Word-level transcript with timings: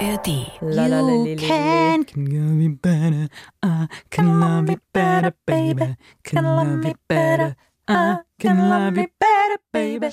ARD. 0.00 0.28
You 0.28 1.36
can, 1.36 2.04
can 2.04 2.24
love 2.26 2.54
me 2.56 2.68
better, 2.68 3.28
I 3.62 3.86
can 4.08 4.40
love 4.40 4.64
me 4.64 4.78
better, 4.94 5.34
baby. 5.46 5.96
Can 6.24 6.44
love 6.44 6.82
me 6.82 6.94
better, 7.06 7.54
I 7.86 8.20
can 8.38 8.70
love 8.70 8.94
me 8.94 9.08
better, 9.18 9.58
baby. 9.72 10.10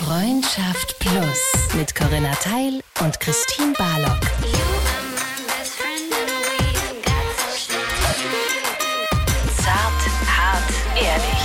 Freundschaft 0.00 0.98
Plus 0.98 1.74
mit 1.74 1.94
Corinna 1.94 2.32
Teil 2.36 2.82
und 3.00 3.20
Christine 3.20 3.74
Barlock. 3.74 4.20
Zart, 9.58 10.02
hart, 10.26 10.72
ehrlich. 10.96 11.44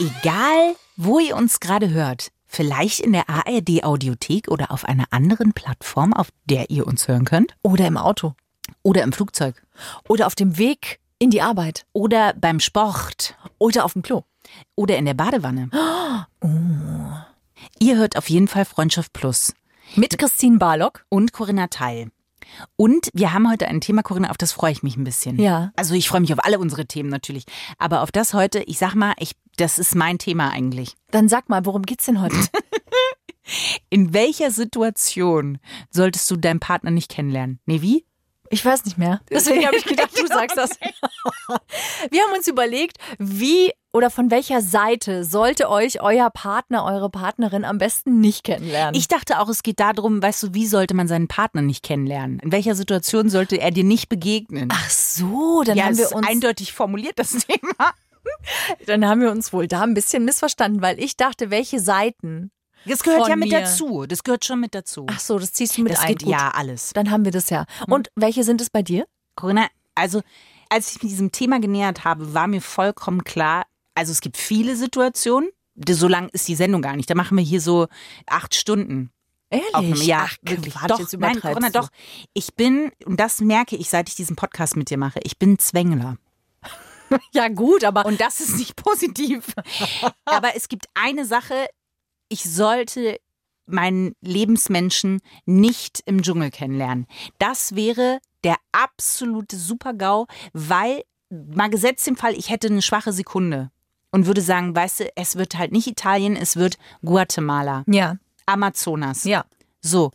Egal, 0.00 0.74
wo 0.96 1.20
ihr 1.20 1.36
uns 1.36 1.60
gerade 1.60 1.90
hört, 1.90 2.32
vielleicht 2.54 3.00
in 3.00 3.12
der 3.12 3.28
ARD 3.28 3.82
Audiothek 3.84 4.48
oder 4.48 4.70
auf 4.70 4.84
einer 4.84 5.04
anderen 5.10 5.52
Plattform, 5.52 6.12
auf 6.12 6.28
der 6.44 6.70
ihr 6.70 6.86
uns 6.86 7.08
hören 7.08 7.24
könnt, 7.24 7.54
Oder 7.62 7.86
im 7.86 7.96
Auto. 7.96 8.34
oder 8.82 9.02
im 9.02 9.12
Flugzeug, 9.12 9.62
Oder 10.08 10.26
auf 10.26 10.34
dem 10.34 10.56
Weg 10.58 11.00
in 11.18 11.30
die 11.30 11.42
Arbeit. 11.42 11.86
oder 11.92 12.32
beim 12.34 12.60
Sport, 12.60 13.36
Oder 13.58 13.84
auf 13.84 13.92
dem 13.94 14.02
Klo. 14.02 14.22
oder 14.74 14.96
in 14.96 15.04
der 15.06 15.14
Badewanne. 15.14 15.70
Ihr 17.80 17.96
hört 17.96 18.16
auf 18.16 18.28
jeden 18.30 18.48
Fall 18.48 18.64
Freundschaft 18.64 19.12
Plus 19.12 19.54
Mit 19.96 20.18
Christine 20.18 20.58
Barlock. 20.58 21.04
und 21.08 21.32
Corinna 21.32 21.66
Teil. 21.68 22.10
Und 22.76 23.08
wir 23.14 23.32
haben 23.32 23.50
heute 23.50 23.66
ein 23.66 23.80
Thema, 23.80 24.02
Corinna, 24.02 24.30
auf 24.30 24.36
das 24.38 24.52
freue 24.52 24.70
ich 24.70 24.82
mich 24.82 24.96
ein 24.96 25.02
bisschen. 25.04 25.40
Ja. 25.40 25.72
Also 25.76 25.94
ich 25.94 26.08
freue 26.08 26.20
mich 26.20 26.32
auf 26.32 26.44
alle 26.44 26.58
unsere 26.58 26.86
Themen 26.86 27.08
natürlich. 27.08 27.44
Aber 27.78 28.02
auf 28.02 28.12
das 28.12 28.32
heute, 28.34 28.60
ich 28.60 28.78
sag 28.78 28.94
mal, 28.94 29.14
ich, 29.18 29.32
das 29.56 29.78
ist 29.78 29.94
mein 29.94 30.18
Thema 30.18 30.50
eigentlich. 30.50 30.94
Dann 31.10 31.28
sag 31.28 31.48
mal, 31.48 31.64
worum 31.64 31.82
geht's 31.82 32.06
denn 32.06 32.20
heute? 32.20 32.36
In 33.90 34.12
welcher 34.14 34.50
Situation 34.50 35.58
solltest 35.90 36.30
du 36.30 36.36
deinen 36.36 36.60
Partner 36.60 36.90
nicht 36.90 37.10
kennenlernen? 37.10 37.60
Nee, 37.66 37.82
wie? 37.82 38.06
Ich 38.50 38.64
weiß 38.64 38.84
nicht 38.84 38.98
mehr. 38.98 39.20
Deswegen 39.30 39.66
habe 39.66 39.76
ich 39.76 39.84
gedacht, 39.84 40.16
du 40.16 40.26
sagst 40.28 40.56
das. 40.56 40.70
Wir 42.10 42.22
haben 42.22 42.32
uns 42.36 42.46
überlegt, 42.46 42.98
wie 43.18 43.72
oder 43.92 44.10
von 44.10 44.30
welcher 44.30 44.60
Seite 44.60 45.24
sollte 45.24 45.70
euch 45.70 46.02
euer 46.02 46.28
Partner, 46.30 46.84
eure 46.84 47.10
Partnerin 47.10 47.64
am 47.64 47.78
besten 47.78 48.20
nicht 48.20 48.44
kennenlernen? 48.44 48.94
Ich 48.94 49.08
dachte 49.08 49.40
auch, 49.40 49.48
es 49.48 49.62
geht 49.62 49.80
darum, 49.80 50.22
weißt 50.22 50.42
du, 50.42 50.54
wie 50.54 50.66
sollte 50.66 50.94
man 50.94 51.08
seinen 51.08 51.26
Partner 51.26 51.62
nicht 51.62 51.82
kennenlernen? 51.82 52.38
In 52.40 52.52
welcher 52.52 52.74
Situation 52.74 53.28
sollte 53.28 53.56
er 53.56 53.70
dir 53.70 53.84
nicht 53.84 54.08
begegnen? 54.08 54.68
Ach 54.70 54.90
so, 54.90 55.62
dann 55.64 55.76
ja, 55.76 55.84
haben 55.84 55.96
wir 55.96 56.12
uns 56.12 56.26
eindeutig 56.26 56.72
formuliert, 56.72 57.18
das 57.18 57.30
Thema. 57.46 57.94
dann 58.86 59.06
haben 59.06 59.20
wir 59.20 59.30
uns 59.30 59.52
wohl 59.52 59.66
da 59.66 59.82
ein 59.82 59.94
bisschen 59.94 60.24
missverstanden, 60.24 60.82
weil 60.82 60.98
ich 60.98 61.16
dachte, 61.16 61.50
welche 61.50 61.80
Seiten? 61.80 62.50
Das 62.86 63.02
gehört 63.02 63.22
Von 63.22 63.30
ja 63.30 63.36
mit 63.36 63.50
mir. 63.50 63.60
dazu. 63.60 64.04
Das 64.06 64.22
gehört 64.24 64.44
schon 64.44 64.60
mit 64.60 64.74
dazu. 64.74 65.06
Ach 65.08 65.20
so, 65.20 65.38
das 65.38 65.52
ziehst 65.52 65.76
du 65.78 65.82
mit 65.82 65.92
das 65.92 66.00
ein. 66.00 66.08
geht 66.08 66.22
Gut. 66.24 66.30
ja 66.32 66.50
alles. 66.54 66.92
Dann 66.92 67.10
haben 67.10 67.24
wir 67.24 67.32
das 67.32 67.50
ja. 67.50 67.64
Und 67.86 68.10
welche 68.14 68.44
sind 68.44 68.60
es 68.60 68.68
bei 68.70 68.82
dir? 68.82 69.06
Corinna, 69.36 69.68
also 69.94 70.20
als 70.68 70.94
ich 70.94 71.02
mich 71.02 71.12
diesem 71.12 71.32
Thema 71.32 71.60
genähert 71.60 72.04
habe, 72.04 72.34
war 72.34 72.46
mir 72.46 72.60
vollkommen 72.60 73.24
klar, 73.24 73.64
also 73.94 74.12
es 74.12 74.20
gibt 74.20 74.36
viele 74.36 74.76
Situationen, 74.76 75.50
so 75.88 76.08
lang 76.08 76.28
ist 76.30 76.46
die 76.48 76.54
Sendung 76.54 76.82
gar 76.82 76.96
nicht. 76.96 77.08
Da 77.08 77.14
machen 77.14 77.36
wir 77.36 77.44
hier 77.44 77.60
so 77.60 77.86
acht 78.26 78.54
Stunden. 78.54 79.10
Ehrlich? 79.50 79.74
Aufnahme. 79.74 80.04
Ja, 80.04 80.26
Ach, 80.28 80.36
wirklich. 80.42 80.74
Quatsch, 80.74 80.90
Doch, 80.90 80.98
jetzt 81.00 81.16
nein, 81.18 81.40
Corinna, 81.40 81.70
doch. 81.70 81.88
Ich 82.32 82.54
bin, 82.54 82.90
und 83.04 83.20
das 83.20 83.40
merke 83.40 83.76
ich, 83.76 83.88
seit 83.88 84.08
ich 84.08 84.14
diesen 84.14 84.36
Podcast 84.36 84.76
mit 84.76 84.90
dir 84.90 84.98
mache, 84.98 85.20
ich 85.22 85.38
bin 85.38 85.58
Zwängler. 85.58 86.16
Ja, 87.32 87.48
gut, 87.48 87.84
aber 87.84 88.06
Und 88.06 88.20
das 88.20 88.40
ist 88.40 88.56
nicht 88.56 88.76
positiv. 88.76 89.54
Aber 90.24 90.56
es 90.56 90.68
gibt 90.68 90.86
eine 90.94 91.24
Sache, 91.24 91.66
ich 92.28 92.44
sollte 92.44 93.18
meinen 93.66 94.14
Lebensmenschen 94.20 95.20
nicht 95.46 96.02
im 96.06 96.22
Dschungel 96.22 96.50
kennenlernen. 96.50 97.06
Das 97.38 97.74
wäre 97.74 98.20
der 98.44 98.56
absolute 98.72 99.56
Super-GAU, 99.56 100.26
weil, 100.52 101.02
mal 101.30 101.70
gesetzt 101.70 102.06
im 102.08 102.16
Fall, 102.16 102.34
ich 102.34 102.50
hätte 102.50 102.68
eine 102.68 102.82
schwache 102.82 103.12
Sekunde 103.12 103.70
und 104.10 104.26
würde 104.26 104.42
sagen, 104.42 104.76
weißt 104.76 105.00
du, 105.00 105.16
es 105.16 105.36
wird 105.36 105.56
halt 105.56 105.72
nicht 105.72 105.86
Italien, 105.86 106.36
es 106.36 106.56
wird 106.56 106.76
Guatemala, 107.02 107.84
ja, 107.86 108.16
Amazonas. 108.46 109.24
ja. 109.24 109.44
So. 109.80 110.12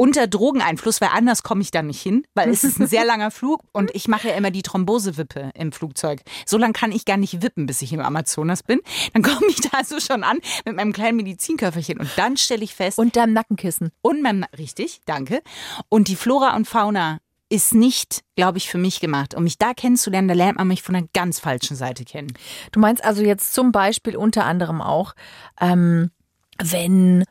Unter 0.00 0.26
Drogeneinfluss, 0.26 1.02
weil 1.02 1.10
anders 1.12 1.42
komme 1.42 1.60
ich 1.60 1.72
da 1.72 1.82
nicht 1.82 2.00
hin, 2.00 2.24
weil 2.34 2.48
es 2.48 2.64
ist 2.64 2.80
ein 2.80 2.86
sehr 2.86 3.04
langer 3.10 3.30
Flug 3.30 3.60
und 3.72 3.94
ich 3.94 4.08
mache 4.08 4.28
ja 4.28 4.34
immer 4.34 4.50
die 4.50 4.62
Thrombosewippe 4.62 5.50
im 5.52 5.72
Flugzeug. 5.72 6.22
So 6.46 6.56
lange 6.56 6.72
kann 6.72 6.90
ich 6.90 7.04
gar 7.04 7.18
nicht 7.18 7.42
wippen, 7.42 7.66
bis 7.66 7.82
ich 7.82 7.92
im 7.92 8.00
Amazonas 8.00 8.62
bin. 8.62 8.80
Dann 9.12 9.22
komme 9.22 9.48
ich 9.50 9.60
da 9.60 9.76
also 9.76 10.00
schon 10.00 10.24
an 10.24 10.38
mit 10.64 10.74
meinem 10.74 10.94
kleinen 10.94 11.18
Medizinköfferchen 11.18 12.00
und 12.00 12.08
dann 12.16 12.38
stelle 12.38 12.64
ich 12.64 12.74
fest, 12.74 12.98
Und 12.98 13.14
deinem 13.14 13.34
Nackenkissen. 13.34 13.90
und 14.00 14.22
meinem, 14.22 14.46
richtig, 14.56 15.02
danke. 15.04 15.42
Und 15.90 16.08
die 16.08 16.16
Flora 16.16 16.56
und 16.56 16.66
Fauna 16.66 17.18
ist 17.50 17.74
nicht, 17.74 18.22
glaube 18.36 18.56
ich, 18.56 18.70
für 18.70 18.78
mich 18.78 19.00
gemacht. 19.00 19.34
Um 19.34 19.44
mich 19.44 19.58
da 19.58 19.74
kennenzulernen, 19.74 20.28
da 20.28 20.34
lernt 20.34 20.56
man 20.56 20.68
mich 20.68 20.80
von 20.80 20.94
einer 20.94 21.08
ganz 21.12 21.40
falschen 21.40 21.76
Seite 21.76 22.06
kennen. 22.06 22.32
Du 22.72 22.80
meinst 22.80 23.04
also 23.04 23.20
jetzt 23.20 23.52
zum 23.52 23.70
Beispiel 23.70 24.16
unter 24.16 24.46
anderem 24.46 24.80
auch, 24.80 25.14
ähm, 25.60 26.10
wenn 26.56 27.24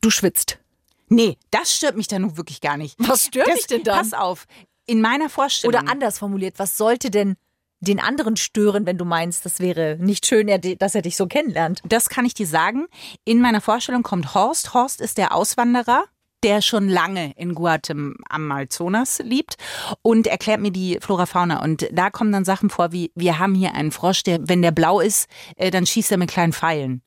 du 0.00 0.10
schwitzt. 0.10 0.58
Nee, 1.12 1.36
das 1.50 1.76
stört 1.76 1.96
mich 1.96 2.08
da 2.08 2.18
nun 2.18 2.36
wirklich 2.36 2.60
gar 2.60 2.76
nicht. 2.76 2.96
Was 2.98 3.26
stört 3.26 3.48
das, 3.48 3.56
dich 3.56 3.66
denn 3.66 3.82
dann? 3.82 3.98
Pass 3.98 4.14
auf. 4.14 4.46
In 4.86 5.00
meiner 5.00 5.28
Vorstellung. 5.28 5.74
Oder 5.74 5.90
anders 5.90 6.18
formuliert, 6.18 6.58
was 6.58 6.78
sollte 6.78 7.10
denn 7.10 7.36
den 7.80 8.00
anderen 8.00 8.36
stören, 8.36 8.86
wenn 8.86 8.96
du 8.96 9.04
meinst, 9.04 9.44
das 9.44 9.60
wäre 9.60 9.96
nicht 10.00 10.24
schön, 10.26 10.46
dass 10.78 10.94
er 10.94 11.02
dich 11.02 11.16
so 11.16 11.26
kennenlernt? 11.26 11.80
Das 11.84 12.08
kann 12.08 12.24
ich 12.24 12.32
dir 12.32 12.46
sagen. 12.46 12.86
In 13.24 13.40
meiner 13.40 13.60
Vorstellung 13.60 14.02
kommt 14.02 14.34
Horst. 14.34 14.72
Horst 14.72 15.00
ist 15.00 15.18
der 15.18 15.34
Auswanderer, 15.34 16.04
der 16.42 16.62
schon 16.62 16.88
lange 16.88 17.32
in 17.36 17.54
Guatemala 17.54 18.16
Amazonas 18.28 19.18
lebt 19.18 19.56
und 20.00 20.26
erklärt 20.26 20.60
mir 20.60 20.72
die 20.72 20.98
Flora 21.00 21.26
Fauna. 21.26 21.62
Und 21.62 21.88
da 21.92 22.10
kommen 22.10 22.32
dann 22.32 22.44
Sachen 22.44 22.70
vor 22.70 22.92
wie, 22.92 23.12
wir 23.14 23.38
haben 23.38 23.54
hier 23.54 23.74
einen 23.74 23.92
Frosch, 23.92 24.22
der, 24.22 24.48
wenn 24.48 24.62
der 24.62 24.72
blau 24.72 25.00
ist, 25.00 25.28
äh, 25.56 25.70
dann 25.70 25.86
schießt 25.86 26.10
er 26.12 26.18
mit 26.18 26.30
kleinen 26.30 26.52
Pfeilen. 26.52 27.02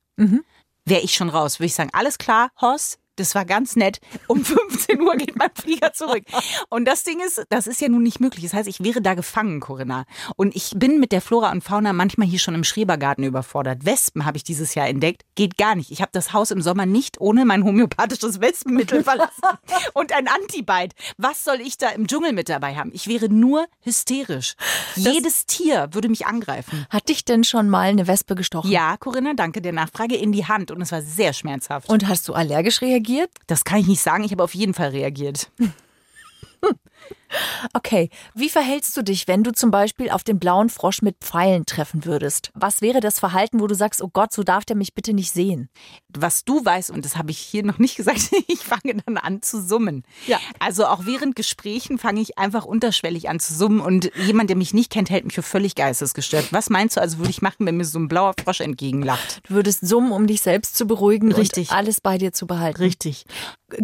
Wäre 0.86 1.02
ich 1.02 1.14
schon 1.16 1.30
raus, 1.30 1.60
würde 1.60 1.68
ich 1.68 1.74
sagen, 1.76 1.90
alles 1.94 2.18
klar, 2.18 2.52
Horst, 2.62 3.00
das 3.16 3.36
war 3.36 3.46
ganz 3.46 3.76
nett. 3.76 4.00
Um 4.28 4.44
15 4.56 5.02
Uhr 5.02 5.16
geht 5.16 5.36
mein 5.36 5.50
Flieger 5.54 5.94
zurück. 5.94 6.24
Und 6.70 6.86
das 6.86 7.04
Ding 7.04 7.20
ist, 7.26 7.44
das 7.50 7.68
ist 7.68 7.82
ja 7.82 7.90
nun 7.90 8.04
nicht 8.04 8.20
möglich. 8.20 8.44
Das 8.44 8.54
heißt, 8.54 8.68
ich 8.68 8.84
wäre 8.84 9.02
da 9.02 9.14
gefangen, 9.14 9.60
Corinna. 9.60 10.06
Und 10.36 10.56
ich 10.56 10.74
bin 10.76 11.00
mit 11.00 11.12
der 11.12 11.22
Flora 11.22 11.52
und 11.52 11.64
Fauna 11.64 11.94
manchmal 11.94 12.28
hier 12.28 12.40
schon 12.40 12.56
im 12.56 12.64
Schrebergarten 12.64 13.24
überfordert. 13.24 13.86
Wespen 13.86 14.26
habe 14.26 14.38
ich 14.38 14.44
dieses 14.44 14.76
Jahr 14.76 14.88
entdeckt. 14.88 15.24
Geht 15.36 15.58
gar 15.58 15.76
nicht. 15.76 15.92
Ich 15.92 16.02
habe 16.02 16.12
das 16.14 16.34
Haus 16.34 16.52
im 16.52 16.62
Sommer 16.62 16.86
nicht 16.86 17.20
ohne 17.22 17.46
mein 17.46 17.64
homöopathisches 17.64 18.42
Wespenmittel 18.42 19.04
verlassen. 19.04 19.42
Und 19.94 20.14
ein 20.14 20.28
Antibite. 20.28 20.96
Was 21.18 21.44
soll 21.44 21.62
ich 21.62 21.78
da 21.78 21.90
im 21.90 22.08
Dschungel 22.08 22.34
mit 22.34 22.50
dabei 22.50 22.76
haben? 22.76 22.92
Ich 22.94 23.08
wäre 23.08 23.30
nur 23.30 23.66
hysterisch. 23.82 24.56
Jedes 24.96 25.46
Tier 25.46 25.90
würde 25.92 26.10
mich 26.10 26.26
angreifen. 26.26 26.86
Hat 26.90 27.10
dich 27.10 27.26
denn 27.26 27.44
schon 27.44 27.70
mal 27.70 27.90
eine 27.90 28.08
Wespe 28.08 28.36
gestochen? 28.36 28.70
Ja, 28.72 28.98
Corinna, 28.98 29.34
danke 29.34 29.62
der 29.62 29.74
Nachfrage. 29.74 30.16
In 30.16 30.32
die 30.32 30.46
Hand. 30.46 30.72
Und 30.72 30.82
es 30.82 30.92
war 30.92 31.02
sehr 31.02 31.34
schmerzhaft. 31.34 31.90
Und 31.90 32.08
hast 32.08 32.28
du 32.28 32.34
allergisch 32.34 32.82
reagiert? 32.82 33.05
Das 33.48 33.64
kann 33.64 33.80
ich 33.80 33.88
nicht 33.88 34.02
sagen, 34.02 34.24
ich 34.24 34.32
habe 34.32 34.44
auf 34.44 34.56
jeden 34.56 34.74
Fall 34.74 34.90
reagiert. 34.90 35.52
Okay. 37.74 38.10
Wie 38.34 38.50
verhältst 38.50 38.96
du 38.98 39.02
dich, 39.02 39.28
wenn 39.28 39.44
du 39.44 39.52
zum 39.52 39.72
Beispiel 39.72 40.10
auf 40.10 40.24
den 40.24 40.40
blauen 40.40 40.70
Frosch 40.70 41.02
mit 41.02 41.18
Pfeilen 41.20 41.66
treffen 41.66 42.06
würdest? 42.06 42.52
Was 42.54 42.82
wäre 42.82 43.00
das 43.00 43.20
Verhalten, 43.20 43.60
wo 43.60 43.68
du 43.68 43.76
sagst, 43.76 44.02
oh 44.02 44.10
Gott, 44.12 44.32
so 44.32 44.44
darf 44.44 44.66
der 44.66 44.76
mich 44.76 44.94
bitte 44.94 45.14
nicht 45.14 45.32
sehen? 45.32 45.70
Was 46.16 46.46
du 46.46 46.64
weißt, 46.64 46.92
und 46.92 47.06
das 47.06 47.18
habe 47.18 47.32
ich 47.32 47.40
hier 47.40 47.64
noch 47.64 47.78
nicht 47.78 47.96
gesagt, 47.98 48.32
ich 48.48 48.60
fange 48.60 49.02
dann 49.06 49.18
an 49.18 49.42
zu 49.42 49.62
summen. 49.62 50.04
Ja. 50.28 50.40
Also 50.60 50.86
auch 50.86 51.06
während 51.06 51.36
Gesprächen 51.36 51.98
fange 51.98 52.22
ich 52.22 52.38
einfach 52.38 52.66
unterschwellig 52.66 53.30
an 53.30 53.40
zu 53.40 53.54
summen 53.54 53.80
und 53.80 54.12
jemand, 54.26 54.50
der 54.50 54.58
mich 54.58 54.74
nicht 54.74 54.92
kennt, 54.92 55.10
hält 55.10 55.26
mich 55.26 55.36
für 55.36 55.44
völlig 55.44 55.76
geistesgestört. 55.76 56.52
Was 56.52 56.70
meinst 56.70 56.98
du 56.98 57.02
also, 57.02 57.18
würde 57.18 57.30
ich 57.30 57.42
machen, 57.42 57.66
wenn 57.66 57.78
mir 57.78 57.86
so 57.86 58.00
ein 58.00 58.08
blauer 58.08 58.34
Frosch 58.44 58.62
entgegenlacht? 58.62 59.42
Du 59.48 59.56
würdest 59.56 59.86
summen, 59.86 60.12
um 60.12 60.28
dich 60.28 60.42
selbst 60.42 60.76
zu 60.76 60.86
beruhigen 60.86 61.32
Richtig. 61.32 61.72
und 61.72 61.78
alles 61.78 62.02
bei 62.02 62.18
dir 62.18 62.34
zu 62.34 62.48
behalten. 62.48 62.82
Richtig. 62.82 63.26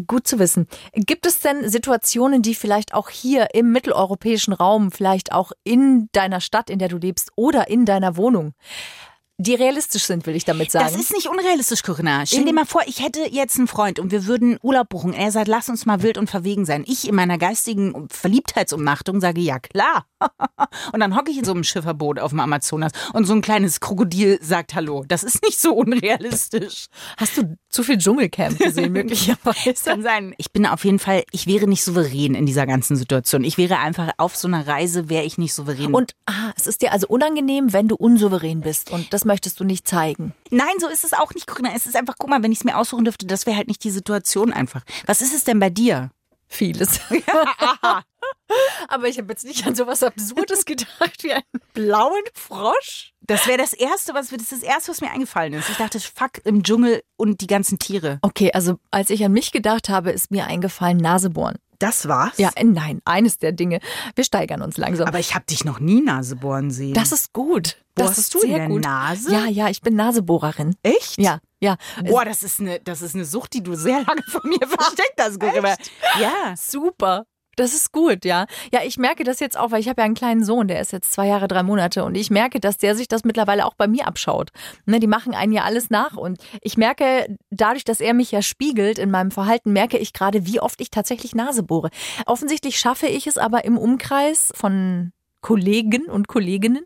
Gut 0.08 0.28
zu 0.28 0.40
wissen. 0.40 0.68
Gibt 0.94 1.26
es 1.26 1.40
denn 1.40 1.68
Situationen, 1.70 2.42
die 2.42 2.56
vielleicht 2.56 2.94
auch 2.94 3.10
hier 3.10 3.31
im 3.38 3.72
mitteleuropäischen 3.72 4.54
Raum, 4.54 4.92
vielleicht 4.92 5.32
auch 5.32 5.52
in 5.64 6.10
deiner 6.12 6.42
Stadt, 6.42 6.70
in 6.70 6.80
der 6.80 6.90
du 6.90 6.98
lebst 6.98 7.32
oder 7.36 7.70
in 7.70 7.86
deiner 7.86 8.18
Wohnung, 8.18 8.54
die 9.38 9.56
realistisch 9.56 10.04
sind, 10.04 10.26
will 10.28 10.36
ich 10.36 10.46
damit 10.46 10.72
sagen? 10.72 10.86
Das 10.86 10.96
ist 10.96 11.14
nicht 11.14 11.28
unrealistisch, 11.28 11.82
Corinna. 11.84 12.26
Stell 12.26 12.46
dir 12.46 12.54
mal 12.54 12.66
vor, 12.66 12.84
ich 12.86 13.04
hätte 13.04 13.22
jetzt 13.30 13.58
einen 13.58 13.68
Freund 13.68 13.98
und 13.98 14.12
wir 14.12 14.28
würden 14.28 14.60
Urlaub 14.62 14.90
buchen. 14.90 15.14
Er 15.14 15.32
sagt, 15.32 15.48
lass 15.48 15.68
uns 15.68 15.86
mal 15.86 16.04
wild 16.04 16.18
und 16.18 16.30
verwegen 16.30 16.66
sein. 16.66 16.84
Ich 16.88 17.08
in 17.08 17.16
meiner 17.16 17.38
geistigen 17.38 18.08
Verliebtheitsumnachtung 18.10 19.20
sage, 19.20 19.42
ja 19.42 19.60
klar. 19.60 20.06
Und 20.94 21.00
dann 21.00 21.16
hocke 21.16 21.32
ich 21.32 21.38
in 21.38 21.46
so 21.46 21.52
einem 21.52 21.64
Schifferboot 21.64 22.20
auf 22.20 22.32
dem 22.32 22.40
Amazonas 22.40 22.92
und 23.14 23.26
so 23.26 23.34
ein 23.34 23.42
kleines 23.42 23.80
Krokodil 23.80 24.40
sagt 24.42 24.76
Hallo. 24.76 25.04
Das 25.08 25.24
ist 25.24 25.44
nicht 25.44 25.60
so 25.60 25.74
unrealistisch. 25.74 26.88
Hast 27.18 27.38
du 27.38 27.58
zu 27.70 27.84
viel 27.84 27.98
Dschungelcamp 27.98 28.60
gesehen, 28.60 28.92
möglicherweise. 28.94 29.90
Kann 29.90 30.04
sein. 30.04 30.34
Ich 30.38 30.52
bin 30.52 30.66
auf 30.66 30.86
jeden 30.86 31.00
Fall, 31.00 31.24
ich 31.32 31.48
wäre 31.48 31.68
nicht 31.68 31.84
souverän 31.84 32.36
in 32.36 32.46
dieser 32.46 32.66
ganzen 32.66 32.96
Situation. 32.96 33.44
Ich 33.44 33.58
wäre 33.58 33.80
einfach 33.80 34.12
auf 34.18 34.36
so 34.36 34.48
einer 34.48 34.68
Reise, 34.68 35.10
wäre 35.10 35.24
ich 35.24 35.38
nicht 35.38 35.54
souverän. 35.54 35.94
Und 35.94 36.16
ah, 36.26 36.52
es 36.56 36.68
ist 36.68 36.82
dir 36.82 36.92
also 36.92 37.08
unangenehm, 37.08 37.74
wenn 37.74 37.88
du 37.88 37.96
unsouverän 37.96 38.62
bist 38.62 38.92
und 38.92 39.14
das 39.14 39.26
möchtest 39.26 39.60
du 39.60 39.64
nicht 39.64 39.88
zeigen. 39.88 40.34
Nein, 40.50 40.74
so 40.80 40.88
ist 40.88 41.04
es 41.04 41.14
auch 41.14 41.34
nicht, 41.34 41.48
Corinna. 41.48 41.72
Es 41.76 41.86
ist 41.86 41.96
einfach, 41.96 42.16
guck 42.18 42.30
mal, 42.30 42.44
wenn 42.44 42.52
ich 42.52 42.60
es 42.60 42.64
mir 42.64 42.78
aussuchen 42.78 43.06
dürfte, 43.06 43.26
das 43.26 43.46
wäre 43.46 43.58
halt 43.58 43.68
nicht 43.68 43.84
die 43.84 43.92
Situation 43.92 44.54
einfach. 44.54 44.84
Was 45.06 45.22
ist 45.22 45.34
es 45.34 45.44
denn 45.44 45.60
bei 45.60 45.70
dir? 45.70 46.12
Vieles. 46.48 47.00
Aber 48.88 49.08
ich 49.08 49.18
habe 49.18 49.32
jetzt 49.32 49.46
nicht 49.46 49.66
an 49.66 49.76
sowas 49.76 50.04
Absurdes 50.04 50.66
gedacht 50.66 51.24
wie 51.24 51.34
einen 51.34 51.44
blauen 51.74 52.24
Frosch. 52.34 53.14
Das 53.22 53.48
wäre 53.48 53.58
das 53.58 53.74
Erste, 53.74 54.14
was 54.14 54.30
das 54.30 54.42
ist 54.42 54.52
das 54.52 54.64
Erste, 54.64 54.92
was 54.92 55.02
mir 55.02 55.12
eingefallen 55.12 55.54
ist. 55.54 55.70
Ich 55.70 55.78
dachte, 55.78 56.00
fuck, 56.00 56.44
im 56.44 56.64
Dschungel 56.64 57.04
und 57.18 57.42
die 57.42 57.48
ganzen 57.48 57.80
Tiere. 57.80 58.20
Okay, 58.22 58.52
also 58.54 58.80
als 58.90 59.10
ich 59.10 59.24
an 59.24 59.32
mich 59.32 59.52
gedacht 59.52 59.90
habe, 59.90 60.12
ist 60.12 60.32
mir 60.32 60.48
eingefallen 60.48 60.98
Nasebohren. 60.98 61.58
Das 61.80 62.08
war's? 62.08 62.38
Ja, 62.38 62.52
äh, 62.56 62.64
nein, 62.64 63.02
eines 63.06 63.40
der 63.40 63.54
Dinge. 63.54 63.80
Wir 64.16 64.24
steigern 64.24 64.62
uns 64.62 64.78
langsam. 64.78 65.08
Aber 65.08 65.18
ich 65.20 65.34
habe 65.34 65.46
dich 65.50 65.66
noch 65.66 65.80
nie 65.80 66.02
Nasebohren 66.02 66.70
sehen. 66.70 66.94
das 66.94 67.12
ist 67.12 67.34
gut. 67.34 67.78
Bohrst 67.96 68.10
das 68.12 68.18
ist 68.20 68.34
du 68.36 68.40
in 68.42 68.50
sehr 68.50 68.58
der 68.60 68.68
gut. 68.68 68.84
Nase? 68.84 69.32
Ja, 69.34 69.46
ja, 69.48 69.68
ich 69.68 69.82
bin 69.82 69.96
Nasebohrerin. 69.96 70.76
Echt? 70.84 71.18
Ja, 71.20 71.40
ja. 71.60 71.78
Boah, 72.06 72.24
das 72.24 72.44
ist 72.44 72.60
eine, 72.60 72.80
das 72.82 73.02
ist 73.02 73.16
eine 73.16 73.26
Sucht, 73.26 73.54
die 73.54 73.64
du 73.64 73.76
sehr 73.76 74.04
lange 74.04 74.22
von 74.28 74.42
mir 74.48 74.60
versteckt 74.68 75.20
hast, 75.20 75.40
Corinna. 75.40 75.76
Ja. 76.20 76.54
Super. 76.56 77.26
Das 77.58 77.74
ist 77.74 77.92
gut, 77.92 78.24
ja. 78.24 78.46
Ja, 78.74 78.82
ich 78.84 78.98
merke 78.98 79.24
das 79.24 79.40
jetzt 79.40 79.58
auch, 79.58 79.72
weil 79.72 79.82
ich 79.82 79.90
habe 79.90 80.02
ja 80.02 80.06
einen 80.06 80.16
kleinen 80.16 80.44
Sohn, 80.44 80.68
der 80.68 80.80
ist 80.80 80.94
jetzt 80.94 81.12
zwei 81.12 81.28
Jahre, 81.28 81.48
drei 81.48 81.64
Monate 81.64 82.04
und 82.06 82.16
ich 82.16 82.30
merke, 82.30 82.60
dass 82.60 82.78
der 82.78 82.96
sich 82.96 83.08
das 83.08 83.26
mittlerweile 83.26 83.66
auch 83.66 83.74
bei 83.74 83.88
mir 83.88 84.08
abschaut. 84.08 84.52
Ne, 84.86 85.00
die 85.00 85.08
machen 85.08 85.34
einen 85.34 85.52
ja 85.52 85.64
alles 85.64 85.90
nach 85.90 86.16
und 86.16 86.40
ich 86.62 86.78
merke, 86.78 87.38
dadurch, 87.50 87.84
dass 87.84 88.00
er 88.00 88.14
mich 88.14 88.32
ja 88.32 88.42
spiegelt 88.42 88.98
in 88.98 89.12
meinem 89.12 89.32
Verhalten, 89.32 89.74
merke 89.74 89.98
ich 89.98 90.14
gerade, 90.14 90.46
wie 90.46 90.60
oft 90.62 90.80
ich 90.80 90.92
tatsächlich 90.92 91.36
Nase 91.36 91.64
bohre. 91.64 91.90
Offensichtlich 92.26 92.80
schaffe 92.80 93.08
ich 93.08 93.28
es 93.28 93.38
aber 93.38 93.66
im 93.66 93.78
Umkreis 93.78 94.54
von 94.56 95.12
Kollegen 95.42 96.06
und 96.06 96.28
Kolleginnen, 96.28 96.86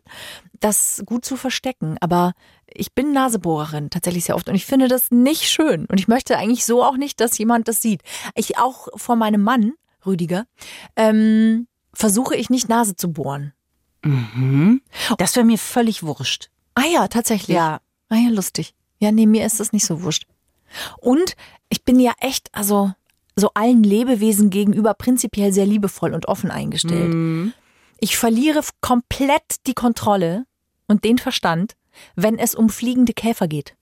das 0.60 1.02
gut 1.06 1.24
zu 1.24 1.36
verstecken. 1.36 1.96
Aber 2.00 2.32
ich 2.66 2.94
bin 2.94 3.12
Nasebohrerin 3.12 3.90
tatsächlich 3.90 4.24
sehr 4.24 4.34
oft 4.34 4.48
und 4.48 4.54
ich 4.54 4.66
finde 4.66 4.88
das 4.88 5.10
nicht 5.10 5.44
schön. 5.44 5.86
Und 5.86 6.00
ich 6.00 6.08
möchte 6.08 6.36
eigentlich 6.36 6.64
so 6.64 6.82
auch 6.82 6.96
nicht, 6.96 7.20
dass 7.20 7.38
jemand 7.38 7.68
das 7.68 7.82
sieht. 7.82 8.02
Ich 8.34 8.58
auch 8.58 8.88
vor 8.96 9.16
meinem 9.16 9.42
Mann, 9.42 9.74
Rüdiger, 10.06 10.46
ähm, 10.96 11.66
versuche 11.92 12.36
ich 12.36 12.50
nicht 12.50 12.68
Nase 12.68 12.96
zu 12.96 13.12
bohren. 13.12 13.52
Mhm. 14.02 14.82
Das 15.18 15.34
wäre 15.36 15.46
mir 15.46 15.58
völlig 15.58 16.02
wurscht. 16.02 16.50
Ah 16.74 16.86
ja, 16.92 17.08
tatsächlich. 17.08 17.56
Ja. 17.56 17.80
Ah 18.08 18.16
ja, 18.16 18.30
lustig. 18.30 18.74
Ja, 18.98 19.10
nee, 19.12 19.26
mir 19.26 19.44
ist 19.44 19.60
das 19.60 19.72
nicht 19.72 19.84
so 19.84 20.02
wurscht. 20.02 20.26
Und 20.98 21.34
ich 21.68 21.84
bin 21.84 21.98
ja 22.00 22.12
echt, 22.20 22.48
also 22.52 22.92
so 23.34 23.50
allen 23.54 23.82
Lebewesen 23.82 24.50
gegenüber 24.50 24.94
prinzipiell 24.94 25.52
sehr 25.52 25.66
liebevoll 25.66 26.14
und 26.14 26.26
offen 26.28 26.50
eingestellt. 26.50 27.12
Mhm. 27.12 27.52
Ich 27.98 28.16
verliere 28.16 28.60
komplett 28.80 29.66
die 29.66 29.74
Kontrolle 29.74 30.46
und 30.86 31.04
den 31.04 31.18
Verstand, 31.18 31.76
wenn 32.14 32.38
es 32.38 32.54
um 32.54 32.68
fliegende 32.68 33.12
Käfer 33.12 33.48
geht. 33.48 33.74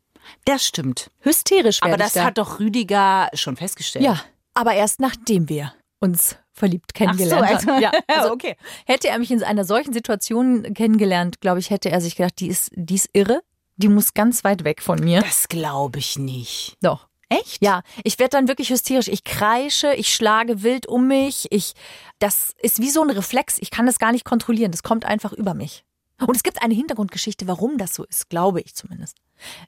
Das 0.44 0.66
stimmt. 0.66 1.10
Hysterisch 1.20 1.82
werde 1.82 1.94
Aber 1.94 2.02
das 2.02 2.14
da. 2.14 2.24
hat 2.24 2.38
doch 2.38 2.58
Rüdiger 2.60 3.28
schon 3.34 3.56
festgestellt. 3.56 4.04
Ja, 4.04 4.20
aber 4.54 4.74
erst 4.74 5.00
nachdem 5.00 5.48
wir 5.48 5.72
uns 6.00 6.36
verliebt 6.52 6.94
kennengelernt 6.94 7.48
also- 7.48 7.66
haben. 7.68 7.82
Ja, 7.82 7.92
also 8.06 8.32
okay. 8.32 8.56
Hätte 8.86 9.08
er 9.08 9.18
mich 9.18 9.30
in 9.30 9.42
einer 9.42 9.64
solchen 9.64 9.92
Situation 9.92 10.74
kennengelernt, 10.74 11.40
glaube 11.40 11.60
ich, 11.60 11.70
hätte 11.70 11.90
er 11.90 12.00
sich 12.00 12.16
gedacht, 12.16 12.38
die 12.40 12.48
ist, 12.48 12.70
die 12.74 12.94
ist 12.94 13.10
irre, 13.12 13.42
die 13.76 13.88
muss 13.88 14.14
ganz 14.14 14.44
weit 14.44 14.64
weg 14.64 14.82
von 14.82 15.00
mir. 15.00 15.20
Das 15.20 15.48
glaube 15.48 15.98
ich 15.98 16.18
nicht. 16.18 16.76
Doch. 16.80 17.08
Echt? 17.28 17.62
Ja, 17.62 17.82
ich 18.04 18.18
werde 18.18 18.30
dann 18.30 18.48
wirklich 18.48 18.70
hysterisch. 18.70 19.08
Ich 19.08 19.24
kreische, 19.24 19.94
ich 19.94 20.14
schlage 20.14 20.62
wild 20.62 20.86
um 20.86 21.08
mich. 21.08 21.46
Ich, 21.50 21.72
das 22.18 22.52
ist 22.60 22.80
wie 22.80 22.90
so 22.90 23.02
ein 23.02 23.10
Reflex. 23.10 23.56
Ich 23.60 23.70
kann 23.70 23.86
das 23.86 23.98
gar 23.98 24.12
nicht 24.12 24.24
kontrollieren. 24.24 24.70
Das 24.70 24.82
kommt 24.82 25.04
einfach 25.04 25.32
über 25.32 25.54
mich. 25.54 25.84
Und 26.20 26.36
es 26.36 26.42
gibt 26.42 26.62
eine 26.62 26.74
Hintergrundgeschichte, 26.74 27.48
warum 27.48 27.76
das 27.78 27.94
so 27.94 28.04
ist, 28.04 28.28
glaube 28.28 28.60
ich 28.60 28.74
zumindest. 28.74 29.16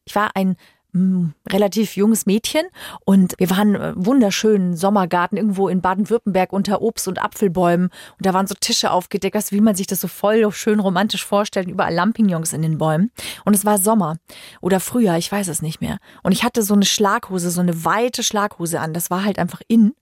Ich 0.05 0.15
war 0.15 0.37
ein 0.37 0.57
mm, 0.97 1.35
relativ 1.51 1.97
junges 1.97 2.27
Mädchen 2.27 2.67
und 3.05 3.35
wir 3.39 3.51
waren 3.51 3.75
äh, 3.75 3.93
wunderschönen 3.97 4.77
Sommergarten 4.77 5.37
irgendwo 5.37 5.69
in 5.69 5.81
Baden-Württemberg 5.81 6.53
unter 6.53 6.83
Obst- 6.83 7.09
und 7.09 7.23
Apfelbäumen 7.23 7.87
und 7.87 8.27
da 8.27 8.35
waren 8.35 8.47
so 8.47 8.55
Tische 8.59 8.91
aufgedeckt, 8.91 9.37
du, 9.37 9.57
wie 9.57 9.61
man 9.61 9.75
sich 9.75 9.87
das 9.87 10.01
so 10.01 10.09
voll 10.09 10.51
schön 10.53 10.81
romantisch 10.81 11.25
vorstellt, 11.25 11.69
überall 11.69 11.95
Lampignons 11.95 12.53
in 12.53 12.63
den 12.63 12.79
Bäumen 12.79 13.11
und 13.45 13.55
es 13.55 13.65
war 13.65 13.79
Sommer 13.79 14.17
oder 14.61 14.81
Frühjahr, 14.81 15.19
ich 15.19 15.31
weiß 15.31 15.49
es 15.49 15.63
nicht 15.63 15.81
mehr 15.81 15.99
und 16.23 16.33
ich 16.33 16.45
hatte 16.45 16.63
so 16.63 16.75
eine 16.75 16.85
Schlaghose, 16.85 17.51
so 17.51 17.61
eine 17.61 17.85
weite 17.85 18.23
Schlaghose 18.23 18.81
an, 18.81 18.95
das 18.95 19.11
war 19.11 19.25
halt 19.25 19.39
einfach 19.39 19.61
in. 19.69 19.95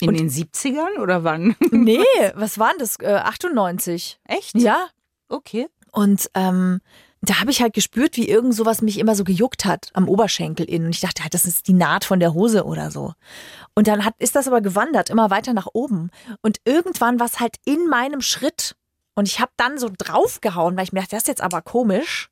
In 0.00 0.14
den 0.14 0.30
70ern 0.30 1.00
oder 1.02 1.24
wann? 1.24 1.56
Nee, 1.72 1.98
was 2.34 2.58
war 2.58 2.70
denn 2.70 2.78
das? 2.78 3.00
Äh, 3.00 3.14
98. 3.16 4.20
Echt? 4.24 4.54
Ja, 4.54 4.86
Okay. 5.28 5.68
Und 5.92 6.30
ähm, 6.34 6.80
da 7.20 7.40
habe 7.40 7.50
ich 7.50 7.60
halt 7.60 7.74
gespürt, 7.74 8.16
wie 8.16 8.28
irgend 8.28 8.54
sowas 8.54 8.80
mich 8.82 8.98
immer 8.98 9.14
so 9.14 9.24
gejuckt 9.24 9.64
hat 9.64 9.90
am 9.94 10.08
Oberschenkel 10.08 10.66
innen. 10.68 10.86
Und 10.86 10.94
ich 10.94 11.00
dachte 11.00 11.22
halt, 11.22 11.34
das 11.34 11.46
ist 11.46 11.66
die 11.68 11.72
Naht 11.72 12.04
von 12.04 12.20
der 12.20 12.34
Hose 12.34 12.64
oder 12.64 12.90
so. 12.90 13.12
Und 13.74 13.88
dann 13.88 14.04
hat, 14.04 14.14
ist 14.18 14.36
das 14.36 14.46
aber 14.46 14.60
gewandert, 14.60 15.10
immer 15.10 15.30
weiter 15.30 15.52
nach 15.52 15.68
oben. 15.72 16.10
Und 16.42 16.58
irgendwann 16.64 17.18
war 17.18 17.26
es 17.26 17.40
halt 17.40 17.56
in 17.64 17.88
meinem 17.88 18.20
Schritt. 18.20 18.76
Und 19.14 19.26
ich 19.26 19.40
habe 19.40 19.50
dann 19.56 19.78
so 19.78 19.90
draufgehauen, 19.96 20.76
weil 20.76 20.84
ich 20.84 20.92
mir 20.92 21.00
dachte, 21.00 21.16
das 21.16 21.22
ist 21.24 21.28
jetzt 21.28 21.42
aber 21.42 21.60
komisch. 21.60 22.30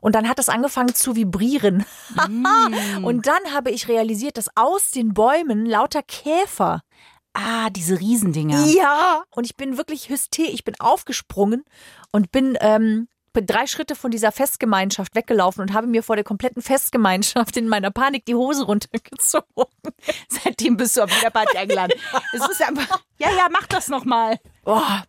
Und 0.00 0.14
dann 0.14 0.28
hat 0.28 0.38
es 0.38 0.48
angefangen 0.48 0.94
zu 0.94 1.16
vibrieren. 1.16 1.84
Und 3.02 3.26
dann 3.26 3.52
habe 3.52 3.70
ich 3.70 3.88
realisiert, 3.88 4.38
dass 4.38 4.48
aus 4.54 4.90
den 4.92 5.12
Bäumen 5.14 5.66
lauter 5.66 6.02
Käfer 6.02 6.82
Ah, 7.36 7.68
diese 7.68 7.98
Riesendinger. 7.98 8.64
ja. 8.66 9.24
Und 9.30 9.44
ich 9.44 9.56
bin 9.56 9.76
wirklich 9.76 10.08
hysterisch. 10.08 10.54
Ich 10.54 10.64
bin 10.64 10.76
aufgesprungen 10.78 11.64
und 12.12 12.30
bin, 12.30 12.56
ähm, 12.60 13.08
bin 13.08 13.08
drei 13.42 13.66
Schritte 13.66 13.94
von 13.94 14.10
dieser 14.10 14.32
Festgemeinschaft 14.32 15.14
weggelaufen 15.14 15.62
und 15.62 15.72
habe 15.72 15.86
mir 15.86 16.02
vor 16.02 16.16
der 16.16 16.24
kompletten 16.24 16.62
Festgemeinschaft 16.62 17.56
in 17.56 17.68
meiner 17.68 17.90
Panik 17.90 18.24
die 18.26 18.34
Hose 18.34 18.64
runtergezogen. 18.64 19.46
Seitdem 20.28 20.76
bist 20.76 20.96
du 20.96 21.02
auf 21.02 21.10
jeder 21.14 21.30
Party 21.30 21.56
eingeladen. 21.58 21.92
Es 22.32 22.48
ist 22.48 22.62
einfach, 22.62 23.00
ja, 23.18 23.28
ja, 23.30 23.48
mach 23.50 23.66
das 23.66 23.88
nochmal. 23.88 24.38
Boah. 24.64 25.04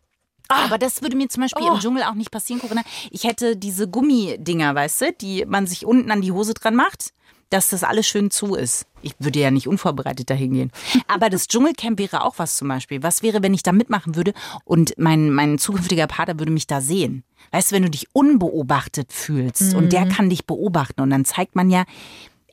Aber 0.47 0.77
das 0.77 1.01
würde 1.01 1.15
mir 1.17 1.27
zum 1.27 1.41
Beispiel 1.41 1.63
Oh. 1.67 1.73
im 1.73 1.79
Dschungel 1.79 2.03
auch 2.03 2.13
nicht 2.13 2.29
passieren, 2.31 2.61
Corinna. 2.61 2.83
Ich 3.09 3.23
hätte 3.23 3.57
diese 3.57 3.87
Gummidinger, 3.87 4.75
weißt 4.75 5.01
du, 5.01 5.13
die 5.13 5.43
man 5.45 5.65
sich 5.65 5.85
unten 5.85 6.11
an 6.11 6.21
die 6.21 6.31
Hose 6.31 6.53
dran 6.53 6.75
macht, 6.75 7.13
dass 7.49 7.69
das 7.69 7.83
alles 7.83 8.07
schön 8.07 8.31
zu 8.31 8.55
ist. 8.55 8.85
Ich 9.01 9.13
würde 9.19 9.39
ja 9.39 9.51
nicht 9.51 9.67
unvorbereitet 9.67 10.29
dahin 10.29 10.53
gehen. 10.53 10.71
Aber 11.07 11.29
das 11.29 11.47
Dschungelcamp 11.47 11.99
wäre 11.99 12.23
auch 12.23 12.35
was 12.37 12.57
zum 12.57 12.67
Beispiel. 12.67 13.03
Was 13.03 13.21
wäre, 13.23 13.43
wenn 13.43 13.53
ich 13.53 13.63
da 13.63 13.71
mitmachen 13.71 14.15
würde 14.15 14.33
und 14.63 14.93
mein, 14.97 15.31
mein 15.31 15.57
zukünftiger 15.57 16.07
Partner 16.07 16.39
würde 16.39 16.51
mich 16.51 16.67
da 16.67 16.81
sehen? 16.81 17.23
Weißt 17.51 17.71
du, 17.71 17.75
wenn 17.75 17.83
du 17.83 17.89
dich 17.89 18.07
unbeobachtet 18.13 19.13
fühlst 19.13 19.75
und 19.75 19.93
der 19.93 20.07
kann 20.07 20.29
dich 20.29 20.45
beobachten 20.45 21.01
und 21.01 21.11
dann 21.11 21.25
zeigt 21.25 21.55
man 21.55 21.69
ja, 21.69 21.85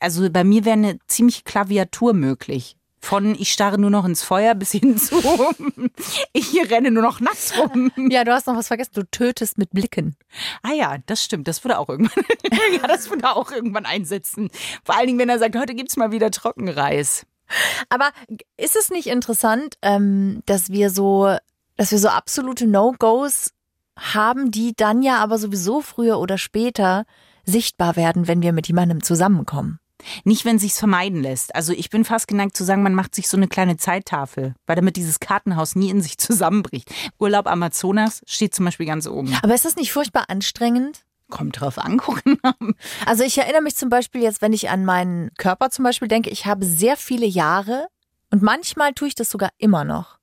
also 0.00 0.29
bei 0.31 0.44
mir 0.44 0.65
wäre 0.65 0.77
eine 0.77 0.99
ziemliche 1.06 1.43
Klaviatur 1.44 2.13
möglich. 2.13 2.77
Von 3.05 3.35
ich 3.35 3.53
starre 3.53 3.79
nur 3.79 3.91
noch 3.91 4.05
ins 4.05 4.23
Feuer 4.23 4.55
bis 4.55 4.71
hin 4.71 4.97
zu 4.97 5.17
ich 6.32 6.71
renne 6.71 6.93
nur 6.93 7.03
noch 7.03 7.19
nackt 7.19 7.53
rum. 7.59 7.91
Ja, 7.97 8.23
du 8.23 8.32
hast 8.32 8.47
noch 8.47 8.56
was 8.56 8.69
vergessen. 8.69 8.93
Du 8.94 9.03
tötest 9.11 9.59
mit 9.59 9.71
Blicken. 9.71 10.17
Ah 10.63 10.73
ja, 10.73 10.97
das 11.06 11.23
stimmt. 11.23 11.49
Das 11.49 11.65
würde 11.65 11.81
auch 11.81 11.89
irgendwann, 11.89 12.25
ja, 12.81 12.87
das 12.87 13.11
würde 13.11 13.29
auch 13.29 13.51
irgendwann 13.51 13.87
einsetzen. 13.87 14.51
Vor 14.85 14.97
allen 14.97 15.09
Dingen, 15.09 15.19
wenn 15.19 15.29
er 15.29 15.41
sagt, 15.41 15.56
heute 15.56 15.75
gibt's 15.75 15.97
mal 15.97 16.13
wieder 16.13 16.31
Trockenreis. 16.31 17.27
Aber 17.89 18.13
ist 18.56 18.77
es 18.77 18.89
nicht 18.89 19.09
interessant, 19.09 19.77
ähm, 19.82 20.43
dass 20.47 20.71
wir 20.71 20.89
so, 20.89 21.37
dass 21.77 21.91
wir 21.91 21.99
so 21.99 22.09
absolute 22.09 22.69
No-Gos 22.69 23.51
haben, 23.99 24.53
die 24.53 24.75
dann 24.77 25.03
ja 25.03 25.17
aber 25.17 25.39
sowieso 25.39 25.81
früher 25.81 26.21
oder 26.21 26.39
später 26.39 27.05
sichtbar 27.44 27.97
werden, 27.97 28.29
wenn 28.29 28.43
wir 28.43 28.53
mit 28.53 28.69
jemandem 28.69 29.03
zusammenkommen? 29.03 29.81
Nicht, 30.25 30.44
wenn 30.44 30.59
sich's 30.59 30.79
vermeiden 30.79 31.23
lässt. 31.23 31.55
Also 31.55 31.73
ich 31.73 31.91
bin 31.91 32.05
fast 32.05 32.29
geneigt 32.29 32.56
zu 32.56 32.65
sagen, 32.65 32.82
man 32.82 32.94
macht 32.94 33.15
sich 33.15 33.29
so 33.29 33.37
eine 33.37 33.49
kleine 33.49 33.77
Zeittafel, 33.77 34.55
weil 34.67 34.77
damit 34.77 34.97
dieses 34.97 35.21
Kartenhaus 35.21 35.75
nie 35.75 35.91
in 35.91 36.01
sich 36.01 36.19
zusammenbricht. 36.19 36.91
Urlaub 37.19 37.47
Amazonas 37.47 38.23
steht 38.27 38.55
zum 38.55 38.65
Beispiel 38.65 38.87
ganz 38.87 39.06
oben. 39.06 39.37
Aber 39.43 39.55
ist 39.55 39.65
das 39.65 39.77
nicht 39.77 39.93
furchtbar 39.93 40.25
anstrengend? 40.29 41.05
Kommt 41.31 41.61
drauf 41.61 41.79
an, 41.79 41.97
gucken. 41.99 42.39
Also 43.06 43.25
ich 43.25 43.39
erinnere 43.39 43.63
mich 43.63 43.77
zum 43.77 43.89
Beispiel 43.89 44.23
jetzt, 44.23 44.43
wenn 44.43 44.53
ich 44.53 44.71
an 44.71 44.85
meinen 44.85 45.31
Körper 45.39 45.71
zum 45.71 45.85
Beispiel 45.85 46.09
denke, 46.09 46.31
ich 46.31 46.47
habe 46.47 46.67
sehr 46.67 46.97
viele 46.97 47.27
Jahre 47.27 47.87
und 48.31 48.43
manchmal 48.43 48.93
tue 48.93 49.09
ich 49.09 49.15
das 49.15 49.31
sogar 49.31 49.51
immer 49.59 49.85
noch. 49.85 50.19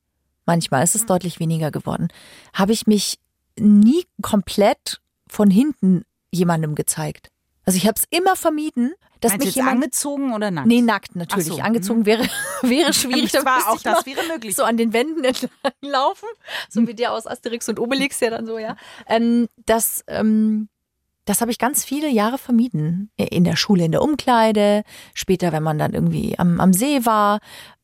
Manchmal 0.46 0.84
ist 0.84 0.96
es 0.96 1.06
deutlich 1.06 1.40
weniger 1.40 1.70
geworden. 1.70 2.08
Habe 2.54 2.74
ich 2.74 2.88
mich 2.88 3.20
nie 3.60 4.06
komplett 4.22 5.00
von 5.28 5.52
hinten 5.52 6.04
jemandem 6.32 6.76
gezeigt. 6.76 7.30
Also 7.70 7.78
ich 7.78 7.86
habe 7.86 7.98
es 7.98 8.06
immer 8.10 8.36
vermieden, 8.36 8.96
dass 9.20 9.34
Meinst 9.34 9.46
mich 9.46 9.56
jemand 9.58 9.76
angezogen 9.76 10.34
oder 10.34 10.50
nackt? 10.50 10.66
Nee, 10.66 10.82
nackt 10.82 11.16
natürlich. 11.16 11.46
So, 11.46 11.60
Angezogen 11.60 12.08
wäre, 12.08 12.24
wäre 12.64 12.94
schwierig. 12.94 13.32
Das 13.32 13.44
Da 13.44 13.46
war 13.48 13.70
auch 13.70 13.80
das 13.80 14.08
wäre 14.08 14.26
möglich. 14.28 14.56
So 14.56 14.64
an 14.64 14.76
den 14.76 14.92
Wänden 14.92 15.24
entlang 15.24 15.52
laufen. 15.84 16.28
So 16.68 16.88
wie 16.88 16.96
der 16.96 17.14
aus 17.14 17.28
Asterix 17.28 17.70
und 17.70 17.80
Obelix, 17.80 18.22
ja 18.22 18.32
dann 18.32 18.48
so, 18.48 18.58
ja. 18.58 18.76
Ähm, 19.06 19.50
dass, 19.68 20.04
ähm, 20.08 20.68
das 21.26 21.42
habe 21.42 21.52
ich 21.52 21.60
ganz 21.60 21.86
viele 21.86 22.10
Jahre 22.10 22.40
vermieden. 22.40 23.12
In 23.18 23.44
der 23.44 23.56
Schule, 23.56 23.86
in 23.86 23.92
der 23.92 24.02
Umkleide, 24.02 24.82
später, 25.14 25.52
wenn 25.52 25.62
man 25.62 25.78
dann 25.78 25.94
irgendwie 25.94 26.40
am, 26.40 26.60
am 26.60 26.74
See 26.74 27.06
war. 27.06 27.38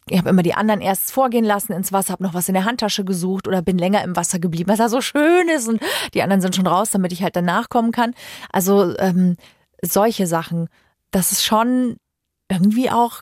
Ich 0.10 0.18
habe 0.18 0.30
immer 0.30 0.42
die 0.42 0.56
anderen 0.56 0.82
erst 0.82 1.12
vorgehen 1.12 1.46
lassen 1.46 1.74
ins 1.74 1.94
Wasser, 1.94 2.14
habe 2.14 2.24
noch 2.24 2.34
was 2.34 2.48
in 2.48 2.56
der 2.56 2.66
Handtasche 2.66 3.06
gesucht 3.06 3.48
oder 3.48 3.62
bin 3.62 3.78
länger 3.78 4.04
im 4.04 4.16
Wasser 4.16 4.40
geblieben, 4.40 4.72
was 4.72 4.80
da 4.80 4.90
so 4.90 5.00
schön 5.00 5.48
ist 5.50 5.68
und 5.68 5.80
die 6.16 6.24
anderen 6.24 6.42
sind 6.42 6.56
schon 6.56 6.66
raus, 6.66 6.90
damit 6.90 7.12
ich 7.12 7.22
halt 7.22 7.36
danach 7.36 7.70
kommen 7.70 7.92
kann. 7.92 8.16
Also 8.52 8.98
ähm, 8.98 9.36
solche 9.94 10.28
Sachen, 10.28 10.68
das 11.12 11.32
ist 11.32 11.44
schon 11.44 11.98
irgendwie 12.50 12.90
auch 12.90 13.22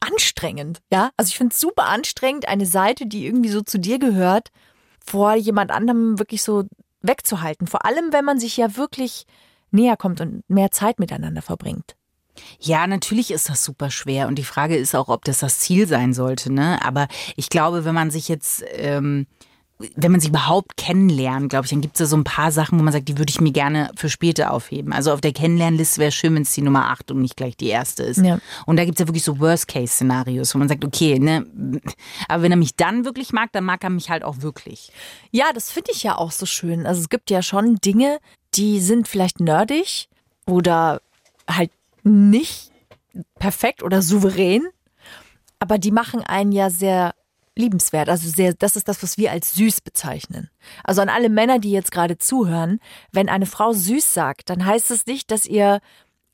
anstrengend, 0.00 0.80
ja. 0.92 1.10
Also 1.16 1.30
ich 1.30 1.38
finde 1.38 1.52
es 1.52 1.60
super 1.60 1.84
anstrengend, 1.84 2.48
eine 2.48 2.66
Seite, 2.66 3.06
die 3.06 3.26
irgendwie 3.26 3.48
so 3.48 3.62
zu 3.62 3.78
dir 3.78 3.98
gehört, 3.98 4.50
vor 5.04 5.34
jemand 5.34 5.70
anderem 5.70 6.18
wirklich 6.18 6.42
so 6.42 6.64
wegzuhalten. 7.00 7.66
Vor 7.66 7.84
allem, 7.84 8.12
wenn 8.12 8.24
man 8.24 8.38
sich 8.38 8.56
ja 8.56 8.76
wirklich 8.76 9.24
näher 9.70 9.96
kommt 9.96 10.20
und 10.20 10.48
mehr 10.48 10.70
Zeit 10.70 10.98
miteinander 10.98 11.42
verbringt. 11.42 11.96
Ja, 12.60 12.86
natürlich 12.86 13.30
ist 13.30 13.48
das 13.48 13.64
super 13.64 13.90
schwer 13.90 14.28
und 14.28 14.36
die 14.36 14.44
Frage 14.44 14.76
ist 14.76 14.94
auch, 14.94 15.08
ob 15.08 15.24
das 15.24 15.38
das 15.38 15.58
Ziel 15.58 15.86
sein 15.86 16.12
sollte. 16.12 16.52
Ne? 16.52 16.78
Aber 16.84 17.08
ich 17.34 17.48
glaube, 17.48 17.84
wenn 17.84 17.94
man 17.94 18.10
sich 18.10 18.28
jetzt 18.28 18.62
ähm, 18.72 19.26
wenn 19.78 20.10
man 20.10 20.20
sich 20.20 20.30
überhaupt 20.30 20.76
kennenlernt, 20.78 21.50
glaube 21.50 21.66
ich, 21.66 21.70
dann 21.70 21.82
gibt 21.82 21.96
es 21.96 22.00
ja 22.00 22.06
so 22.06 22.16
ein 22.16 22.24
paar 22.24 22.50
Sachen, 22.50 22.78
wo 22.78 22.82
man 22.82 22.92
sagt, 22.92 23.08
die 23.08 23.18
würde 23.18 23.30
ich 23.30 23.40
mir 23.42 23.52
gerne 23.52 23.90
für 23.94 24.08
später 24.08 24.50
aufheben. 24.50 24.92
Also 24.92 25.12
auf 25.12 25.20
der 25.20 25.32
Kennenlernliste 25.32 26.00
wäre 26.00 26.12
schön, 26.12 26.34
wenn 26.34 26.42
es 26.42 26.52
die 26.52 26.62
Nummer 26.62 26.90
8 26.90 27.10
und 27.10 27.20
nicht 27.20 27.36
gleich 27.36 27.56
die 27.58 27.68
erste 27.68 28.02
ist. 28.02 28.24
Ja. 28.24 28.38
Und 28.64 28.78
da 28.78 28.86
gibt 28.86 28.98
es 28.98 29.00
ja 29.00 29.08
wirklich 29.08 29.24
so 29.24 29.38
Worst-Case-Szenarios, 29.38 30.54
wo 30.54 30.58
man 30.58 30.68
sagt, 30.68 30.84
okay, 30.84 31.18
ne, 31.18 31.46
aber 32.26 32.42
wenn 32.42 32.52
er 32.52 32.56
mich 32.56 32.74
dann 32.74 33.04
wirklich 33.04 33.32
mag, 33.32 33.52
dann 33.52 33.64
mag 33.64 33.84
er 33.84 33.90
mich 33.90 34.08
halt 34.08 34.24
auch 34.24 34.40
wirklich. 34.40 34.92
Ja, 35.30 35.52
das 35.52 35.70
finde 35.70 35.90
ich 35.92 36.02
ja 36.02 36.16
auch 36.16 36.30
so 36.30 36.46
schön. 36.46 36.86
Also 36.86 37.02
es 37.02 37.10
gibt 37.10 37.30
ja 37.30 37.42
schon 37.42 37.76
Dinge, 37.76 38.18
die 38.54 38.80
sind 38.80 39.08
vielleicht 39.08 39.40
nerdig 39.40 40.08
oder 40.46 41.02
halt 41.48 41.70
nicht 42.02 42.70
perfekt 43.38 43.82
oder 43.82 44.00
souverän, 44.00 44.66
aber 45.58 45.78
die 45.78 45.90
machen 45.90 46.22
einen 46.22 46.52
ja 46.52 46.70
sehr 46.70 47.14
liebenswert. 47.56 48.08
Also 48.08 48.28
sehr, 48.28 48.54
das 48.54 48.76
ist 48.76 48.88
das, 48.88 49.02
was 49.02 49.18
wir 49.18 49.32
als 49.32 49.54
süß 49.54 49.80
bezeichnen. 49.80 50.50
Also 50.84 51.02
an 51.02 51.08
alle 51.08 51.28
Männer, 51.28 51.58
die 51.58 51.72
jetzt 51.72 51.90
gerade 51.90 52.18
zuhören, 52.18 52.80
wenn 53.12 53.28
eine 53.28 53.46
Frau 53.46 53.72
süß 53.72 54.14
sagt, 54.14 54.50
dann 54.50 54.64
heißt 54.64 54.90
es 54.90 55.06
nicht, 55.06 55.30
dass 55.30 55.46
ihr 55.46 55.80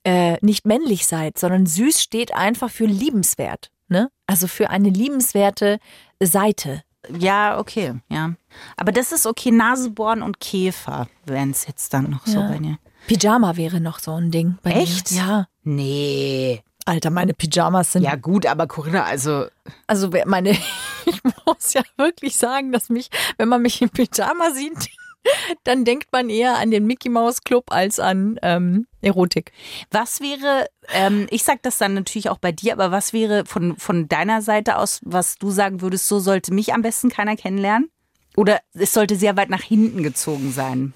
äh, 0.05 0.37
nicht 0.41 0.67
männlich 0.67 1.07
seid, 1.07 1.38
sondern 1.38 1.67
süß 1.67 2.02
steht 2.02 2.35
einfach 2.35 2.71
für 2.71 2.87
liebenswert. 2.87 3.71
Ne? 3.88 4.11
Also 4.26 4.47
für 4.47 4.71
eine 4.71 4.91
liebenswerte 4.91 5.79
Seite. 6.21 6.83
Ja, 7.19 7.59
okay, 7.59 7.95
ja. 8.09 8.35
Aber 8.76 8.93
das 8.93 9.12
ist 9.12 9.26
okay, 9.26 9.50
Nasebohren 9.50 10.23
und 10.23 10.41
Käfer 10.41 11.09
wären 11.26 11.50
es 11.50 11.67
jetzt 11.67 11.93
dann 11.95 12.11
noch 12.11 12.26
so 12.26 12.41
ja. 12.41 12.49
bei 12.49 12.59
dir. 12.59 12.79
Pyjama 13.09 13.57
wäre 13.57 13.81
noch 13.81 13.99
so 13.99 14.12
ein 14.12 14.31
Ding. 14.31 14.59
Bei 14.62 14.73
Echt? 14.73 15.11
Mir. 15.11 15.19
Ja. 15.19 15.49
Nee. 15.64 16.62
Alter, 16.84 17.10
meine 17.10 17.34
Pyjamas 17.34 17.92
sind. 17.92 18.02
Ja, 18.02 18.16
gut, 18.16 18.46
aber 18.46 18.66
Corinna, 18.66 19.04
also. 19.04 19.46
Also, 19.86 20.10
meine, 20.26 20.50
ich 21.06 21.22
muss 21.46 21.74
ja 21.74 21.82
wirklich 21.96 22.36
sagen, 22.36 22.72
dass 22.72 22.88
mich, 22.88 23.08
wenn 23.36 23.48
man 23.48 23.62
mich 23.62 23.80
im 23.82 23.90
Pyjama 23.90 24.50
sieht, 24.50 24.88
dann 25.64 25.84
denkt 25.84 26.08
man 26.12 26.28
eher 26.28 26.56
an 26.58 26.70
den 26.70 26.86
Mickey 26.86 27.08
Mouse 27.08 27.42
Club 27.42 27.66
als 27.70 28.00
an 28.00 28.38
ähm, 28.42 28.86
Erotik. 29.00 29.52
Was 29.90 30.20
wäre, 30.20 30.66
ähm, 30.92 31.26
ich 31.30 31.44
sag 31.44 31.62
das 31.62 31.78
dann 31.78 31.94
natürlich 31.94 32.28
auch 32.28 32.38
bei 32.38 32.52
dir, 32.52 32.72
aber 32.72 32.90
was 32.90 33.12
wäre 33.12 33.44
von, 33.46 33.76
von 33.76 34.08
deiner 34.08 34.42
Seite 34.42 34.76
aus, 34.76 35.00
was 35.04 35.36
du 35.36 35.50
sagen 35.50 35.80
würdest, 35.80 36.08
so 36.08 36.18
sollte 36.18 36.52
mich 36.52 36.74
am 36.74 36.82
besten 36.82 37.10
keiner 37.10 37.36
kennenlernen? 37.36 37.90
Oder 38.36 38.60
es 38.72 38.92
sollte 38.92 39.16
sehr 39.16 39.36
weit 39.36 39.50
nach 39.50 39.62
hinten 39.62 40.02
gezogen 40.02 40.52
sein? 40.52 40.94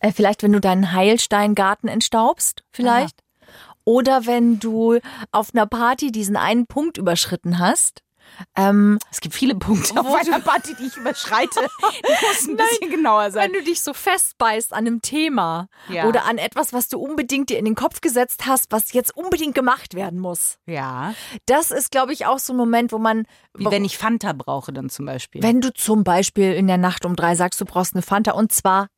Äh, 0.00 0.12
vielleicht, 0.12 0.42
wenn 0.42 0.52
du 0.52 0.60
deinen 0.60 0.92
Heilsteingarten 0.92 1.88
entstaubst, 1.88 2.62
vielleicht. 2.70 3.16
Oder 3.88 4.26
wenn 4.26 4.60
du 4.60 4.98
auf 5.32 5.54
einer 5.54 5.64
Party 5.64 6.12
diesen 6.12 6.36
einen 6.36 6.66
Punkt 6.66 6.98
überschritten 6.98 7.58
hast. 7.58 8.02
Ähm, 8.54 8.98
es 9.10 9.22
gibt 9.22 9.34
viele 9.34 9.54
Punkte 9.54 9.98
auf 9.98 10.14
einer 10.14 10.40
Party, 10.40 10.74
die 10.78 10.88
ich 10.88 10.96
überschreite. 10.98 11.58
Die 11.80 12.26
muss 12.26 12.46
ein 12.46 12.56
bisschen 12.58 12.90
genauer 12.90 13.30
sein. 13.30 13.44
Wenn 13.44 13.58
du 13.58 13.64
dich 13.64 13.80
so 13.80 13.94
festbeißt 13.94 14.74
an 14.74 14.86
einem 14.86 15.00
Thema 15.00 15.68
ja. 15.88 16.06
oder 16.06 16.26
an 16.26 16.36
etwas, 16.36 16.74
was 16.74 16.88
du 16.88 16.98
unbedingt 16.98 17.48
dir 17.48 17.58
in 17.58 17.64
den 17.64 17.74
Kopf 17.74 18.02
gesetzt 18.02 18.44
hast, 18.44 18.70
was 18.70 18.92
jetzt 18.92 19.16
unbedingt 19.16 19.54
gemacht 19.54 19.94
werden 19.94 20.20
muss. 20.20 20.58
Ja. 20.66 21.14
Das 21.46 21.70
ist, 21.70 21.90
glaube 21.90 22.12
ich, 22.12 22.26
auch 22.26 22.38
so 22.38 22.52
ein 22.52 22.58
Moment, 22.58 22.92
wo 22.92 22.98
man. 22.98 23.24
Wie 23.54 23.64
wenn 23.70 23.86
ich 23.86 23.96
Fanta 23.96 24.34
brauche, 24.34 24.70
dann 24.70 24.90
zum 24.90 25.06
Beispiel. 25.06 25.42
Wenn 25.42 25.62
du 25.62 25.72
zum 25.72 26.04
Beispiel 26.04 26.52
in 26.52 26.66
der 26.66 26.76
Nacht 26.76 27.06
um 27.06 27.16
drei 27.16 27.34
sagst, 27.34 27.58
du 27.58 27.64
brauchst 27.64 27.94
eine 27.94 28.02
Fanta 28.02 28.32
und 28.32 28.52
zwar 28.52 28.88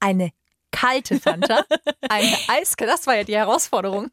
eine 0.00 0.30
kalte 0.70 1.20
Fanta. 1.20 1.64
Eine 2.08 2.36
eiskalte, 2.48 2.92
das 2.92 3.06
war 3.06 3.16
ja 3.16 3.24
die 3.24 3.36
Herausforderung. 3.36 4.10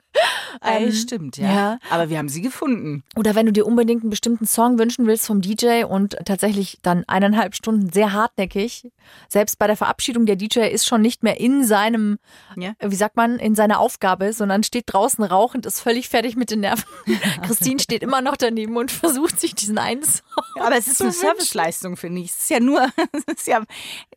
Ähm, 0.63 0.91
stimmt, 0.91 1.37
ja. 1.37 1.47
ja. 1.47 1.79
Aber 1.89 2.09
wir 2.09 2.17
haben 2.17 2.29
sie 2.29 2.41
gefunden. 2.41 3.03
Oder 3.15 3.35
wenn 3.35 3.45
du 3.45 3.51
dir 3.51 3.65
unbedingt 3.65 4.01
einen 4.01 4.09
bestimmten 4.09 4.45
Song 4.45 4.79
wünschen 4.79 5.05
willst 5.07 5.27
vom 5.27 5.41
DJ 5.41 5.83
und 5.83 6.17
tatsächlich 6.25 6.79
dann 6.81 7.03
eineinhalb 7.07 7.55
Stunden 7.55 7.91
sehr 7.91 8.13
hartnäckig, 8.13 8.89
selbst 9.27 9.59
bei 9.59 9.67
der 9.67 9.77
Verabschiedung 9.77 10.25
der 10.25 10.35
DJ 10.35 10.61
ist 10.61 10.85
schon 10.85 11.01
nicht 11.01 11.23
mehr 11.23 11.39
in 11.39 11.63
seinem, 11.63 12.17
ja. 12.55 12.73
wie 12.79 12.95
sagt 12.95 13.15
man, 13.15 13.39
in 13.39 13.55
seiner 13.55 13.79
Aufgabe, 13.79 14.33
sondern 14.33 14.63
steht 14.63 14.85
draußen 14.87 15.23
rauchend, 15.23 15.65
ist 15.65 15.79
völlig 15.79 16.09
fertig 16.09 16.35
mit 16.35 16.51
den 16.51 16.61
Nerven. 16.61 16.85
Christine 17.43 17.79
steht 17.79 18.03
immer 18.03 18.21
noch 18.21 18.37
daneben 18.37 18.77
und 18.77 18.91
versucht 18.91 19.39
sich 19.39 19.55
diesen 19.55 19.77
einen 19.77 20.03
Song. 20.03 20.23
Ja, 20.55 20.65
aber 20.65 20.77
es 20.77 20.87
ist 20.87 21.01
eine 21.01 21.11
Serviceleistung, 21.11 21.97
finde 21.97 22.21
ich. 22.21 22.31
Es 22.31 22.41
ist 22.41 22.49
ja 22.49 22.59
nur, 22.59 22.81
es 23.11 23.23
ist 23.35 23.47
ja, 23.47 23.63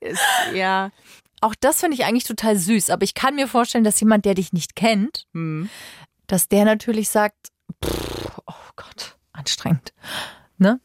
ist, 0.00 0.20
ja. 0.54 0.90
Auch 1.40 1.54
das 1.59 1.80
finde 1.80 1.94
ich 1.94 2.04
eigentlich 2.04 2.25
total 2.25 2.56
süß. 2.56 2.90
Aber 2.90 3.04
ich 3.04 3.14
kann 3.14 3.35
mir 3.35 3.49
vorstellen, 3.49 3.85
dass 3.85 4.00
jemand, 4.00 4.25
der 4.25 4.35
dich 4.35 4.52
nicht 4.52 4.76
kennt, 4.76 5.26
hm. 5.32 5.68
dass 6.26 6.49
der 6.49 6.64
natürlich 6.64 7.09
sagt, 7.09 7.49
pff, 7.85 8.40
oh 8.47 8.70
Gott, 8.76 9.16
anstrengend. 9.32 9.92
Ne? 10.59 10.80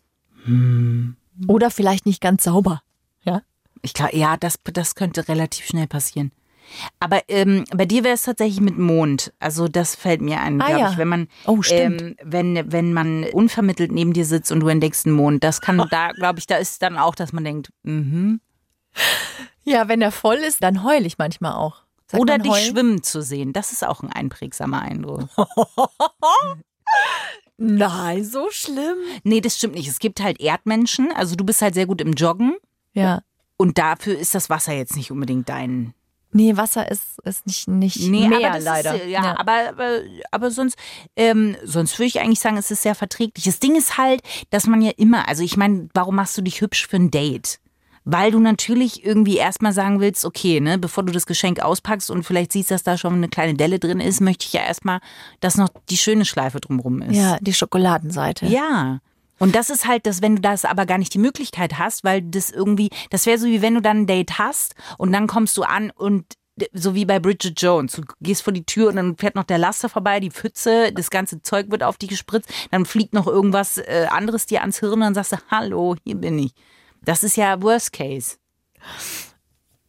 Hm. 0.45 1.17
Oder 1.47 1.69
vielleicht 1.71 2.05
nicht 2.05 2.21
ganz 2.21 2.45
sauber. 2.45 2.81
Ja. 3.23 3.41
Ich 3.81 3.93
glaube, 3.93 4.15
ja, 4.15 4.37
das, 4.37 4.59
das 4.63 4.95
könnte 4.95 5.27
relativ 5.27 5.65
schnell 5.65 5.87
passieren. 5.87 6.31
Aber 6.99 7.21
ähm, 7.27 7.65
bei 7.75 7.85
dir 7.85 8.03
wäre 8.03 8.15
es 8.15 8.23
tatsächlich 8.23 8.61
mit 8.61 8.77
Mond. 8.77 9.33
Also 9.39 9.67
das 9.67 9.95
fällt 9.95 10.21
mir 10.21 10.39
ein, 10.41 10.61
ah, 10.61 10.65
glaube 10.65 10.81
ja. 10.81 10.91
ich, 10.91 10.97
wenn 10.97 11.07
man 11.07 11.27
oh, 11.45 11.59
ähm, 11.69 12.15
wenn 12.23 12.71
wenn 12.71 12.93
man 12.93 13.23
unvermittelt 13.25 13.91
neben 13.91 14.13
dir 14.13 14.25
sitzt 14.25 14.51
und 14.51 14.61
du 14.61 14.67
entdeckst 14.67 15.05
einen 15.05 15.15
Mond, 15.15 15.43
das 15.43 15.61
kann 15.61 15.77
da, 15.91 16.11
glaube 16.11 16.39
ich, 16.39 16.47
da 16.47 16.57
ist 16.57 16.81
dann 16.81 16.97
auch, 16.97 17.15
dass 17.15 17.33
man 17.33 17.43
denkt, 17.43 17.71
mhm. 17.83 18.39
Ja, 19.65 19.87
wenn 19.87 20.01
er 20.01 20.11
voll 20.11 20.37
ist, 20.37 20.63
dann 20.63 20.83
heul 20.83 21.05
ich 21.05 21.17
manchmal 21.17 21.53
auch. 21.53 21.81
Sagt 22.07 22.21
Oder 22.21 22.37
dich 22.37 22.55
schwimmen 22.55 23.01
zu 23.01 23.21
sehen, 23.21 23.51
das 23.51 23.71
ist 23.71 23.85
auch 23.85 24.03
ein 24.03 24.11
einprägsamer 24.11 24.81
Eindruck. 24.81 25.27
Nein, 27.57 28.23
so 28.23 28.49
schlimm. 28.51 28.97
Nee, 29.23 29.41
das 29.41 29.57
stimmt 29.57 29.75
nicht. 29.75 29.87
Es 29.87 29.99
gibt 29.99 30.21
halt 30.21 30.39
Erdmenschen, 30.39 31.11
also 31.11 31.35
du 31.35 31.43
bist 31.43 31.61
halt 31.61 31.73
sehr 31.73 31.87
gut 31.87 32.01
im 32.01 32.13
Joggen. 32.13 32.55
Ja. 32.93 33.21
Und 33.57 33.77
dafür 33.77 34.17
ist 34.17 34.35
das 34.35 34.49
Wasser 34.49 34.73
jetzt 34.73 34.95
nicht 34.95 35.11
unbedingt 35.11 35.49
dein. 35.49 35.93
Nee, 36.31 36.57
Wasser 36.57 36.91
ist, 36.91 37.19
ist 37.23 37.47
nicht, 37.47 37.67
nicht 37.69 38.09
nee, 38.09 38.27
mehr, 38.27 38.59
leider. 38.59 38.95
Ist, 38.95 39.05
ja, 39.05 39.23
ja, 39.23 39.39
Aber, 39.39 39.69
aber, 39.69 40.01
aber 40.31 40.51
sonst, 40.51 40.77
ähm, 41.15 41.55
sonst 41.63 41.97
würde 41.97 42.07
ich 42.07 42.19
eigentlich 42.19 42.41
sagen, 42.41 42.57
es 42.57 42.71
ist 42.71 42.83
sehr 42.83 42.93
verträglich. 42.93 43.45
Das 43.45 43.59
Ding 43.59 43.77
ist 43.77 43.97
halt, 43.97 44.21
dass 44.49 44.67
man 44.67 44.81
ja 44.81 44.91
immer, 44.97 45.29
also 45.29 45.43
ich 45.43 45.55
meine, 45.55 45.87
warum 45.93 46.15
machst 46.15 46.37
du 46.37 46.41
dich 46.41 46.59
hübsch 46.59 46.87
für 46.87 46.97
ein 46.97 47.09
Date? 47.09 47.59
Weil 48.05 48.31
du 48.31 48.39
natürlich 48.39 49.03
irgendwie 49.03 49.37
erstmal 49.37 49.73
sagen 49.73 49.99
willst, 49.99 50.23
okay, 50.25 50.61
ne, 50.61 50.77
bevor 50.77 51.03
du 51.03 51.11
das 51.11 51.25
Geschenk 51.25 51.59
auspackst 51.59 52.11
und 52.11 52.23
vielleicht 52.23 52.51
siehst, 52.53 52.71
dass 52.71 52.83
da 52.83 52.97
schon 52.97 53.15
eine 53.15 53.27
kleine 53.27 53.55
Delle 53.55 53.79
drin 53.79 53.99
ist, 53.99 54.21
möchte 54.21 54.45
ich 54.45 54.53
ja 54.53 54.61
erstmal, 54.61 54.99
dass 55.39 55.57
noch 55.57 55.69
die 55.89 55.97
schöne 55.97 56.23
Schleife 56.23 56.61
drumrum 56.61 57.01
ist. 57.01 57.17
Ja, 57.17 57.37
die 57.41 57.53
Schokoladenseite. 57.53 58.45
Ja. 58.45 58.99
Und 59.39 59.55
das 59.55 59.69
ist 59.69 59.85
halt 59.87 60.05
das, 60.05 60.21
wenn 60.21 60.37
du 60.37 60.41
das 60.41 60.63
aber 60.63 60.85
gar 60.85 60.97
nicht 60.97 61.13
die 61.13 61.19
Möglichkeit 61.19 61.77
hast, 61.77 62.03
weil 62.03 62.21
das 62.21 62.51
irgendwie, 62.51 62.89
das 63.09 63.25
wäre 63.25 63.37
so 63.37 63.47
wie 63.47 63.61
wenn 63.61 63.73
du 63.73 63.81
dann 63.81 64.01
ein 64.01 64.07
Date 64.07 64.37
hast 64.37 64.75
und 64.97 65.11
dann 65.11 65.27
kommst 65.27 65.57
du 65.57 65.63
an 65.63 65.91
und 65.91 66.25
so 66.71 66.95
wie 66.95 67.03
bei 67.03 67.19
Bridget 67.19 67.61
Jones. 67.61 67.93
Du 67.93 68.03
gehst 68.21 68.43
vor 68.43 68.53
die 68.53 68.63
Tür 68.63 68.89
und 68.89 68.95
dann 68.95 69.17
fährt 69.17 69.35
noch 69.35 69.43
der 69.43 69.57
Laster 69.57 69.89
vorbei, 69.89 70.21
die 70.21 70.31
Pfütze, 70.31 70.93
das 70.93 71.09
ganze 71.09 71.41
Zeug 71.41 71.69
wird 71.69 71.83
auf 71.83 71.97
dich 71.97 72.09
gespritzt, 72.09 72.49
dann 72.71 72.85
fliegt 72.85 73.13
noch 73.13 73.27
irgendwas 73.27 73.77
äh, 73.77 74.07
anderes 74.09 74.45
dir 74.45 74.61
ans 74.61 74.79
Hirn 74.79 74.93
und 74.93 74.99
dann 75.01 75.15
sagst 75.15 75.33
du, 75.33 75.37
hallo, 75.51 75.95
hier 76.05 76.15
bin 76.15 76.39
ich. 76.39 76.53
Das 77.05 77.23
ist 77.23 77.37
ja 77.37 77.61
Worst 77.61 77.93
Case. 77.93 78.37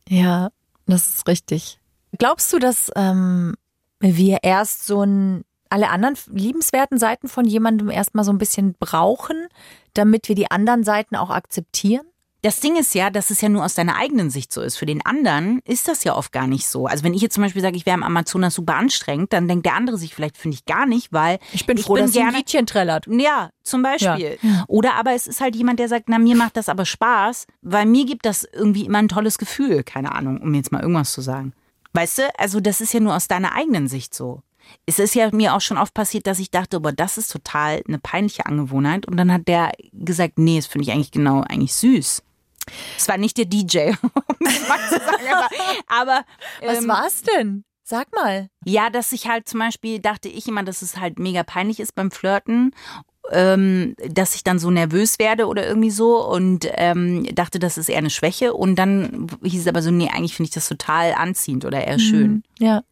Ja, 0.09 0.51
das 0.87 1.09
ist 1.09 1.29
richtig. 1.29 1.81
Glaubst 2.19 2.53
du, 2.53 2.59
dass 2.59 2.91
ähm, 2.95 3.55
wir 4.01 4.39
erst 4.43 4.87
so 4.87 5.03
ein, 5.03 5.45
alle 5.69 5.89
anderen 5.89 6.17
liebenswerten 6.27 6.99
Seiten 6.99 7.29
von 7.29 7.45
jemandem 7.45 7.91
erstmal 7.91 8.25
so 8.25 8.33
ein 8.33 8.39
bisschen 8.39 8.75
brauchen, 8.79 9.49
damit 9.95 10.29
wir 10.29 10.37
die 10.37 10.51
anderen 10.51 10.85
Seiten 10.85 11.17
auch 11.17 11.31
akzeptieren? 11.31 12.07
Das 12.47 12.61
Ding 12.61 12.77
ist 12.77 12.95
ja, 12.95 13.11
dass 13.11 13.31
es 13.31 13.41
ja 13.41 13.49
nur 13.49 13.65
aus 13.65 13.75
deiner 13.75 13.97
eigenen 13.97 14.31
Sicht 14.31 14.53
so 14.53 14.61
ist. 14.61 14.77
Für 14.77 14.87
den 14.87 15.05
anderen 15.05 15.59
ist 15.65 15.89
das 15.89 16.05
ja 16.05 16.15
oft 16.15 16.31
gar 16.31 16.47
nicht 16.47 16.69
so. 16.69 16.87
Also 16.87 17.03
wenn 17.03 17.13
ich 17.13 17.21
jetzt 17.21 17.35
zum 17.35 17.43
Beispiel 17.43 17.61
sage, 17.61 17.77
ich 17.77 17.87
wäre 17.87 17.97
im 17.97 18.05
Amazonas 18.05 18.55
super 18.55 18.77
anstrengend, 18.77 19.33
dann 19.33 19.49
denkt 19.49 19.67
der 19.67 19.75
andere 19.75 19.99
sich 19.99 20.15
vielleicht, 20.15 20.37
finde 20.37 20.55
ich 20.55 20.65
gar 20.65 20.87
nicht, 20.87 21.13
weil 21.13 21.41
ich 21.53 21.67
bin 21.67 21.77
froh, 21.77 21.97
ich 21.97 22.03
bin 22.03 22.07
dass 22.07 22.15
gerne, 22.15 22.29
ein 22.29 22.37
Liedchen 22.37 22.65
trällert. 22.65 23.09
Ja, 23.09 23.51
zum 23.65 23.83
Beispiel. 23.83 24.39
Ja. 24.41 24.65
Oder 24.69 24.95
aber 24.95 25.11
es 25.15 25.27
ist 25.27 25.41
halt 25.41 25.57
jemand, 25.57 25.81
der 25.81 25.89
sagt, 25.89 26.05
na 26.09 26.21
mir 26.21 26.37
macht 26.37 26.57
das 26.57 26.69
aber 26.69 26.85
Spaß, 26.85 27.49
weil 27.63 27.85
mir 27.85 28.07
gibt 28.07 28.25
das 28.25 28.45
irgendwie 28.53 28.85
immer 28.85 28.99
ein 28.99 29.09
tolles 29.09 29.39
Gefühl. 29.39 29.83
Keine 29.83 30.13
Ahnung, 30.13 30.41
um 30.41 30.55
jetzt 30.55 30.71
mal 30.71 30.83
irgendwas 30.83 31.11
zu 31.11 31.23
sagen. 31.23 31.53
Weißt 31.95 32.19
du, 32.19 32.23
also 32.39 32.61
das 32.61 32.81
ist 32.81 32.95
ja 32.95 33.01
nur 33.01 33.17
aus 33.17 33.27
deiner 33.27 33.57
eigenen 33.57 33.89
Sicht 33.89 34.15
so. 34.15 34.43
Es 34.87 35.01
ist 35.01 35.17
ja 35.17 35.35
mir 35.35 35.53
auch 35.57 35.61
schon 35.61 35.79
oft 35.79 35.95
passiert, 35.95 36.29
dass 36.29 36.39
ich 36.39 36.53
dachte, 36.53 36.77
aber 36.77 36.93
das 36.93 37.19
ist 37.19 37.33
total 37.33 37.83
eine 37.89 37.99
peinliche 37.99 38.47
Angewohnheit. 38.47 39.05
Und 39.07 39.17
dann 39.17 39.33
hat 39.33 39.49
der 39.49 39.73
gesagt, 39.93 40.39
nee, 40.39 40.59
das 40.59 40.67
finde 40.67 40.85
ich 40.85 40.93
eigentlich 40.93 41.11
genau, 41.11 41.41
eigentlich 41.41 41.75
süß. 41.75 42.23
Es 42.97 43.09
war 43.09 43.19
nicht 43.19 43.37
der 43.39 43.45
DJ, 43.47 43.91
um 44.03 44.11
das 44.41 44.69
mal 44.69 44.79
zu 44.89 44.99
sagen, 44.99 45.25
aber, 45.31 45.49
aber 45.89 46.25
Was 46.63 46.83
ähm, 46.83 46.89
war's 46.89 47.23
denn? 47.23 47.65
Sag 47.89 48.13
mal. 48.13 48.49
ja, 48.65 48.91
dass 48.91 49.13
ich 49.13 49.29
halt 49.29 49.49
zum 49.49 49.61
Beispiel 49.61 50.01
dachte 50.01 50.29
ich 50.29 50.49
immer, 50.49 50.65
dass 50.65 50.83
es 50.83 50.97
halt 50.99 51.21
mega 51.21 51.45
peinlich 51.45 51.79
ist 51.79 51.95
beim 51.95 52.11
Flirten. 52.11 52.73
Ähm, 53.33 53.95
dass 54.09 54.37
ich 54.37 54.45
dann 54.45 54.61
so 54.61 54.71
nervös 54.71 55.19
werde 55.19 55.49
oder 55.49 55.67
irgendwie 55.67 55.91
so 55.91 56.25
und 56.25 56.69
ähm, 56.75 57.25
dachte, 57.35 57.59
das 57.59 57.77
ist 57.77 57.89
eher 57.89 57.99
eine 57.99 58.11
Schwäche 58.11 58.55
und 58.55 58.77
dann 58.77 59.27
hieß 59.43 59.63
es 59.63 59.67
aber 59.67 59.83
so, 59.83 59.91
nee, 59.91 60.09
eigentlich 60.09 60.37
finde 60.37 60.49
ich 60.49 60.55
das 60.55 60.69
total 60.69 61.13
anziehend 61.13 61.65
oder 61.65 61.85
eher 61.85 61.99
schön. 61.99 62.45
Ja. 62.61 62.85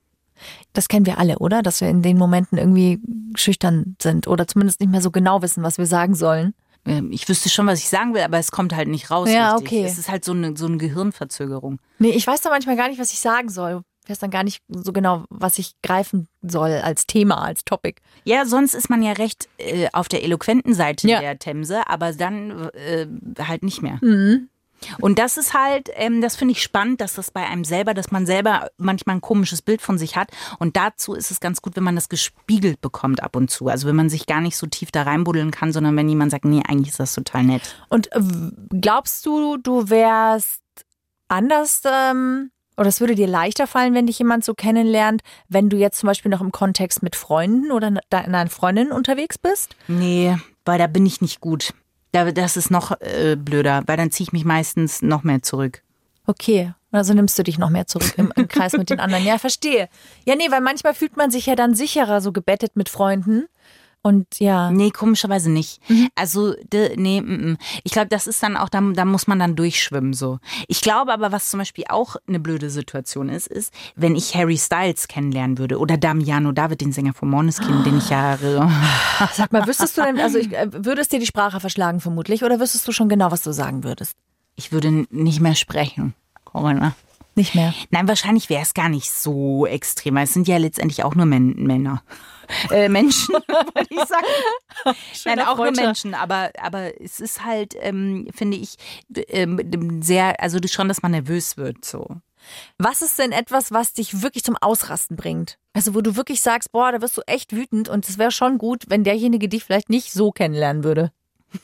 Das 0.72 0.88
kennen 0.88 1.06
wir 1.06 1.18
alle, 1.18 1.38
oder? 1.38 1.62
Dass 1.62 1.80
wir 1.80 1.88
in 1.88 2.02
den 2.02 2.18
Momenten 2.18 2.58
irgendwie 2.58 3.00
schüchtern 3.36 3.96
sind 4.02 4.26
oder 4.26 4.48
zumindest 4.48 4.80
nicht 4.80 4.90
mehr 4.90 5.00
so 5.00 5.12
genau 5.12 5.40
wissen, 5.42 5.62
was 5.62 5.78
wir 5.78 5.86
sagen 5.86 6.16
sollen. 6.16 6.54
Ähm, 6.86 7.10
Ich 7.12 7.28
wüsste 7.28 7.48
schon, 7.48 7.66
was 7.66 7.78
ich 7.80 7.88
sagen 7.88 8.14
will, 8.14 8.22
aber 8.22 8.38
es 8.38 8.50
kommt 8.50 8.74
halt 8.74 8.88
nicht 8.88 9.10
raus. 9.10 9.30
Ja, 9.30 9.52
richtig. 9.54 9.68
okay. 9.72 9.84
Es 9.86 9.98
ist 9.98 10.08
halt 10.10 10.24
so 10.24 10.32
eine, 10.32 10.56
so 10.56 10.66
eine 10.66 10.76
Gehirnverzögerung. 10.78 11.78
Nee, 11.98 12.10
ich 12.10 12.26
weiß 12.26 12.40
da 12.42 12.50
manchmal 12.50 12.76
gar 12.76 12.88
nicht, 12.88 13.00
was 13.00 13.12
ich 13.12 13.20
sagen 13.20 13.48
soll. 13.48 13.82
Ich 14.04 14.10
weiß 14.10 14.18
dann 14.18 14.30
gar 14.30 14.44
nicht 14.44 14.60
so 14.68 14.92
genau, 14.92 15.24
was 15.30 15.58
ich 15.58 15.72
greifen 15.82 16.28
soll 16.42 16.72
als 16.72 17.06
Thema, 17.06 17.42
als 17.42 17.64
Topic. 17.64 18.02
Ja, 18.24 18.44
sonst 18.44 18.74
ist 18.74 18.90
man 18.90 19.02
ja 19.02 19.12
recht 19.12 19.48
äh, 19.56 19.88
auf 19.94 20.08
der 20.08 20.22
eloquenten 20.24 20.74
Seite 20.74 21.08
Ja. 21.08 21.20
der 21.20 21.38
Themse, 21.38 21.88
aber 21.88 22.12
dann 22.12 22.68
äh, 22.74 23.06
halt 23.42 23.62
nicht 23.62 23.80
mehr. 23.80 23.98
Mhm. 24.02 24.50
Und 25.00 25.18
das 25.18 25.36
ist 25.36 25.54
halt, 25.54 25.90
ähm, 25.94 26.20
das 26.20 26.36
finde 26.36 26.52
ich 26.52 26.62
spannend, 26.62 27.00
dass 27.00 27.14
das 27.14 27.30
bei 27.30 27.44
einem 27.46 27.64
selber, 27.64 27.94
dass 27.94 28.10
man 28.10 28.26
selber 28.26 28.68
manchmal 28.76 29.16
ein 29.16 29.20
komisches 29.20 29.62
Bild 29.62 29.82
von 29.82 29.98
sich 29.98 30.16
hat. 30.16 30.30
Und 30.58 30.76
dazu 30.76 31.14
ist 31.14 31.30
es 31.30 31.40
ganz 31.40 31.62
gut, 31.62 31.76
wenn 31.76 31.84
man 31.84 31.94
das 31.94 32.08
gespiegelt 32.08 32.80
bekommt 32.80 33.22
ab 33.22 33.36
und 33.36 33.50
zu. 33.50 33.68
Also 33.68 33.88
wenn 33.88 33.96
man 33.96 34.10
sich 34.10 34.26
gar 34.26 34.40
nicht 34.40 34.56
so 34.56 34.66
tief 34.66 34.90
da 34.90 35.02
reinbuddeln 35.02 35.50
kann, 35.50 35.72
sondern 35.72 35.96
wenn 35.96 36.08
jemand 36.08 36.30
sagt, 36.30 36.44
nee, 36.44 36.62
eigentlich 36.66 36.90
ist 36.90 37.00
das 37.00 37.14
total 37.14 37.44
nett. 37.44 37.76
Und 37.88 38.12
äh, 38.12 38.20
glaubst 38.80 39.24
du, 39.26 39.56
du 39.56 39.90
wärst 39.90 40.60
anders 41.28 41.82
ähm, 41.84 42.50
oder 42.76 42.88
es 42.88 43.00
würde 43.00 43.14
dir 43.14 43.28
leichter 43.28 43.66
fallen, 43.66 43.94
wenn 43.94 44.06
dich 44.06 44.18
jemand 44.18 44.44
so 44.44 44.54
kennenlernt, 44.54 45.22
wenn 45.48 45.68
du 45.68 45.76
jetzt 45.76 45.98
zum 45.98 46.08
Beispiel 46.08 46.30
noch 46.30 46.40
im 46.40 46.52
Kontext 46.52 47.02
mit 47.02 47.16
Freunden 47.16 47.70
oder 47.70 47.92
deiner 48.10 48.48
Freundin 48.48 48.90
unterwegs 48.90 49.38
bist? 49.38 49.76
Nee, 49.86 50.36
weil 50.64 50.78
da 50.78 50.86
bin 50.86 51.06
ich 51.06 51.20
nicht 51.20 51.40
gut. 51.40 51.72
Da, 52.14 52.30
das 52.30 52.56
ist 52.56 52.70
noch 52.70 52.92
äh, 53.00 53.34
blöder, 53.36 53.82
weil 53.86 53.96
dann 53.96 54.12
ziehe 54.12 54.26
ich 54.28 54.32
mich 54.32 54.44
meistens 54.44 55.02
noch 55.02 55.24
mehr 55.24 55.42
zurück. 55.42 55.82
Okay, 56.26 56.72
also 56.92 57.12
nimmst 57.12 57.36
du 57.36 57.42
dich 57.42 57.58
noch 57.58 57.70
mehr 57.70 57.88
zurück 57.88 58.14
im, 58.16 58.32
im 58.36 58.46
Kreis 58.46 58.72
mit 58.74 58.88
den 58.88 59.00
anderen. 59.00 59.24
Ja, 59.24 59.36
verstehe. 59.38 59.88
Ja, 60.24 60.36
nee, 60.36 60.48
weil 60.48 60.60
manchmal 60.60 60.94
fühlt 60.94 61.16
man 61.16 61.32
sich 61.32 61.46
ja 61.46 61.56
dann 61.56 61.74
sicherer 61.74 62.20
so 62.20 62.30
gebettet 62.30 62.76
mit 62.76 62.88
Freunden. 62.88 63.46
Und 64.04 64.38
ja. 64.38 64.70
Nee, 64.70 64.90
komischerweise 64.90 65.50
nicht. 65.50 65.80
Also, 66.14 66.54
de, 66.72 66.96
nee, 66.96 67.20
mm, 67.20 67.52
mm. 67.52 67.58
ich 67.82 67.90
glaube, 67.90 68.08
das 68.08 68.28
ist 68.28 68.42
dann 68.42 68.56
auch, 68.56 68.68
da, 68.68 68.80
da 68.80 69.04
muss 69.04 69.26
man 69.26 69.38
dann 69.38 69.56
durchschwimmen 69.56 70.12
so. 70.12 70.38
Ich 70.68 70.80
glaube 70.80 71.12
aber, 71.12 71.32
was 71.32 71.50
zum 71.50 71.58
Beispiel 71.58 71.86
auch 71.88 72.16
eine 72.28 72.38
blöde 72.38 72.70
Situation 72.70 73.28
ist, 73.28 73.48
ist, 73.48 73.72
wenn 73.96 74.14
ich 74.14 74.36
Harry 74.36 74.58
Styles 74.58 75.08
kennenlernen 75.08 75.58
würde 75.58 75.78
oder 75.78 75.96
Damiano 75.96 76.52
David, 76.52 76.82
den 76.82 76.92
Sänger 76.92 77.14
von 77.14 77.28
Måneskin, 77.30 77.82
den 77.82 77.98
ich 77.98 78.10
ja 78.10 78.38
Sag 79.32 79.52
mal, 79.52 79.66
wüsstest 79.66 79.96
du 79.98 80.02
denn, 80.02 80.20
also 80.20 80.38
ich, 80.38 80.52
äh, 80.52 80.68
würdest 80.70 81.12
dir 81.12 81.18
die 81.18 81.26
Sprache 81.26 81.58
verschlagen 81.58 82.00
vermutlich 82.00 82.44
oder 82.44 82.60
wüsstest 82.60 82.86
du 82.86 82.92
schon 82.92 83.08
genau, 83.08 83.30
was 83.30 83.42
du 83.42 83.52
sagen 83.52 83.84
würdest? 83.84 84.16
ich 84.56 84.72
würde 84.72 85.06
nicht 85.10 85.40
mehr 85.40 85.54
sprechen. 85.54 86.14
Corinna. 86.44 86.94
Nicht 87.34 87.54
mehr. 87.54 87.74
Nein, 87.90 88.06
wahrscheinlich 88.06 88.48
wäre 88.48 88.62
es 88.62 88.74
gar 88.74 88.88
nicht 88.88 89.10
so 89.10 89.66
extrem, 89.66 90.14
weil 90.14 90.24
es 90.24 90.32
sind 90.32 90.46
ja 90.46 90.56
letztendlich 90.56 91.02
auch 91.02 91.16
nur 91.16 91.26
Männer. 91.26 92.02
Äh, 92.70 92.88
Menschen, 92.88 93.34
wollte 93.48 93.94
ich 93.94 94.04
sagen. 94.04 94.26
Nein, 95.24 95.40
auch 95.40 95.56
nur 95.56 95.66
Freudscher. 95.66 95.82
Menschen, 95.82 96.14
aber, 96.14 96.50
aber 96.60 97.00
es 97.00 97.20
ist 97.20 97.44
halt, 97.44 97.74
ähm, 97.80 98.28
finde 98.34 98.56
ich, 98.56 98.76
ähm, 99.28 100.02
sehr, 100.02 100.40
also 100.40 100.58
schon, 100.66 100.88
dass 100.88 101.02
man 101.02 101.12
nervös 101.12 101.56
wird 101.56 101.84
so. 101.84 102.06
Was 102.78 103.00
ist 103.02 103.18
denn 103.18 103.32
etwas, 103.32 103.72
was 103.72 103.94
dich 103.94 104.22
wirklich 104.22 104.44
zum 104.44 104.56
Ausrasten 104.60 105.16
bringt? 105.16 105.58
Also 105.72 105.94
wo 105.94 106.02
du 106.02 106.16
wirklich 106.16 106.42
sagst, 106.42 106.72
boah, 106.72 106.92
da 106.92 107.00
wirst 107.00 107.16
du 107.16 107.22
echt 107.26 107.52
wütend 107.52 107.88
und 107.88 108.06
es 108.08 108.18
wäre 108.18 108.30
schon 108.30 108.58
gut, 108.58 108.84
wenn 108.88 109.02
derjenige 109.04 109.48
dich 109.48 109.64
vielleicht 109.64 109.88
nicht 109.88 110.12
so 110.12 110.30
kennenlernen 110.30 110.84
würde. 110.84 111.12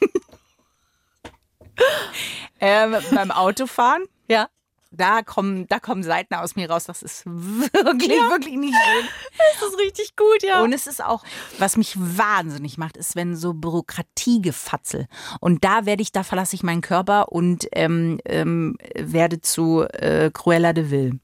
Ähm, 2.60 2.94
beim 3.12 3.30
Autofahren, 3.30 4.02
Ja. 4.28 4.48
Da 4.90 5.22
kommen, 5.22 5.68
da 5.68 5.78
kommen 5.78 6.02
Seiten 6.02 6.34
aus 6.34 6.56
mir 6.56 6.68
raus, 6.68 6.84
das 6.84 7.02
ist 7.02 7.22
wirklich, 7.26 8.18
wirklich 8.30 8.56
nicht 8.56 8.74
schön. 8.74 9.08
Das 9.60 9.68
ist 9.70 9.78
richtig 9.78 10.16
gut, 10.16 10.42
ja. 10.42 10.62
Und 10.62 10.72
es 10.72 10.86
ist 10.86 11.04
auch, 11.04 11.22
was 11.58 11.76
mich 11.76 11.94
wahnsinnig 11.98 12.78
macht, 12.78 12.96
ist, 12.96 13.14
wenn 13.14 13.36
so 13.36 13.52
Bürokratiegefatzel. 13.52 15.06
Und 15.40 15.64
da 15.64 15.86
werde 15.86 16.02
ich, 16.02 16.12
da 16.12 16.22
verlasse 16.22 16.56
ich 16.56 16.62
meinen 16.62 16.80
Körper 16.80 17.30
und 17.30 17.66
ähm, 17.72 18.20
ähm, 18.24 18.76
werde 18.94 19.40
zu 19.40 19.82
äh, 19.82 20.30
Cruella 20.32 20.72
de 20.72 20.90
Vil. 20.90 21.20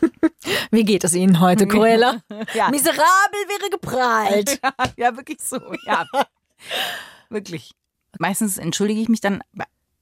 Wie 0.70 0.84
geht 0.84 1.04
es 1.04 1.14
Ihnen 1.14 1.40
heute, 1.40 1.66
Cruella? 1.68 2.22
Ja. 2.54 2.70
Miserabel 2.70 2.98
wäre 3.48 3.70
geprahlt. 3.70 4.60
ja, 4.96 5.16
wirklich 5.16 5.38
so, 5.40 5.58
ja. 5.86 6.04
wirklich. 7.28 7.72
Meistens 8.18 8.58
entschuldige 8.58 9.00
ich 9.00 9.08
mich 9.08 9.20
dann, 9.20 9.42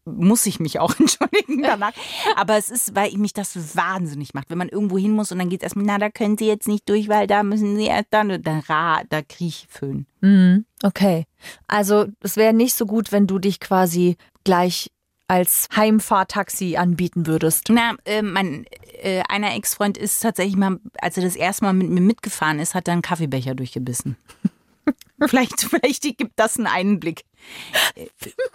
muss 0.04 0.46
ich 0.46 0.60
mich 0.60 0.80
auch 0.80 0.94
entschuldigen 0.98 1.62
danach. 1.62 1.92
Aber 2.36 2.56
es 2.56 2.70
ist, 2.70 2.94
weil 2.94 3.12
mich 3.16 3.32
das 3.32 3.76
wahnsinnig 3.76 4.34
macht. 4.34 4.50
Wenn 4.50 4.58
man 4.58 4.68
irgendwo 4.68 4.98
hin 4.98 5.12
muss 5.12 5.32
und 5.32 5.38
dann 5.38 5.48
geht 5.48 5.60
es 5.60 5.64
erstmal, 5.64 5.86
na, 5.86 5.98
da 5.98 6.10
können 6.10 6.38
Sie 6.38 6.46
jetzt 6.46 6.68
nicht 6.68 6.88
durch, 6.88 7.08
weil 7.08 7.26
da 7.26 7.42
müssen 7.42 7.76
Sie 7.76 7.86
erst 7.86 8.08
dann, 8.10 8.42
dann 8.42 8.60
ra, 8.60 9.02
da 9.08 9.22
kriege 9.22 9.48
ich 9.48 9.66
Föhn. 9.70 10.06
Mhm, 10.20 10.64
okay. 10.82 11.24
Also 11.68 12.06
es 12.20 12.36
wäre 12.36 12.52
nicht 12.52 12.74
so 12.74 12.86
gut, 12.86 13.12
wenn 13.12 13.26
du 13.26 13.38
dich 13.38 13.60
quasi 13.60 14.16
gleich 14.44 14.90
als 15.26 15.68
Heimfahrtaxi 15.74 16.76
anbieten 16.76 17.26
würdest. 17.26 17.68
Na, 17.70 17.94
äh, 18.04 18.22
mein 18.22 18.66
äh, 19.02 19.22
einer 19.28 19.54
Ex-Freund 19.54 19.96
ist 19.96 20.20
tatsächlich 20.20 20.56
mal, 20.56 20.78
als 21.00 21.16
er 21.16 21.24
das 21.24 21.36
erste 21.36 21.64
Mal 21.64 21.72
mit 21.72 21.88
mir 21.88 22.02
mitgefahren 22.02 22.58
ist, 22.58 22.74
hat 22.74 22.88
er 22.88 22.92
einen 22.92 23.02
Kaffeebecher 23.02 23.54
durchgebissen. 23.54 24.16
vielleicht, 25.20 25.60
vielleicht 25.60 26.02
gibt 26.02 26.32
das 26.36 26.56
einen 26.56 26.66
Einblick. 26.66 27.24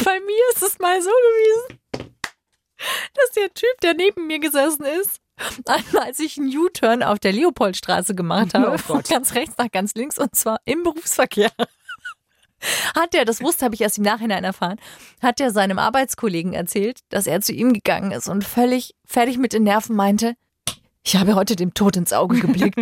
Bei 0.04 0.20
mir 0.20 0.44
ist 0.54 0.63
es 0.63 0.80
mal 0.80 1.02
so 1.02 1.10
gewesen, 1.10 1.80
dass 3.13 3.32
der 3.36 3.54
Typ, 3.54 3.82
der 3.82 3.94
neben 3.94 4.28
mir 4.28 4.39
gesessen 4.39 4.86
ist, 4.86 5.20
einmal 5.65 6.08
als 6.08 6.20
ich 6.20 6.38
einen 6.38 6.56
U-Turn 6.56 7.04
auf 7.04 7.20
der 7.20 7.34
Leopoldstraße 7.34 8.15
gemacht 8.15 8.54
habe, 8.54 8.72
Oh 8.72 8.78
von 8.78 9.02
ganz 9.10 9.34
rechts 9.36 9.56
nach 9.58 9.72
ganz 9.72 9.94
links 9.96 10.18
und 10.18 10.36
zwar 10.36 10.60
im 10.65 10.84
Berufsverkehr. 10.84 11.52
Hat 12.94 13.15
er, 13.15 13.24
das 13.24 13.42
wusste, 13.42 13.63
habe 13.63 13.76
ich 13.76 13.82
erst 13.82 14.00
im 14.00 14.04
Nachhinein 14.04 14.44
erfahren, 14.44 14.80
hat 15.22 15.39
er 15.39 15.52
seinem 15.52 15.80
Arbeitskollegen 15.80 16.54
erzählt, 16.54 17.00
dass 17.08 17.26
er 17.26 17.39
zu 17.39 17.54
ihm 17.54 17.72
gegangen 17.72 18.12
ist 18.12 18.28
und 18.28 18.44
völlig 18.44 18.96
fertig 19.06 19.38
mit 19.38 19.54
den 19.54 19.63
Nerven 19.63 19.96
meinte, 19.96 20.36
ich 21.04 21.15
habe 21.15 21.36
heute 21.36 21.56
dem 21.56 21.74
Tod 21.74 21.96
ins 21.96 22.12
Auge 22.12 22.39
geblickt. 22.39 22.80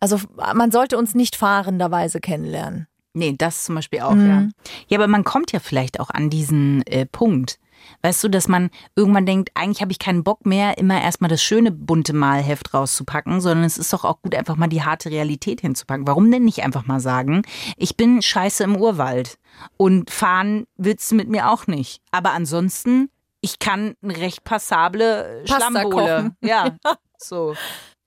Also 0.00 0.18
man 0.54 0.72
sollte 0.72 0.98
uns 0.98 1.14
nicht 1.14 1.36
fahrenderweise 1.36 2.20
kennenlernen. 2.20 2.86
Nee, 3.12 3.34
das 3.36 3.64
zum 3.64 3.74
Beispiel 3.74 4.00
auch, 4.00 4.14
ja. 4.14 4.48
Ja, 4.88 4.98
aber 4.98 5.08
man 5.08 5.24
kommt 5.24 5.52
ja 5.52 5.58
vielleicht 5.58 5.98
auch 5.98 6.10
an 6.10 6.30
diesen 6.30 6.86
äh, 6.86 7.06
Punkt. 7.06 7.58
Weißt 8.02 8.22
du, 8.22 8.28
dass 8.28 8.48
man 8.48 8.70
irgendwann 8.94 9.26
denkt, 9.26 9.50
eigentlich 9.54 9.80
habe 9.82 9.92
ich 9.92 9.98
keinen 9.98 10.22
Bock 10.22 10.46
mehr, 10.46 10.78
immer 10.78 11.00
erstmal 11.00 11.28
das 11.30 11.42
schöne 11.42 11.70
bunte 11.70 12.12
Malheft 12.12 12.72
rauszupacken, 12.72 13.40
sondern 13.40 13.64
es 13.64 13.78
ist 13.78 13.92
doch 13.92 14.04
auch 14.04 14.22
gut, 14.22 14.34
einfach 14.34 14.56
mal 14.56 14.68
die 14.68 14.82
harte 14.82 15.10
Realität 15.10 15.60
hinzupacken. 15.60 16.06
Warum 16.06 16.30
denn 16.30 16.44
nicht 16.44 16.62
einfach 16.62 16.86
mal 16.86 17.00
sagen, 17.00 17.42
ich 17.76 17.96
bin 17.96 18.22
scheiße 18.22 18.64
im 18.64 18.76
Urwald 18.76 19.38
und 19.76 20.10
fahren 20.10 20.66
willst 20.76 21.10
du 21.10 21.16
mit 21.16 21.28
mir 21.28 21.50
auch 21.50 21.66
nicht. 21.66 22.00
Aber 22.10 22.32
ansonsten, 22.32 23.10
ich 23.40 23.58
kann 23.58 23.94
eine 24.02 24.16
recht 24.16 24.44
passable 24.44 25.42
Schlammbohle. 25.46 26.36
Ja, 26.42 26.76
so. 27.18 27.54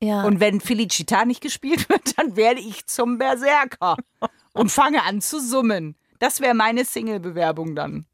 Ja. 0.03 0.23
Und 0.23 0.39
wenn 0.39 0.59
Felicita 0.61 1.25
nicht 1.25 1.41
gespielt 1.41 1.87
wird, 1.89 2.17
dann 2.17 2.35
werde 2.35 2.59
ich 2.59 2.85
zum 2.87 3.17
Berserker 3.17 3.95
und 4.53 4.69
fange 4.71 5.03
an 5.03 5.21
zu 5.21 5.39
summen. 5.39 5.95
Das 6.19 6.41
wäre 6.41 6.53
meine 6.53 6.85
Single-Bewerbung 6.85 7.75
dann. 7.75 8.05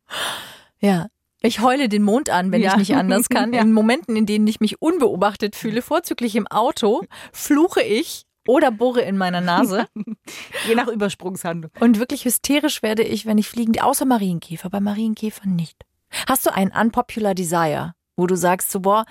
Ja. 0.79 1.07
Ich 1.41 1.61
heule 1.61 1.87
den 1.87 2.03
Mond 2.03 2.29
an, 2.29 2.51
wenn 2.51 2.61
Ja. 2.61 2.71
ich 2.73 2.77
nicht 2.77 2.95
anders 2.95 3.29
kann. 3.29 3.53
Ja. 3.53 3.61
In 3.61 3.71
Momenten, 3.73 4.15
in 4.15 4.25
denen 4.25 4.45
ich 4.47 4.59
mich 4.59 4.81
unbeobachtet 4.81 5.55
fühle, 5.55 5.81
vorzüglich 5.81 6.35
im 6.35 6.47
Auto, 6.47 7.03
fluche 7.31 7.81
ich 7.81 8.25
oder 8.47 8.71
bohre 8.71 9.01
in 9.01 9.17
meiner 9.17 9.41
Nase. 9.41 9.87
Je 10.67 10.75
nach 10.75 10.87
Übersprungshandlung. 10.87 11.71
Und 11.79 11.99
wirklich 11.99 12.25
hysterisch 12.25 12.81
werde 12.83 13.03
ich, 13.03 13.25
wenn 13.25 13.37
ich 13.37 13.47
fliegen, 13.47 13.79
außer 13.79 14.05
Marienkäfer, 14.05 14.69
bei 14.69 14.79
Marienkäfern 14.79 15.55
nicht. 15.55 15.85
Hast 16.27 16.45
du 16.45 16.53
einen 16.53 16.71
unpopular 16.71 17.35
Desire, 17.35 17.93
wo 18.17 18.27
du 18.27 18.35
sagst 18.35 18.71
so, 18.71 18.79
boah, 18.81 19.05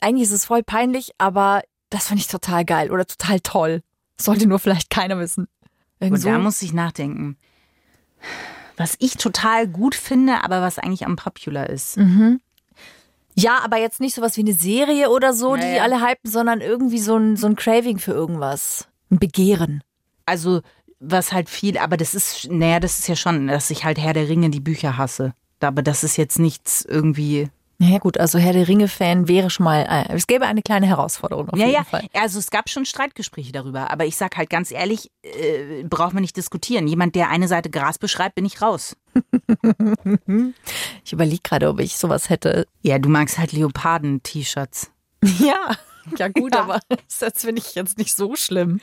eigentlich 0.00 0.24
ist 0.28 0.32
es 0.32 0.44
voll 0.44 0.62
peinlich, 0.62 1.12
aber 1.18 1.62
das 1.90 2.08
finde 2.08 2.22
ich 2.22 2.28
total 2.28 2.64
geil 2.64 2.90
oder 2.90 3.06
total 3.06 3.40
toll. 3.40 3.82
Sollte 4.20 4.46
nur 4.46 4.58
vielleicht 4.58 4.90
keiner 4.90 5.18
wissen. 5.18 5.48
Irgend 5.98 6.18
Und 6.18 6.26
da 6.26 6.38
muss 6.38 6.62
ich 6.62 6.72
nachdenken. 6.72 7.36
Was 8.76 8.96
ich 8.98 9.16
total 9.16 9.66
gut 9.68 9.94
finde, 9.94 10.42
aber 10.42 10.62
was 10.62 10.78
eigentlich 10.78 11.06
unpopular 11.06 11.68
ist. 11.68 11.96
Mhm. 11.98 12.40
Ja, 13.34 13.60
aber 13.62 13.78
jetzt 13.78 14.00
nicht 14.00 14.14
sowas 14.14 14.36
wie 14.36 14.42
eine 14.42 14.54
Serie 14.54 15.10
oder 15.10 15.32
so, 15.32 15.56
die 15.56 15.62
Ja, 15.62 15.72
die 15.72 15.80
alle 15.80 16.00
hypen, 16.00 16.30
sondern 16.30 16.60
irgendwie 16.60 16.98
so 16.98 17.16
ein, 17.16 17.36
so 17.36 17.46
ein 17.46 17.56
Craving 17.56 17.98
für 17.98 18.12
irgendwas. 18.12 18.88
Ein 19.10 19.18
Begehren. 19.18 19.82
Also, 20.26 20.62
was 20.98 21.32
halt 21.32 21.48
viel, 21.48 21.78
aber 21.78 21.96
das 21.96 22.14
ist, 22.14 22.50
naja, 22.50 22.80
das 22.80 22.98
ist 22.98 23.08
ja 23.08 23.16
schon, 23.16 23.46
dass 23.48 23.70
ich 23.70 23.84
halt 23.84 23.98
Herr 23.98 24.12
der 24.12 24.28
Ringe 24.28 24.50
die 24.50 24.60
Bücher 24.60 24.96
hasse. 24.96 25.34
Aber 25.60 25.82
das 25.82 26.04
ist 26.04 26.16
jetzt 26.16 26.38
nichts 26.38 26.84
irgendwie. 26.84 27.50
Naja 27.82 27.96
gut, 27.98 28.18
also 28.20 28.38
Herr 28.38 28.52
der 28.52 28.68
Ringe-Fan 28.68 29.26
wäre 29.26 29.48
schon 29.48 29.64
mal, 29.64 29.86
äh, 29.88 30.14
es 30.14 30.26
gäbe 30.26 30.44
eine 30.44 30.60
kleine 30.60 30.86
Herausforderung 30.86 31.48
auf 31.48 31.58
ja, 31.58 31.64
jeden 31.64 31.78
ja. 31.78 31.84
Fall. 31.84 32.06
Also 32.12 32.38
es 32.38 32.50
gab 32.50 32.68
schon 32.68 32.84
Streitgespräche 32.84 33.52
darüber, 33.52 33.90
aber 33.90 34.04
ich 34.04 34.16
sag 34.16 34.36
halt 34.36 34.50
ganz 34.50 34.70
ehrlich, 34.70 35.10
äh, 35.22 35.82
braucht 35.84 36.12
man 36.12 36.20
nicht 36.20 36.36
diskutieren. 36.36 36.86
Jemand, 36.86 37.14
der 37.14 37.30
eine 37.30 37.48
Seite 37.48 37.70
Gras 37.70 37.96
beschreibt, 37.98 38.34
bin 38.34 38.44
ich 38.44 38.60
raus. 38.60 38.96
Ich 41.04 41.12
überlege 41.12 41.40
gerade, 41.42 41.68
ob 41.68 41.80
ich 41.80 41.96
sowas 41.96 42.28
hätte. 42.28 42.66
Ja, 42.82 42.98
du 42.98 43.08
magst 43.08 43.38
halt 43.38 43.52
Leoparden-T-Shirts. 43.52 44.90
Ja, 45.38 45.76
ja 46.16 46.28
gut, 46.28 46.54
Ja. 46.54 46.62
aber 46.62 46.80
das 47.18 47.32
finde 47.42 47.60
ich 47.62 47.74
jetzt 47.74 47.98
nicht 47.98 48.14
so 48.14 48.36
schlimm. 48.36 48.80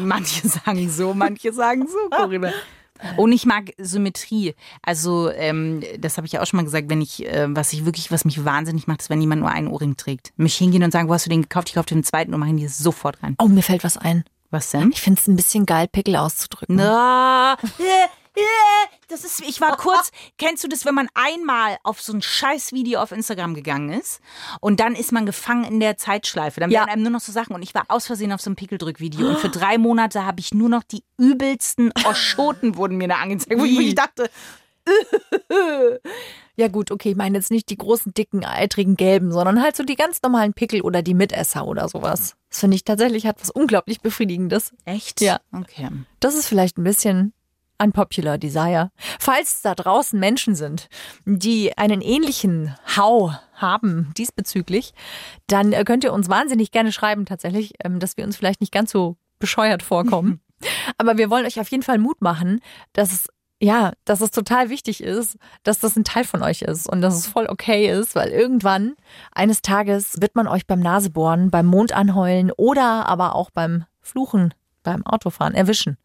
Manche 0.00 0.46
sagen 0.48 0.90
so, 0.90 1.14
manche 1.14 1.52
sagen 1.52 1.86
so, 1.86 2.08
Corinna. 2.10 2.52
Und 3.16 3.32
ich 3.32 3.46
mag 3.46 3.72
Symmetrie. 3.78 4.54
Also, 4.82 5.30
ähm, 5.30 5.82
das 5.98 6.16
habe 6.16 6.26
ich 6.26 6.32
ja 6.32 6.42
auch 6.42 6.46
schon 6.46 6.58
mal 6.58 6.64
gesagt, 6.64 6.90
wenn 6.90 7.00
ich, 7.00 7.26
äh, 7.26 7.46
was 7.48 7.72
ich 7.72 7.84
wirklich, 7.84 8.10
was 8.10 8.24
mich 8.24 8.44
wahnsinnig 8.44 8.86
macht, 8.86 9.02
ist, 9.02 9.10
wenn 9.10 9.20
jemand 9.20 9.40
nur 9.40 9.50
einen 9.50 9.68
Ohrring 9.68 9.96
trägt. 9.96 10.32
Mich 10.36 10.56
hingehen 10.56 10.82
und 10.82 10.90
sagen, 10.90 11.08
wo 11.08 11.14
hast 11.14 11.26
du 11.26 11.30
den 11.30 11.42
gekauft? 11.42 11.68
Ich 11.68 11.74
kaufe 11.74 11.88
den 11.88 12.04
zweiten 12.04 12.34
und 12.34 12.40
machen 12.40 12.56
die 12.56 12.68
sofort 12.68 13.22
rein. 13.22 13.36
Oh, 13.38 13.48
mir 13.48 13.62
fällt 13.62 13.84
was 13.84 13.96
ein. 13.96 14.24
Was 14.50 14.70
denn? 14.70 14.90
Ich 14.92 15.00
finde 15.00 15.20
es 15.20 15.28
ein 15.28 15.36
bisschen 15.36 15.64
geil, 15.64 15.86
Pickel 15.86 16.16
auszudrücken. 16.16 16.74
Na, 16.76 17.56
das 19.08 19.24
ist, 19.24 19.40
ich 19.40 19.60
war 19.60 19.76
kurz, 19.76 20.10
kennst 20.38 20.62
du 20.64 20.68
das, 20.68 20.84
wenn 20.84 20.94
man 20.94 21.08
einmal 21.14 21.78
auf 21.82 22.00
so 22.00 22.12
ein 22.12 22.22
scheiß 22.22 22.72
Video 22.72 23.00
auf 23.00 23.12
Instagram 23.12 23.54
gegangen 23.54 23.90
ist 23.92 24.20
und 24.60 24.78
dann 24.80 24.94
ist 24.94 25.10
man 25.12 25.26
gefangen 25.26 25.64
in 25.64 25.80
der 25.80 25.96
Zeitschleife. 25.96 26.60
Dann 26.60 26.70
Ja. 26.70 26.80
werden 26.80 26.90
einem 26.90 27.02
nur 27.02 27.12
noch 27.12 27.20
so 27.20 27.32
Sachen 27.32 27.54
und 27.54 27.62
ich 27.62 27.74
war 27.74 27.84
aus 27.88 28.06
Versehen 28.06 28.32
auf 28.32 28.40
so 28.40 28.48
einem 28.50 28.56
Pickeldrück-Video 28.56 29.26
und 29.28 29.38
für 29.38 29.48
drei 29.48 29.78
Monate 29.78 30.24
habe 30.24 30.40
ich 30.40 30.54
nur 30.54 30.68
noch 30.68 30.82
die 30.84 31.02
übelsten 31.18 31.92
Oschoten 32.04 32.76
wurden 32.76 32.96
mir 32.96 33.08
da 33.08 33.16
angezeigt, 33.16 33.58
wo 33.60 33.64
ich 33.64 33.72
wirklich 33.76 33.94
dachte, 33.96 34.30
Ja 36.56 36.68
gut, 36.68 36.90
okay, 36.90 37.10
ich 37.10 37.16
meine 37.16 37.38
jetzt 37.38 37.50
nicht 37.50 37.70
die 37.70 37.78
großen, 37.78 38.12
dicken, 38.12 38.44
eitrigen, 38.44 38.96
gelben, 38.96 39.32
sondern 39.32 39.62
halt 39.62 39.76
so 39.76 39.82
die 39.82 39.96
ganz 39.96 40.20
normalen 40.22 40.52
Pickel 40.52 40.82
oder 40.82 41.00
die 41.00 41.14
Mitesser 41.14 41.66
oder 41.66 41.88
sowas. 41.88 42.36
Das 42.50 42.60
finde 42.60 42.74
ich 42.76 42.84
tatsächlich 42.84 43.26
hat 43.26 43.40
was 43.40 43.50
unglaublich 43.50 44.00
Befriedigendes. 44.02 44.72
echt? 44.84 45.20
Ja. 45.22 45.40
Okay. 45.52 45.88
Das 46.18 46.34
ist 46.34 46.46
vielleicht 46.46 46.76
ein 46.76 46.84
bisschen 46.84 47.32
unpopular 47.80 48.38
desire. 48.38 48.90
Falls 49.18 49.62
da 49.62 49.74
draußen 49.74 50.18
Menschen 50.18 50.54
sind, 50.54 50.88
die 51.24 51.76
einen 51.76 52.00
ähnlichen 52.00 52.76
Hau 52.96 53.32
haben 53.54 54.12
diesbezüglich, 54.16 54.92
dann 55.46 55.72
äh, 55.72 55.84
könnt 55.84 56.04
ihr 56.04 56.12
uns 56.12 56.28
wahnsinnig 56.28 56.70
gerne 56.70 56.92
schreiben 56.92 57.26
tatsächlich, 57.26 57.74
ähm, 57.84 57.98
dass 57.98 58.16
wir 58.16 58.24
uns 58.24 58.36
vielleicht 58.36 58.60
nicht 58.60 58.72
ganz 58.72 58.90
so 58.90 59.16
bescheuert 59.38 59.82
vorkommen. 59.82 60.40
Aber 60.98 61.18
wir 61.18 61.30
wollen 61.30 61.46
euch 61.46 61.60
auf 61.60 61.70
jeden 61.70 61.82
Fall 61.82 61.98
Mut 61.98 62.20
machen, 62.20 62.60
dass 62.92 63.12
es 63.12 63.28
ja, 63.62 63.92
dass 64.06 64.22
es 64.22 64.30
total 64.30 64.70
wichtig 64.70 65.02
ist, 65.02 65.36
dass 65.64 65.78
das 65.80 65.94
ein 65.94 66.04
Teil 66.04 66.24
von 66.24 66.42
euch 66.42 66.62
ist 66.62 66.88
und 66.88 67.02
dass 67.02 67.14
es 67.14 67.26
voll 67.26 67.46
okay 67.46 67.90
ist, 67.90 68.16
weil 68.16 68.30
irgendwann 68.30 68.94
eines 69.32 69.60
Tages 69.60 70.18
wird 70.18 70.34
man 70.34 70.48
euch 70.48 70.66
beim 70.66 70.80
Nasebohren, 70.80 71.50
beim 71.50 71.66
Mond 71.66 71.92
anheulen 71.92 72.52
oder 72.56 73.06
aber 73.06 73.34
auch 73.34 73.50
beim 73.50 73.84
Fluchen, 74.00 74.54
beim 74.82 75.04
Autofahren 75.04 75.54
erwischen. 75.54 75.98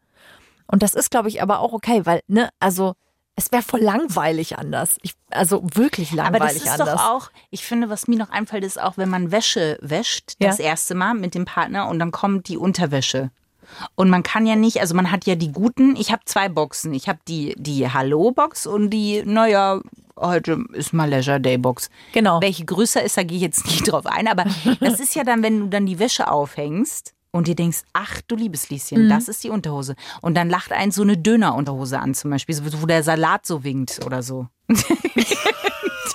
Und 0.66 0.82
das 0.82 0.94
ist, 0.94 1.10
glaube 1.10 1.28
ich, 1.28 1.42
aber 1.42 1.60
auch 1.60 1.72
okay, 1.72 2.02
weil, 2.04 2.20
ne, 2.28 2.48
also 2.60 2.94
es 3.38 3.52
wäre 3.52 3.62
voll 3.62 3.80
langweilig 3.80 4.58
anders. 4.58 4.96
Ich, 5.02 5.12
also 5.30 5.62
wirklich 5.74 6.12
Aber 6.12 6.38
das 6.38 6.40
langweilig 6.40 6.62
ist 6.62 6.68
anders. 6.80 6.94
doch 6.94 7.10
auch, 7.10 7.30
ich 7.50 7.64
finde, 7.64 7.90
was 7.90 8.08
mir 8.08 8.16
noch 8.18 8.30
einfällt, 8.30 8.64
ist 8.64 8.80
auch, 8.80 8.96
wenn 8.96 9.10
man 9.10 9.30
Wäsche 9.30 9.78
wäscht, 9.82 10.34
Ja. 10.40 10.48
das 10.48 10.58
erste 10.58 10.94
Mal 10.94 11.14
mit 11.14 11.34
dem 11.34 11.44
Partner 11.44 11.88
und 11.88 11.98
dann 11.98 12.12
kommt 12.12 12.48
die 12.48 12.56
Unterwäsche. 12.56 13.30
Und 13.94 14.08
man 14.10 14.22
kann 14.22 14.46
ja 14.46 14.54
nicht, 14.56 14.80
also 14.80 14.94
man 14.94 15.10
hat 15.10 15.26
ja 15.26 15.34
die 15.34 15.50
guten, 15.52 15.96
ich 15.96 16.12
habe 16.12 16.22
zwei 16.24 16.48
Boxen. 16.48 16.94
Ich 16.94 17.08
habe 17.08 17.18
die, 17.28 17.54
die 17.58 17.90
Hallo-Box 17.90 18.66
und 18.66 18.90
die, 18.90 19.22
naja, 19.26 19.80
heute 20.18 20.64
ist 20.72 20.92
mal 20.94 21.10
Leisure 21.10 21.40
Day-Box. 21.40 21.90
Genau. 22.12 22.40
Welche 22.40 22.64
größer 22.64 23.02
ist, 23.02 23.16
da 23.16 23.24
gehe 23.24 23.36
ich 23.36 23.42
jetzt 23.42 23.66
nicht 23.66 23.82
drauf 23.90 24.06
ein. 24.06 24.28
Aber 24.28 24.44
das 24.80 25.00
ist 25.00 25.14
ja 25.16 25.24
dann, 25.24 25.42
wenn 25.42 25.60
du 25.60 25.66
dann 25.66 25.84
die 25.84 25.98
Wäsche 25.98 26.30
aufhängst 26.30 27.12
und 27.36 27.46
dir 27.46 27.54
denkst, 27.54 27.82
ach 27.92 28.20
du 28.26 28.36
liebes 28.36 28.70
Lieschen, 28.70 29.08
das 29.08 29.28
ist 29.28 29.44
die 29.44 29.50
Unterhose. 29.50 29.94
Und 30.22 30.34
dann 30.34 30.48
lacht 30.48 30.72
einen 30.72 30.92
so 30.92 31.02
eine 31.02 31.16
Döner-Unterhose 31.16 31.98
an 32.00 32.14
zum 32.14 32.30
Beispiel, 32.30 32.58
wo 32.80 32.86
der 32.86 33.02
Salat 33.02 33.46
so 33.46 33.64
winkt 33.64 34.00
oder 34.04 34.22
so. 34.22 34.48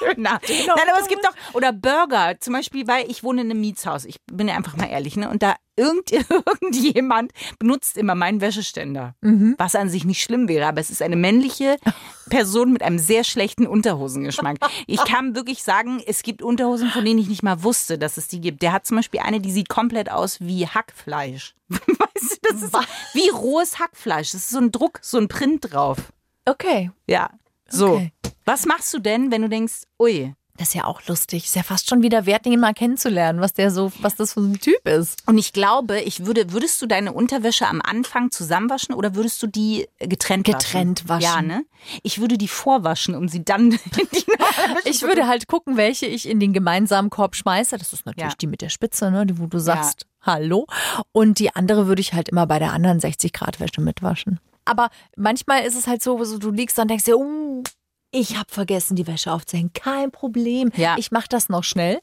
Döner. 0.02 0.40
Nein, 0.42 0.90
aber 0.90 1.02
es 1.02 1.08
gibt 1.08 1.24
doch, 1.24 1.34
oder 1.54 1.72
Burger, 1.72 2.36
zum 2.40 2.54
Beispiel, 2.54 2.88
weil 2.88 3.10
ich 3.10 3.24
wohne 3.24 3.42
in 3.42 3.52
einem 3.52 3.62
Mietshaus. 3.62 4.06
Ich 4.06 4.18
bin 4.32 4.48
ja 4.48 4.56
einfach 4.56 4.76
mal 4.78 4.88
ehrlich, 4.88 5.16
ne? 5.16 5.30
Und 5.30 5.44
da 5.44 5.56
irgend, 5.76 6.12
irgendjemand 6.62 7.32
benutzt 7.60 7.98
immer 7.98 8.16
meinen 8.16 8.42
Wäscheständer. 8.42 9.16
Was 9.58 9.76
an 9.76 9.90
sich 9.90 10.06
nicht 10.06 10.22
schlimm 10.22 10.48
wäre, 10.48 10.68
aber 10.68 10.82
es 10.82 10.90
ist 10.90 11.02
eine 11.02 11.16
männliche 11.16 11.78
Person 12.30 12.72
mit 12.72 12.84
einem 12.84 13.00
sehr 13.00 13.24
schlechten 13.24 13.68
Unterhosengeschmack. 13.68 14.58
Ich 14.88 15.04
kann 15.04 15.36
wirklich 15.36 15.64
sagen, 15.64 16.02
es 16.06 16.24
gibt 16.24 16.42
Unterhosen, 16.42 16.90
von 16.90 17.04
denen 17.04 17.20
ich 17.20 17.28
nicht 17.28 17.44
mal 17.44 17.64
wusste, 17.64 17.98
dass 17.98 18.18
es 18.18 18.28
die 18.28 18.42
gibt. 18.42 18.62
Der 18.62 18.74
hat 18.74 18.86
zum 18.86 18.98
Beispiel 18.98 19.20
eine, 19.22 19.40
die 19.40 19.52
sieht 19.52 19.70
komplett 19.70 20.12
aus 20.12 20.40
wie 20.40 20.68
Hackfleisch. 20.68 21.56
Weißt 21.70 22.40
du, 22.44 22.50
das 22.50 22.62
ist 22.62 22.74
so, 22.74 22.80
wie 23.14 23.30
rohes 23.30 23.80
Hackfleisch. 23.80 24.32
Das 24.32 24.42
ist 24.42 24.50
so 24.50 24.60
ein 24.60 24.72
Druck, 24.72 25.00
so 25.02 25.18
ein 25.18 25.28
Print 25.28 25.72
drauf. 25.72 26.12
Okay. 26.46 26.92
Ja. 27.08 27.30
So. 27.68 27.94
Okay. 27.94 28.12
Was 28.46 28.66
machst 28.66 28.94
du 28.94 29.00
denn, 29.00 29.32
wenn 29.32 29.44
du 29.44 29.50
denkst, 29.50 29.84
ui, 30.00 30.34
Das 30.58 30.70
ist 30.70 30.74
ja 30.76 30.86
auch 30.86 31.02
lustig. 31.08 31.46
Ist 31.46 31.56
ja 31.56 31.64
fast 31.64 31.90
schon 31.90 32.02
wieder 32.04 32.26
wert, 32.26 32.46
ihn 32.46 32.60
mal 32.60 32.74
kennenzulernen, 32.74 33.40
was 33.42 33.54
der 33.54 33.72
so, 33.72 33.92
was 34.02 34.16
das 34.16 34.34
für 34.34 34.42
ein 34.42 34.60
Typ 34.60 34.86
ist. 34.88 35.18
Und 35.26 35.38
ich 35.38 35.54
glaube, 35.54 36.00
ich 36.02 36.26
würde, 36.26 36.52
würdest 36.52 36.82
du 36.82 36.88
deine 36.88 37.14
Unterwäsche 37.14 37.68
am 37.68 37.82
Anfang 37.82 38.32
zusammenwaschen 38.32 38.94
oder 38.94 39.16
würdest 39.16 39.42
du 39.42 39.48
die 39.48 39.88
getrennt 40.00 40.48
waschen? 40.48 40.60
Getrennt 40.60 41.10
waschen. 41.10 41.22
Ja, 41.24 41.42
ne? 41.42 41.66
Ich 42.04 42.20
würde 42.20 42.38
die 42.38 42.48
vorwaschen, 42.48 43.16
um 43.16 43.28
sie 43.28 43.44
dann 43.44 43.72
in 43.72 43.80
die 44.14 44.26
Ich 44.86 45.02
würde 45.02 45.28
halt 45.28 45.48
gucken, 45.48 45.78
welche 45.78 46.06
ich 46.06 46.28
in 46.28 46.40
den 46.40 46.54
gemeinsamen 46.54 47.10
Korb 47.10 47.36
schmeiße. 47.36 47.78
Das 47.78 47.94
ist 47.94 48.06
natürlich 48.06 48.34
Ja. 48.34 48.38
die 48.40 48.48
mit 48.48 48.62
der 48.62 48.70
Spitze, 48.70 49.10
ne, 49.10 49.26
die, 49.26 49.40
wo 49.40 49.48
du 49.48 49.58
sagst, 49.60 50.06
hallo. 50.22 50.68
Und 51.12 51.40
die 51.40 51.56
andere 51.56 51.88
würde 51.88 52.02
ich 52.02 52.14
halt 52.14 52.30
immer 52.30 52.46
bei 52.46 52.60
der 52.60 52.74
anderen 52.74 53.00
60 53.00 53.34
Grad 53.34 53.60
Wäsche 53.60 53.82
mitwaschen. 53.82 54.40
Aber 54.66 54.90
manchmal 55.16 55.64
ist 55.64 55.76
es 55.76 55.88
halt 55.88 56.04
so, 56.04 56.24
so 56.24 56.38
du 56.38 56.52
liegst 56.52 56.78
dann 56.78 56.84
und 56.84 56.90
denkst 56.90 57.06
dir, 57.06 57.18
uh, 57.18 57.64
ich 58.12 58.38
habe 58.38 58.50
vergessen, 58.50 58.96
die 58.96 59.08
Wäsche 59.08 59.32
aufzuhängen. 59.32 59.72
Kein 59.74 60.12
Problem. 60.12 60.72
Ja. 60.76 60.96
Ich 60.98 61.12
mache 61.12 61.28
das 61.30 61.50
noch 61.50 61.64
schnell. 61.64 62.00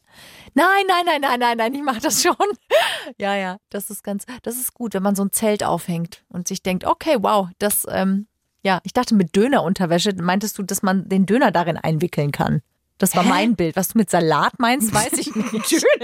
Nein, 0.54 0.66
nein, 0.88 1.04
nein, 1.04 1.20
nein, 1.20 1.38
nein, 1.38 1.56
nein, 1.58 1.74
ich 1.74 1.82
mache 1.82 2.00
das 2.00 2.22
schon. 2.22 2.34
ja, 3.18 3.36
ja, 3.36 3.58
das 3.68 3.90
ist 3.90 4.02
ganz, 4.02 4.24
das 4.42 4.56
ist 4.56 4.74
gut, 4.74 4.94
wenn 4.94 5.02
man 5.02 5.14
so 5.14 5.24
ein 5.24 5.32
Zelt 5.32 5.62
aufhängt 5.62 6.24
und 6.28 6.48
sich 6.48 6.62
denkt, 6.62 6.84
okay, 6.84 7.16
wow, 7.20 7.48
das, 7.58 7.86
ähm, 7.90 8.26
ja, 8.62 8.80
ich 8.84 8.92
dachte 8.92 9.14
mit 9.14 9.36
Dönerunterwäsche, 9.36 10.14
meintest 10.14 10.58
du, 10.58 10.62
dass 10.62 10.82
man 10.82 11.08
den 11.08 11.26
Döner 11.26 11.50
darin 11.50 11.76
einwickeln 11.76 12.32
kann? 12.32 12.62
Das 12.98 13.14
war 13.14 13.22
mein 13.22 13.54
Bild. 13.56 13.76
Was 13.76 13.88
du 13.88 13.98
mit 13.98 14.10
Salat 14.10 14.58
meinst, 14.58 14.92
weiß 14.92 15.12
ich 15.14 15.34
nicht. 15.34 15.86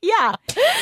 Ja, 0.00 0.36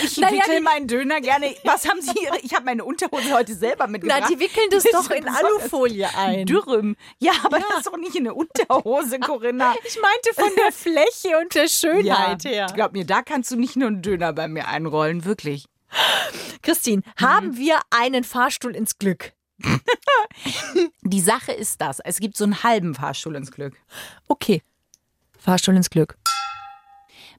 ich 0.05 0.19
Naja, 0.19 0.35
wickel 0.43 0.57
die- 0.57 0.63
meinen 0.63 0.87
Döner 0.87 1.21
gerne. 1.23 1.55
Was 1.65 1.89
haben 1.89 2.03
Sie? 2.03 2.11
Ihre- 2.23 2.39
Ich 2.43 2.53
habe 2.55 2.67
meine 2.67 2.85
Unterhose 2.85 3.33
heute 3.33 3.55
selber 3.55 3.87
mitgebracht. 3.87 4.21
Na, 4.25 4.29
die 4.29 4.39
wickeln 4.39 4.67
das 4.71 4.85
doch 4.85 5.11
in 5.11 5.27
Alufolie 5.27 6.09
ein. 6.15 6.45
Dürrem. 6.45 6.97
Ja, 7.19 7.33
aber 7.43 7.59
das 7.59 7.79
ist 7.79 7.87
doch 7.87 7.97
nicht 7.97 8.15
in 8.17 8.27
eine 8.27 8.35
Unterhose, 8.35 9.19
Corinna. 9.19 9.75
Ich 9.87 9.99
meinte 9.99 10.35
von 10.35 10.51
der 10.63 10.73
Fläche 10.73 11.39
und 11.41 11.55
der 11.55 11.69
Schönheit 11.69 12.45
her. 12.45 12.67
Glaub 12.75 12.93
mir, 12.93 13.07
da 13.07 13.23
kannst 13.23 13.51
du 13.51 13.57
nicht 13.57 13.77
nur 13.77 13.89
einen 13.89 14.03
Döner 14.03 14.35
bei 14.35 14.47
mir 14.47 14.69
einrollen, 14.69 15.25
wirklich. 15.25 15.65
Christine, 16.63 17.03
haben 17.19 17.57
wir 17.57 17.81
einen 17.91 18.25
Fahrstuhl 18.25 18.77
ins 18.77 18.99
Glück? 18.99 19.33
Die 21.03 21.21
Sache 21.21 21.53
ist 21.53 21.81
das, 21.81 21.99
es 22.01 22.19
gibt 22.21 22.37
so 22.37 22.45
einen 22.45 22.63
halben 22.63 22.95
Fahrstuhl 22.95 23.37
ins 23.37 23.51
Glück. 23.53 23.75
Okay. 24.29 24.63
Fahrstuhl 25.43 25.77
ins 25.77 25.91
Glück. 25.91 26.17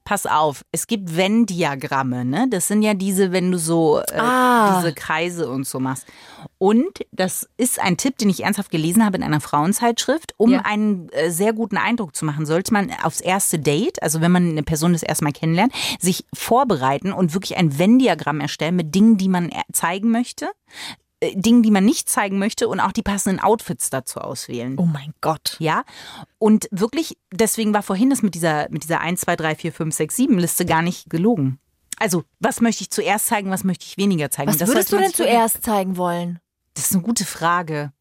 Pass 0.05 0.25
auf, 0.25 0.65
es 0.73 0.87
gibt 0.87 1.15
Venn-Diagramme, 1.15 2.25
ne? 2.25 2.47
Das 2.49 2.67
sind 2.67 2.81
ja 2.81 2.93
diese, 2.93 3.31
wenn 3.31 3.49
du 3.53 3.57
so 3.57 3.99
äh, 3.99 4.17
Ah. 4.19 4.81
diese 4.81 4.93
Kreise 4.93 5.49
und 5.49 5.65
so 5.65 5.79
machst. 5.79 6.05
Und 6.57 7.05
das 7.13 7.47
ist 7.55 7.79
ein 7.79 7.95
Tipp, 7.95 8.17
den 8.17 8.29
ich 8.29 8.43
ernsthaft 8.43 8.69
gelesen 8.69 9.05
habe 9.05 9.15
in 9.15 9.23
einer 9.23 9.39
Frauenzeitschrift. 9.39 10.33
Um 10.35 10.51
Ja. 10.51 10.59
einen 10.65 11.07
äh, 11.13 11.29
sehr 11.31 11.53
guten 11.53 11.77
Eindruck 11.77 12.17
zu 12.17 12.25
machen, 12.25 12.45
sollte 12.45 12.73
man 12.73 12.91
aufs 13.01 13.21
erste 13.21 13.59
Date, 13.59 14.03
also 14.03 14.19
wenn 14.19 14.33
man 14.33 14.49
eine 14.49 14.63
Person 14.63 14.91
das 14.91 15.03
erste 15.03 15.23
Mal 15.23 15.31
kennenlernt, 15.31 15.71
sich 16.01 16.25
vorbereiten 16.33 17.13
und 17.13 17.33
wirklich 17.33 17.55
ein 17.55 17.79
Venn-Diagramm 17.79 18.41
erstellen 18.41 18.75
mit 18.75 18.93
Dingen, 18.93 19.17
die 19.17 19.29
man 19.29 19.51
zeigen 19.71 20.11
möchte, 20.11 20.49
Dingen, 21.33 21.63
die 21.63 21.71
man 21.71 21.85
nicht 21.85 22.09
zeigen 22.09 22.39
möchte 22.39 22.67
und 22.67 22.79
auch 22.79 22.91
die 22.91 23.01
passenden 23.01 23.39
Outfits 23.39 23.89
dazu 23.89 24.19
auswählen. 24.19 24.75
Oh 24.77 24.85
mein 24.85 25.13
Gott. 25.21 25.55
Ja, 25.59 25.83
und 26.39 26.67
wirklich, 26.71 27.17
deswegen 27.31 27.73
war 27.73 27.83
vorhin 27.83 28.09
das 28.09 28.21
mit 28.21 28.35
dieser, 28.35 28.69
mit 28.69 28.83
dieser 28.83 29.01
1, 29.01 29.21
2, 29.21 29.35
3, 29.35 29.55
4, 29.55 29.73
5, 29.73 29.95
6, 29.95 30.15
7 30.15 30.39
Liste 30.39 30.65
gar 30.65 30.81
nicht 30.81 31.09
gelogen. 31.09 31.59
Also, 31.99 32.23
was 32.39 32.59
möchte 32.61 32.81
ich 32.81 32.89
zuerst 32.89 33.27
zeigen, 33.27 33.49
was 33.49 33.63
möchte 33.63 33.85
ich 33.85 33.97
weniger 33.97 34.29
zeigen? 34.29 34.49
Was 34.49 34.57
das 34.57 34.67
würdest 34.67 34.91
du 34.91 34.97
denn 34.97 35.13
zuerst 35.13 35.63
zeigen 35.63 35.97
wollen? 35.97 36.39
Das 36.73 36.85
ist 36.85 36.93
eine 36.93 37.03
gute 37.03 37.25
Frage. 37.25 37.93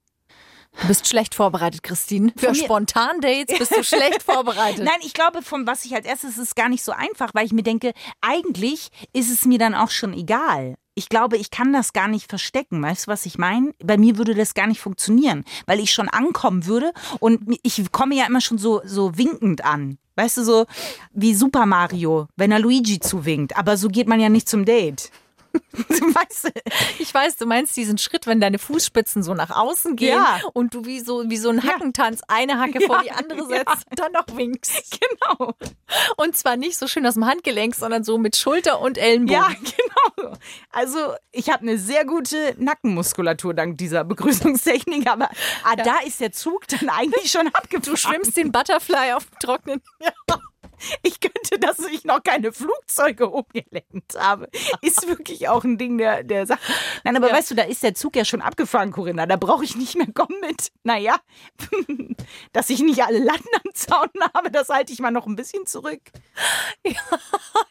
Du 0.80 0.88
bist 0.88 1.06
schlecht 1.06 1.34
vorbereitet, 1.34 1.82
Christine. 1.82 2.32
Für 2.36 2.54
Spontan-Dates 2.54 3.58
bist 3.58 3.76
du 3.76 3.84
schlecht 3.84 4.22
vorbereitet. 4.22 4.84
Nein, 4.84 4.98
ich 5.02 5.12
glaube, 5.12 5.42
von 5.42 5.66
was 5.66 5.84
ich 5.84 5.94
als 5.94 6.06
erstes 6.06 6.38
ist 6.38 6.56
gar 6.56 6.70
nicht 6.70 6.82
so 6.82 6.92
einfach, 6.92 7.34
weil 7.34 7.44
ich 7.44 7.52
mir 7.52 7.62
denke, 7.62 7.92
eigentlich 8.22 8.88
ist 9.12 9.30
es 9.30 9.44
mir 9.44 9.58
dann 9.58 9.74
auch 9.74 9.90
schon 9.90 10.14
egal. 10.14 10.76
Ich 10.94 11.08
glaube, 11.08 11.36
ich 11.38 11.50
kann 11.50 11.72
das 11.72 11.92
gar 11.92 12.08
nicht 12.08 12.28
verstecken. 12.28 12.82
Weißt 12.82 13.06
du, 13.06 13.10
was 13.10 13.24
ich 13.24 13.38
meine? 13.38 13.72
Bei 13.82 13.96
mir 13.96 14.18
würde 14.18 14.34
das 14.34 14.54
gar 14.54 14.66
nicht 14.66 14.80
funktionieren, 14.80 15.44
weil 15.66 15.80
ich 15.80 15.92
schon 15.92 16.08
ankommen 16.08 16.66
würde 16.66 16.92
und 17.18 17.58
ich 17.62 17.90
komme 17.92 18.14
ja 18.14 18.26
immer 18.26 18.40
schon 18.40 18.58
so, 18.58 18.82
so 18.84 19.16
winkend 19.16 19.64
an. 19.64 19.98
Weißt 20.16 20.36
du, 20.36 20.44
so 20.44 20.66
wie 21.12 21.34
Super 21.34 21.64
Mario, 21.64 22.28
wenn 22.36 22.52
er 22.52 22.58
Luigi 22.58 23.00
zuwinkt. 23.00 23.56
Aber 23.56 23.78
so 23.78 23.88
geht 23.88 24.08
man 24.08 24.20
ja 24.20 24.28
nicht 24.28 24.48
zum 24.48 24.66
Date. 24.66 25.10
weißt 25.74 26.44
du? 26.44 26.50
Ich 26.98 27.12
weiß, 27.12 27.36
du 27.36 27.46
meinst 27.46 27.76
diesen 27.76 27.98
Schritt, 27.98 28.26
wenn 28.26 28.40
deine 28.40 28.58
Fußspitzen 28.58 29.22
so 29.22 29.34
nach 29.34 29.50
außen 29.50 29.96
gehen 29.96 30.16
Ja. 30.16 30.40
und 30.52 30.74
du 30.74 30.84
wie 30.84 31.00
so, 31.00 31.28
wie 31.28 31.36
so 31.36 31.48
ein 31.50 31.62
Hackentanz 31.62 32.20
eine 32.28 32.58
Hacke 32.58 32.80
Ja. 32.82 32.86
vor 32.86 33.02
die 33.02 33.10
andere 33.12 33.46
setzt 33.48 33.86
und 33.90 33.98
dann 33.98 34.12
noch 34.12 34.26
winkst. 34.36 34.98
Genau. 35.28 35.54
Und 36.16 36.36
zwar 36.36 36.56
nicht 36.56 36.76
so 36.78 36.86
schön 36.86 37.06
aus 37.06 37.14
dem 37.14 37.26
Handgelenk, 37.26 37.74
sondern 37.74 38.02
so 38.04 38.18
mit 38.18 38.36
Schulter 38.36 38.80
und 38.80 38.98
Ellenbogen. 38.98 39.34
Ja, 39.42 39.48
genau. 39.48 40.36
Also 40.70 40.98
ich 41.32 41.50
habe 41.50 41.62
eine 41.62 41.78
sehr 41.78 42.04
gute 42.04 42.54
Nackenmuskulatur 42.58 43.52
dank 43.54 43.78
dieser 43.78 44.04
Begrüßungstechnik, 44.04 45.06
aber 45.10 45.28
ah, 45.64 45.76
da 45.76 45.98
ist 46.06 46.20
der 46.20 46.32
Zug 46.32 46.66
dann 46.68 46.88
eigentlich 46.88 47.30
schon 47.30 47.46
abgefahren. 47.48 47.82
Du 47.82 47.96
schwimmst 47.96 48.36
den 48.36 48.52
Butterfly 48.52 49.12
auf 49.14 49.26
dem 49.26 49.38
Trocknen. 49.38 49.82
Ich 51.02 51.20
könnte, 51.20 51.58
dass 51.58 51.78
ich 51.80 52.04
noch 52.04 52.22
keine 52.22 52.52
Flugzeuge 52.52 53.28
umgelenkt 53.28 54.14
habe. 54.18 54.48
Ist 54.80 55.06
wirklich 55.08 55.48
auch 55.48 55.64
ein 55.64 55.78
Ding 55.78 55.98
der, 55.98 56.22
der 56.24 56.46
Sache. 56.46 56.60
Nein, 57.04 57.16
aber 57.16 57.28
Ja. 57.28 57.34
weißt 57.34 57.50
du, 57.50 57.54
da 57.54 57.62
ist 57.64 57.82
der 57.82 57.94
Zug 57.94 58.16
ja 58.16 58.24
schon 58.24 58.42
abgefahren, 58.42 58.90
Corinna. 58.92 59.26
Da 59.26 59.36
brauche 59.36 59.64
ich 59.64 59.76
nicht 59.76 59.94
mehr 59.96 60.08
kommen 60.12 60.38
mit. 60.40 60.72
Naja, 60.84 61.16
dass 62.52 62.70
ich 62.70 62.80
nicht 62.80 63.02
alle 63.04 63.18
Latten 63.18 63.48
am 63.64 63.74
Zaun 63.74 64.08
habe, 64.34 64.50
das 64.50 64.68
halte 64.68 64.92
ich 64.92 64.98
mal 65.00 65.10
noch 65.10 65.26
ein 65.26 65.36
bisschen 65.36 65.66
zurück. 65.66 66.00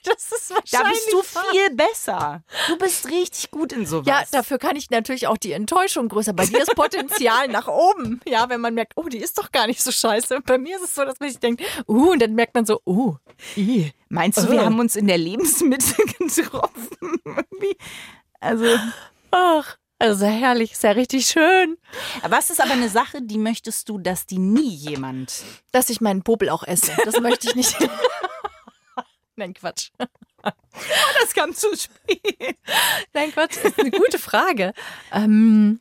Das 0.04 0.32
ist 0.32 0.52
Da 0.52 0.56
wahrscheinlich 0.56 1.00
bist 1.06 1.14
du 1.14 1.22
viel 1.52 1.70
besser. 1.76 2.44
Du 2.68 2.78
bist 2.78 3.08
richtig 3.10 3.52
gut 3.52 3.72
in 3.74 3.86
sowas. 3.86 4.08
Ja, 4.08 4.24
dafür 4.32 4.58
kann 4.58 4.76
ich 4.76 4.90
natürlich 4.90 5.28
auch 5.28 5.38
die 5.38 5.52
Enttäuschung 5.52 6.10
größer. 6.10 6.34
Bei 6.34 6.46
dir 6.46 6.60
ist 6.62 6.76
Potenzial 6.76 7.48
nach 7.50 7.68
oben. 7.68 8.20
Ja, 8.28 8.50
wenn 8.50 8.62
man 8.62 8.74
merkt, 8.74 8.94
oh, 8.96 9.04
die 9.08 9.20
ist 9.20 9.38
doch 9.38 9.52
gar 9.52 9.68
nicht 9.68 9.82
so 9.82 9.92
scheiße. 9.92 10.42
Bei 10.42 10.58
mir 10.58 10.78
ist 10.78 10.84
es 10.84 10.96
so, 10.96 11.06
dass 11.06 11.20
man 11.20 11.30
sich 11.30 11.40
denkt, 11.40 11.62
uh, 11.88 12.12
und 12.12 12.22
dann 12.22 12.34
merkt 12.34 12.56
man 12.56 12.66
so, 12.66 12.82
uh, 13.06 13.16
i. 13.58 13.92
Meinst 14.10 14.40
du, 14.40 14.50
wir 14.52 14.62
Oh. 14.62 14.66
haben 14.66 14.80
uns 14.80 14.96
in 14.96 15.08
der 15.08 15.18
Lebensmitte 15.18 15.96
getroffen? 16.20 17.20
Also, 18.40 18.66
Ach, 19.32 19.78
also 20.00 20.26
herrlich, 20.26 20.72
ist 20.74 20.84
ja 20.84 20.92
richtig 20.92 21.28
schön. 21.28 21.78
was 22.28 22.50
ist 22.50 22.60
aber 22.60 22.72
eine 22.74 22.90
Sache, 22.90 23.22
die 23.22 23.38
möchtest 23.38 23.88
du, 23.90 23.98
dass 24.00 24.26
die 24.26 24.40
nie 24.40 24.74
jemand. 24.74 25.44
Dass 25.72 25.90
ich 25.90 26.02
meinen 26.02 26.24
Popel 26.24 26.50
auch 26.50 26.64
esse. 26.64 26.92
Das 27.06 27.20
möchte 27.22 27.48
ich 27.48 27.56
nicht. 27.56 27.76
Nein, 29.36 29.54
Quatsch. 29.54 29.90
Das 31.22 31.34
kam 31.36 31.54
zu 31.54 31.68
spät. 31.78 32.58
Nein, 33.14 33.32
Quatsch, 33.32 33.58
ist 33.58 33.78
eine 33.80 33.92
gute 33.92 34.18
Frage. 34.18 34.74
Ähm, 35.12 35.80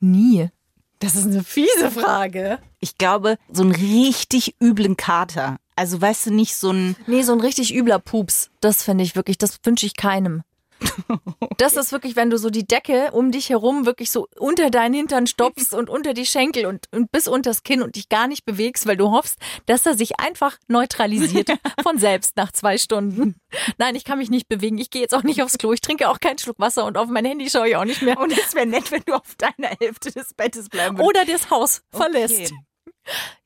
nie. 0.00 0.50
Das 0.98 1.14
ist 1.14 1.24
eine 1.26 1.42
fiese 1.44 1.90
Frage. 1.90 2.58
Ich 2.80 2.98
glaube, 2.98 3.38
so 3.50 3.62
einen 3.62 3.72
richtig 3.72 4.56
üblen 4.62 4.96
Kater. 4.96 5.58
Also, 5.76 6.00
weißt 6.00 6.26
du, 6.26 6.34
nicht 6.34 6.56
so 6.56 6.72
ein. 6.72 6.96
Nee, 7.06 7.22
so 7.22 7.32
ein 7.32 7.40
richtig 7.40 7.74
übler 7.74 7.98
Pups. 7.98 8.50
Das 8.60 8.82
finde 8.82 9.04
ich 9.04 9.14
wirklich, 9.14 9.38
das 9.38 9.58
wünsche 9.62 9.86
ich 9.86 9.96
keinem. 9.96 10.42
Das 11.58 11.74
ist 11.74 11.90
wirklich, 11.90 12.16
wenn 12.16 12.28
du 12.28 12.36
so 12.36 12.50
die 12.50 12.66
Decke 12.66 13.12
um 13.12 13.32
dich 13.32 13.48
herum 13.48 13.86
wirklich 13.86 14.10
so 14.10 14.28
unter 14.38 14.70
deinen 14.70 14.94
Hintern 14.94 15.26
stopfst 15.26 15.72
und 15.72 15.88
unter 15.88 16.12
die 16.12 16.26
Schenkel 16.26 16.66
und, 16.66 16.86
und 16.92 17.10
bis 17.10 17.28
unters 17.28 17.62
Kinn 17.62 17.82
und 17.82 17.96
dich 17.96 18.10
gar 18.10 18.28
nicht 18.28 18.44
bewegst, 18.44 18.86
weil 18.86 18.96
du 18.96 19.10
hoffst, 19.10 19.38
dass 19.64 19.86
er 19.86 19.96
sich 19.96 20.20
einfach 20.20 20.58
neutralisiert 20.68 21.50
von 21.82 21.98
selbst 21.98 22.36
nach 22.36 22.52
zwei 22.52 22.76
Stunden. 22.76 23.36
Nein, 23.78 23.94
ich 23.94 24.04
kann 24.04 24.18
mich 24.18 24.28
nicht 24.28 24.48
bewegen. 24.48 24.76
Ich 24.76 24.90
gehe 24.90 25.00
jetzt 25.00 25.14
auch 25.14 25.22
nicht 25.22 25.42
aufs 25.42 25.56
Klo. 25.56 25.72
Ich 25.72 25.80
trinke 25.80 26.10
auch 26.10 26.20
keinen 26.20 26.38
Schluck 26.38 26.58
Wasser 26.58 26.84
und 26.84 26.98
auf 26.98 27.08
mein 27.08 27.24
Handy 27.24 27.48
schaue 27.48 27.68
ich 27.68 27.76
auch 27.76 27.84
nicht 27.84 28.02
mehr. 28.02 28.18
Und 28.18 28.32
es 28.32 28.54
wäre 28.54 28.66
nett, 28.66 28.90
wenn 28.92 29.02
du 29.06 29.14
auf 29.14 29.34
deiner 29.36 29.74
Hälfte 29.80 30.12
des 30.12 30.34
Bettes 30.34 30.68
bleiben 30.68 30.98
würdest. 30.98 31.08
Oder 31.08 31.24
das 31.24 31.50
Haus 31.50 31.82
verlässt. 31.90 32.52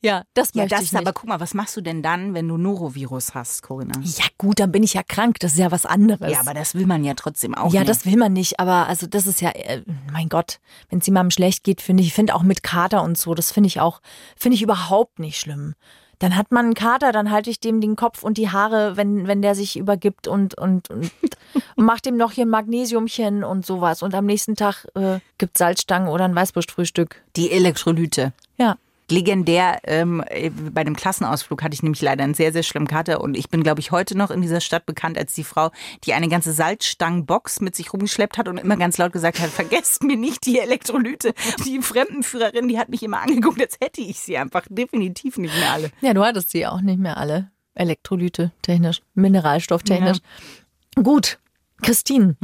Ja, 0.02 0.22
das 0.34 0.50
Ja, 0.54 0.62
möchte 0.62 0.74
das 0.76 0.80
ich 0.80 0.86
ist 0.88 0.92
nicht. 0.94 1.02
aber 1.02 1.12
guck 1.12 1.28
mal, 1.28 1.40
was 1.40 1.52
machst 1.54 1.76
du 1.76 1.80
denn 1.82 2.02
dann, 2.02 2.32
wenn 2.34 2.48
du 2.48 2.56
Norovirus 2.56 3.34
hast, 3.34 3.62
Corinna? 3.62 3.92
ja 4.02 4.24
gut, 4.38 4.58
dann 4.60 4.72
bin 4.72 4.82
ich 4.82 4.94
ja 4.94 5.02
krank. 5.02 5.38
Das 5.40 5.52
ist 5.52 5.58
ja 5.58 5.70
was 5.70 5.84
anderes. 5.86 6.32
Ja, 6.32 6.40
aber 6.40 6.54
das 6.54 6.74
will 6.74 6.86
man 6.86 7.04
ja 7.04 7.14
trotzdem 7.14 7.54
auch. 7.54 7.72
Ja, 7.72 7.80
nicht. 7.80 7.90
das 7.90 8.06
will 8.06 8.16
man 8.16 8.32
nicht, 8.32 8.58
aber 8.60 8.86
also 8.88 9.06
das 9.06 9.26
ist 9.26 9.40
ja, 9.42 9.50
äh, 9.50 9.82
mein 10.12 10.28
Gott, 10.28 10.60
wenn 10.88 11.00
es 11.00 11.06
jemandem 11.06 11.30
schlecht 11.30 11.64
geht, 11.64 11.80
finde 11.82 12.02
ich, 12.02 12.08
ich 12.08 12.14
finde 12.14 12.34
auch 12.34 12.42
mit 12.42 12.62
Kater 12.62 13.02
und 13.02 13.18
so, 13.18 13.34
das 13.34 13.52
finde 13.52 13.66
ich 13.68 13.80
auch, 13.80 14.00
finde 14.36 14.54
ich 14.56 14.62
überhaupt 14.62 15.18
nicht 15.18 15.38
schlimm. 15.38 15.74
Dann 16.18 16.36
hat 16.36 16.52
man 16.52 16.66
einen 16.66 16.74
Kater, 16.74 17.12
dann 17.12 17.30
halte 17.30 17.48
ich 17.48 17.60
dem 17.60 17.80
den 17.80 17.96
Kopf 17.96 18.22
und 18.22 18.36
die 18.36 18.50
Haare, 18.50 18.98
wenn, 18.98 19.26
wenn 19.26 19.40
der 19.40 19.54
sich 19.54 19.78
übergibt 19.78 20.28
und, 20.28 20.54
und, 20.54 20.90
und 20.90 21.10
mach 21.76 22.00
dem 22.00 22.18
noch 22.18 22.32
hier 22.32 22.44
ein 22.44 22.50
Magnesiumchen 22.50 23.42
und 23.42 23.64
sowas. 23.64 24.02
Und 24.02 24.14
am 24.14 24.26
nächsten 24.26 24.54
Tag 24.54 24.86
äh, 24.94 25.20
gibt 25.38 25.56
Salzstangen 25.56 26.08
oder 26.10 26.26
ein 26.26 26.34
Weißwurstfrühstück. 26.34 27.22
Die 27.36 27.50
Elektrolyte. 27.50 28.32
Ja. 28.58 28.76
Legendär, 29.10 29.80
ähm, 29.84 30.22
äh, 30.26 30.50
bei 30.50 30.84
dem 30.84 30.96
Klassenausflug 30.96 31.62
hatte 31.62 31.74
ich 31.74 31.82
nämlich 31.82 32.02
leider 32.02 32.24
einen 32.24 32.34
sehr, 32.34 32.52
sehr 32.52 32.62
schlimmen 32.62 32.86
Kater 32.86 33.20
und 33.20 33.36
ich 33.36 33.48
bin, 33.48 33.62
glaube 33.62 33.80
ich, 33.80 33.90
heute 33.90 34.16
noch 34.16 34.30
in 34.30 34.40
dieser 34.40 34.60
Stadt 34.60 34.86
bekannt 34.86 35.18
als 35.18 35.34
die 35.34 35.44
Frau, 35.44 35.70
die 36.04 36.14
eine 36.14 36.28
ganze 36.28 36.52
Salzstangenbox 36.52 37.60
mit 37.60 37.74
sich 37.74 37.92
rumgeschleppt 37.92 38.38
hat 38.38 38.48
und 38.48 38.58
immer 38.58 38.76
ganz 38.76 38.98
laut 38.98 39.12
gesagt 39.12 39.40
hat, 39.40 39.50
vergesst 39.50 40.02
mir 40.02 40.16
nicht 40.16 40.46
die 40.46 40.58
Elektrolyte. 40.58 41.34
Die 41.64 41.80
Fremdenführerin, 41.82 42.68
die 42.68 42.78
hat 42.78 42.88
mich 42.88 43.02
immer 43.02 43.20
angeguckt, 43.20 43.60
als 43.60 43.78
hätte 43.80 44.00
ich 44.00 44.20
sie 44.20 44.38
einfach 44.38 44.66
definitiv 44.68 45.38
nicht 45.38 45.54
mehr 45.58 45.72
alle. 45.72 45.90
Ja, 46.00 46.14
du 46.14 46.24
hattest 46.24 46.50
sie 46.50 46.66
auch 46.66 46.80
nicht 46.80 46.98
mehr 46.98 47.16
alle. 47.16 47.50
Elektrolyte 47.74 48.52
technisch, 48.62 49.02
Mineralstofftechnisch. 49.14 50.18
Gut, 50.96 51.38
Christine, 51.82 52.36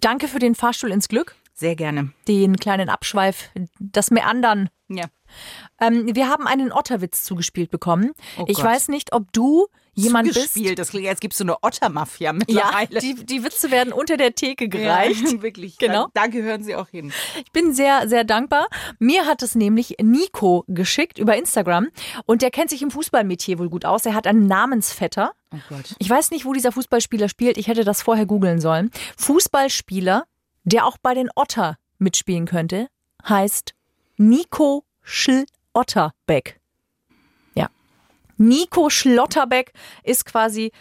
danke 0.00 0.28
für 0.28 0.38
den 0.38 0.54
Fahrstuhl 0.54 0.90
ins 0.92 1.08
Glück. 1.08 1.36
Sehr 1.54 1.76
gerne. 1.76 2.12
den 2.26 2.56
kleinen 2.56 2.88
Abschweif, 2.88 3.50
das 3.78 4.10
Meandern. 4.10 4.68
Ja. 4.88 5.04
Ähm, 5.80 6.14
wir 6.14 6.28
haben 6.28 6.46
einen 6.46 6.72
Otterwitz 6.72 7.24
zugespielt 7.24 7.70
bekommen. 7.70 8.12
Oh 8.38 8.44
ich 8.48 8.56
Gott. 8.56 8.64
weiß 8.66 8.88
nicht, 8.88 9.12
ob 9.12 9.32
du 9.32 9.66
jemand 9.94 10.28
bist. 10.28 10.38
Zugespielt. 10.54 10.78
Das 10.78 10.90
klingt, 10.90 11.08
als 11.08 11.20
gibt 11.20 11.34
es 11.34 11.38
so 11.38 11.44
eine 11.44 11.56
Ottermafia 11.62 12.26
Ja, 12.28 12.32
mittlerweile. 12.32 13.00
die, 13.00 13.14
die 13.26 13.44
Witze 13.44 13.70
werden 13.70 13.92
unter 13.92 14.16
der 14.16 14.34
Theke 14.34 14.68
gereicht. 14.68 15.30
Ja, 15.32 15.42
wirklich. 15.42 15.78
Genau. 15.78 16.06
Da, 16.14 16.22
da 16.22 16.26
gehören 16.28 16.62
sie 16.62 16.76
auch 16.76 16.88
hin. 16.88 17.12
Ich 17.44 17.52
bin 17.52 17.74
sehr, 17.74 18.08
sehr 18.08 18.24
dankbar. 18.24 18.68
Mir 18.98 19.26
hat 19.26 19.42
es 19.42 19.54
nämlich 19.54 19.96
Nico 20.00 20.64
geschickt 20.68 21.18
über 21.18 21.36
Instagram 21.36 21.88
und 22.26 22.42
der 22.42 22.50
kennt 22.50 22.70
sich 22.70 22.82
im 22.82 22.90
Fußballmetier 22.90 23.58
wohl 23.58 23.68
gut 23.68 23.84
aus. 23.84 24.06
Er 24.06 24.14
hat 24.14 24.26
einen 24.26 24.46
Namensvetter. 24.46 25.32
Oh 25.52 25.58
Gott. 25.68 25.94
Ich 25.98 26.08
weiß 26.08 26.30
nicht, 26.30 26.44
wo 26.44 26.52
dieser 26.52 26.72
Fußballspieler 26.72 27.28
spielt. 27.28 27.58
Ich 27.58 27.66
hätte 27.68 27.84
das 27.84 28.02
vorher 28.02 28.24
googeln 28.26 28.60
sollen. 28.60 28.90
Fußballspieler, 29.18 30.24
der 30.64 30.86
auch 30.86 30.96
bei 31.02 31.14
den 31.14 31.28
Otter 31.34 31.76
mitspielen 31.98 32.46
könnte, 32.46 32.88
heißt 33.28 33.74
Nico 34.16 34.84
Schlotterbeck. 35.02 36.60
Ja. 37.54 37.68
Nico 38.36 38.90
Schlotterbeck 38.90 39.72
ist 40.02 40.24
quasi 40.24 40.72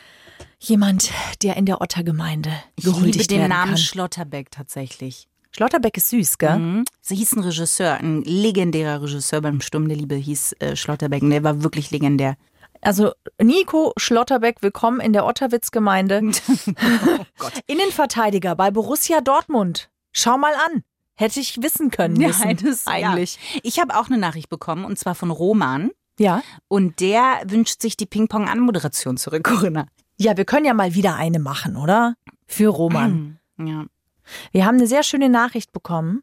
jemand, 0.60 1.12
der 1.44 1.58
in 1.58 1.66
der 1.66 1.82
Ottergemeinde 1.82 2.52
Ich 2.76 2.86
liebe 2.86 2.98
gehuldigt 2.98 3.32
den 3.32 3.40
werden 3.40 3.50
Namen 3.50 3.72
kann. 3.72 3.78
Schlotterbeck 3.78 4.52
tatsächlich. 4.52 5.28
Schlotterbeck 5.54 5.98
ist 5.98 6.10
süß, 6.10 6.38
gell? 6.38 6.60
Mhm. 6.60 6.86
Sie 7.02 7.16
hieß 7.16 7.34
ein 7.34 7.44
Regisseur, 7.44 7.96
ein 7.96 8.24
legendärer 8.24 9.02
Regisseur 9.02 9.42
beim 9.42 9.60
Sturm 9.60 9.88
der 9.90 9.98
Liebe 9.98 10.16
hieß 10.16 10.54
äh, 10.60 10.76
Schlotterbeck. 10.76 11.22
Und 11.24 11.32
der 11.32 11.44
war 11.44 11.62
wirklich 11.62 11.92
legendär. 11.92 12.38
Also 12.82 13.12
Nico 13.40 13.94
Schlotterbeck, 13.98 14.62
willkommen 14.62 15.02
in 15.02 15.14
der 15.14 15.26
Otterwitz-Gemeinde. 15.26 16.22
Oh. 17.40 17.48
Innenverteidiger 17.68 18.56
bei 18.56 18.72
Borussia 18.72 19.22
Dortmund. 19.22 19.90
Schau 20.12 20.38
mal 20.38 20.54
an. 20.54 20.84
Hätte 21.22 21.40
ich 21.40 21.62
wissen 21.62 21.92
können 21.92 22.18
müssen, 22.18 22.58
das- 22.64 22.88
eigentlich. 22.88 23.38
Ja. 23.54 23.60
Ich 23.64 23.80
habe 23.80 23.96
auch 23.98 24.08
eine 24.08 24.18
Nachricht 24.18 24.50
bekommen 24.50 24.86
und 24.86 24.98
zwar 24.98 25.16
von 25.16 25.32
Roman. 25.32 25.92
Ja. 26.20 26.42
Und 26.68 27.00
der 27.00 27.42
wünscht 27.46 27.82
sich 27.82 27.96
die 27.98 28.06
Ping-Pong-Anmoderation 28.06 29.18
zurück, 29.18 29.44
Corinna. 29.44 29.88
Ja, 30.18 30.38
wir 30.38 30.46
können 30.46 30.66
ja 30.66 30.74
mal 30.74 30.94
wieder 30.94 31.16
eine 31.16 31.40
machen, 31.40 31.76
oder? 31.78 32.16
Für 32.48 32.68
Roman. 32.70 33.40
Ja. 33.58 33.86
Wir 34.52 34.66
haben 34.66 34.76
eine 34.78 34.88
sehr 34.88 35.04
schöne 35.04 35.30
Nachricht 35.30 35.72
bekommen. 35.72 36.22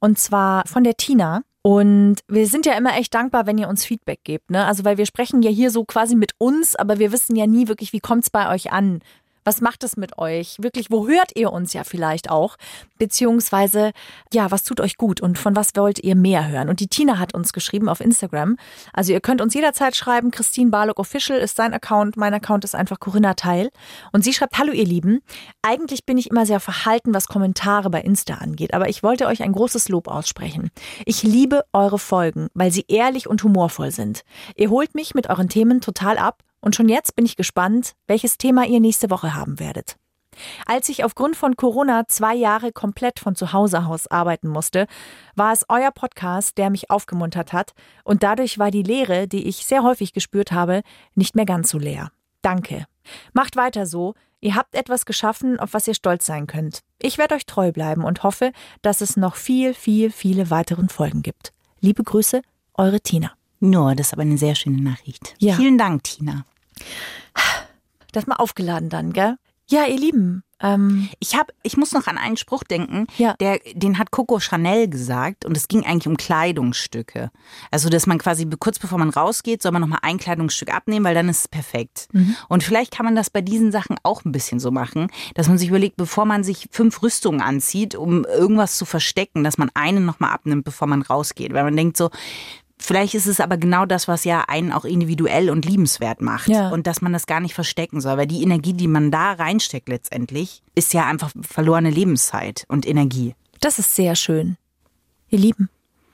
Und 0.00 0.18
zwar 0.18 0.66
von 0.66 0.84
der 0.84 0.96
Tina. 0.96 1.42
Und 1.62 2.16
wir 2.28 2.46
sind 2.46 2.64
ja 2.66 2.74
immer 2.74 2.96
echt 2.96 3.12
dankbar, 3.14 3.46
wenn 3.46 3.58
ihr 3.58 3.68
uns 3.68 3.84
Feedback 3.84 4.20
gebt. 4.24 4.50
Ne? 4.50 4.64
Also, 4.64 4.84
weil 4.84 4.96
wir 4.96 5.06
sprechen 5.06 5.42
ja 5.42 5.50
hier 5.50 5.70
so 5.70 5.84
quasi 5.84 6.14
mit 6.14 6.32
uns, 6.38 6.74
aber 6.76 6.98
wir 6.98 7.12
wissen 7.12 7.36
ja 7.36 7.46
nie 7.46 7.68
wirklich, 7.68 7.92
wie 7.92 8.00
kommt's 8.00 8.30
bei 8.30 8.48
euch 8.54 8.72
an. 8.72 9.00
Was 9.44 9.60
macht 9.60 9.84
es 9.84 9.96
mit 9.96 10.18
euch? 10.18 10.56
Wirklich, 10.60 10.90
wo 10.90 11.08
hört 11.08 11.36
ihr 11.36 11.52
uns 11.52 11.72
ja 11.72 11.84
vielleicht 11.84 12.30
auch? 12.30 12.56
Beziehungsweise, 12.98 13.92
ja, 14.32 14.50
was 14.50 14.64
tut 14.64 14.80
euch 14.80 14.96
gut 14.96 15.20
und 15.20 15.38
von 15.38 15.56
was 15.56 15.72
wollt 15.74 15.98
ihr 16.00 16.16
mehr 16.16 16.48
hören? 16.48 16.68
Und 16.68 16.80
die 16.80 16.88
Tina 16.88 17.18
hat 17.18 17.34
uns 17.34 17.52
geschrieben 17.52 17.88
auf 17.88 18.00
Instagram. 18.00 18.56
Also 18.92 19.12
ihr 19.12 19.20
könnt 19.20 19.40
uns 19.40 19.54
jederzeit 19.54 19.96
schreiben. 19.96 20.30
Christine 20.30 20.70
Barlock 20.70 20.98
Official 20.98 21.38
ist 21.38 21.56
sein 21.56 21.72
Account. 21.72 22.16
Mein 22.16 22.34
Account 22.34 22.64
ist 22.64 22.74
einfach 22.74 23.00
Corinna 23.00 23.34
Teil. 23.34 23.70
Und 24.12 24.24
sie 24.24 24.32
schreibt, 24.32 24.58
hallo 24.58 24.72
ihr 24.72 24.86
Lieben. 24.86 25.20
Eigentlich 25.62 26.04
bin 26.04 26.18
ich 26.18 26.30
immer 26.30 26.46
sehr 26.46 26.60
verhalten, 26.60 27.14
was 27.14 27.28
Kommentare 27.28 27.90
bei 27.90 28.00
Insta 28.00 28.34
angeht. 28.34 28.74
Aber 28.74 28.88
ich 28.88 29.02
wollte 29.02 29.26
euch 29.26 29.42
ein 29.42 29.52
großes 29.52 29.88
Lob 29.88 30.08
aussprechen. 30.08 30.70
Ich 31.04 31.22
liebe 31.22 31.64
eure 31.72 31.98
Folgen, 31.98 32.48
weil 32.54 32.70
sie 32.70 32.84
ehrlich 32.88 33.28
und 33.28 33.42
humorvoll 33.42 33.90
sind. 33.90 34.22
Ihr 34.56 34.70
holt 34.70 34.94
mich 34.94 35.14
mit 35.14 35.28
euren 35.30 35.48
Themen 35.48 35.80
total 35.80 36.18
ab 36.18 36.42
und 36.60 36.76
schon 36.76 36.88
jetzt 36.88 37.16
bin 37.16 37.24
ich 37.24 37.36
gespannt, 37.36 37.94
welches 38.06 38.38
Thema 38.38 38.66
ihr 38.66 38.80
nächste 38.80 39.10
Woche 39.10 39.34
haben 39.34 39.58
werdet. 39.58 39.96
Als 40.66 40.88
ich 40.88 41.04
aufgrund 41.04 41.36
von 41.36 41.56
Corona 41.56 42.06
zwei 42.06 42.34
Jahre 42.34 42.72
komplett 42.72 43.18
von 43.18 43.34
zu 43.34 43.52
Hause 43.52 43.84
aus 43.84 44.06
arbeiten 44.06 44.48
musste, 44.48 44.86
war 45.34 45.52
es 45.52 45.64
euer 45.68 45.90
Podcast, 45.90 46.58
der 46.58 46.70
mich 46.70 46.90
aufgemuntert 46.90 47.52
hat, 47.52 47.72
und 48.04 48.22
dadurch 48.22 48.58
war 48.58 48.70
die 48.70 48.82
Leere, 48.82 49.26
die 49.26 49.48
ich 49.48 49.66
sehr 49.66 49.82
häufig 49.82 50.12
gespürt 50.12 50.52
habe, 50.52 50.82
nicht 51.14 51.34
mehr 51.34 51.46
ganz 51.46 51.70
so 51.70 51.78
leer. 51.78 52.10
Danke. 52.42 52.86
Macht 53.32 53.56
weiter 53.56 53.86
so, 53.86 54.14
ihr 54.40 54.54
habt 54.54 54.74
etwas 54.74 55.06
geschaffen, 55.06 55.58
auf 55.58 55.74
was 55.74 55.88
ihr 55.88 55.94
stolz 55.94 56.26
sein 56.26 56.46
könnt. 56.46 56.80
Ich 57.00 57.18
werde 57.18 57.34
euch 57.34 57.46
treu 57.46 57.72
bleiben 57.72 58.04
und 58.04 58.22
hoffe, 58.22 58.52
dass 58.82 59.00
es 59.00 59.16
noch 59.16 59.34
viel, 59.34 59.74
viel, 59.74 60.10
viele 60.10 60.50
weiteren 60.50 60.88
Folgen 60.88 61.22
gibt. 61.22 61.52
Liebe 61.80 62.02
Grüße, 62.02 62.42
eure 62.74 63.00
Tina. 63.00 63.37
Nur, 63.60 63.94
das 63.94 64.08
ist 64.08 64.12
aber 64.12 64.22
eine 64.22 64.38
sehr 64.38 64.54
schöne 64.54 64.80
Nachricht. 64.80 65.34
Ja. 65.38 65.54
Vielen 65.56 65.78
Dank, 65.78 66.04
Tina. 66.04 66.44
Das 68.12 68.26
mal 68.26 68.36
aufgeladen 68.36 68.88
dann, 68.88 69.12
gell? 69.12 69.36
Ja, 69.70 69.84
ihr 69.84 69.98
Lieben. 69.98 70.42
Ähm, 70.60 71.10
Ich 71.20 71.36
hab, 71.36 71.52
ich 71.62 71.76
muss 71.76 71.92
noch 71.92 72.06
an 72.06 72.16
einen 72.16 72.38
Spruch 72.38 72.64
denken, 72.64 73.06
Ja. 73.18 73.34
der, 73.34 73.60
den 73.74 73.98
hat 73.98 74.10
Coco 74.10 74.40
Chanel 74.40 74.88
gesagt 74.88 75.44
und 75.44 75.54
es 75.56 75.68
ging 75.68 75.84
eigentlich 75.84 76.08
um 76.08 76.16
Kleidungsstücke. 76.16 77.30
Also, 77.70 77.90
dass 77.90 78.06
man 78.06 78.16
quasi 78.18 78.46
kurz 78.58 78.78
bevor 78.78 78.98
man 78.98 79.10
rausgeht, 79.10 79.62
soll 79.62 79.72
man 79.72 79.82
nochmal 79.82 79.98
ein 80.02 80.16
Kleidungsstück 80.16 80.74
abnehmen, 80.74 81.04
weil 81.04 81.14
dann 81.14 81.28
ist 81.28 81.40
es 81.40 81.48
perfekt. 81.48 82.08
Und 82.48 82.64
vielleicht 82.64 82.92
kann 82.92 83.04
man 83.04 83.14
das 83.14 83.28
bei 83.28 83.42
diesen 83.42 83.70
Sachen 83.70 83.96
auch 84.02 84.24
ein 84.24 84.32
bisschen 84.32 84.58
so 84.58 84.70
machen, 84.70 85.08
dass 85.34 85.48
man 85.48 85.58
sich 85.58 85.68
überlegt, 85.68 85.96
bevor 85.98 86.24
man 86.24 86.42
sich 86.44 86.68
fünf 86.72 87.02
Rüstungen 87.02 87.42
anzieht, 87.42 87.94
um 87.94 88.24
irgendwas 88.24 88.78
zu 88.78 88.86
verstecken, 88.86 89.44
dass 89.44 89.58
man 89.58 89.70
eine 89.74 90.00
nochmal 90.00 90.32
abnimmt, 90.32 90.64
bevor 90.64 90.88
man 90.88 91.02
rausgeht. 91.02 91.52
Weil 91.52 91.64
man 91.64 91.76
denkt 91.76 91.98
so, 91.98 92.08
Vielleicht 92.80 93.14
ist 93.14 93.26
es 93.26 93.40
aber 93.40 93.56
genau 93.56 93.86
das, 93.86 94.06
was 94.08 94.24
ja 94.24 94.44
einen 94.46 94.72
auch 94.72 94.84
individuell 94.84 95.50
und 95.50 95.64
liebenswert 95.64 96.20
macht. 96.20 96.48
Ja. 96.48 96.68
Und 96.70 96.86
dass 96.86 97.02
man 97.02 97.12
das 97.12 97.26
gar 97.26 97.40
nicht 97.40 97.54
verstecken 97.54 98.00
soll. 98.00 98.16
Weil 98.16 98.26
die 98.26 98.42
Energie, 98.42 98.72
die 98.72 98.86
man 98.86 99.10
da 99.10 99.32
reinsteckt 99.32 99.88
letztendlich, 99.88 100.62
ist 100.74 100.94
ja 100.94 101.06
einfach 101.06 101.30
verlorene 101.42 101.90
Lebenszeit 101.90 102.64
und 102.68 102.86
Energie. 102.86 103.34
das 103.60 103.78
ist 103.78 103.94
sehr 103.96 104.14
schön. 104.14 104.56
Ihr 105.28 105.40
Lieben, 105.40 105.68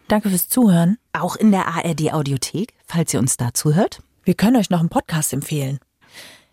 danke 0.08 0.30
fürs 0.30 0.48
Zuhören. 0.48 0.98
Auch 1.12 1.36
in 1.36 1.52
der 1.52 1.68
ARD-Audiothek, 1.68 2.72
falls 2.86 3.12
ihr 3.14 3.20
uns 3.20 3.36
da 3.36 3.52
zuhört. 3.54 4.00
Wir 4.24 4.34
können 4.34 4.56
euch 4.56 4.70
noch 4.70 4.80
einen 4.80 4.88
Podcast 4.88 5.32
empfehlen. 5.32 5.78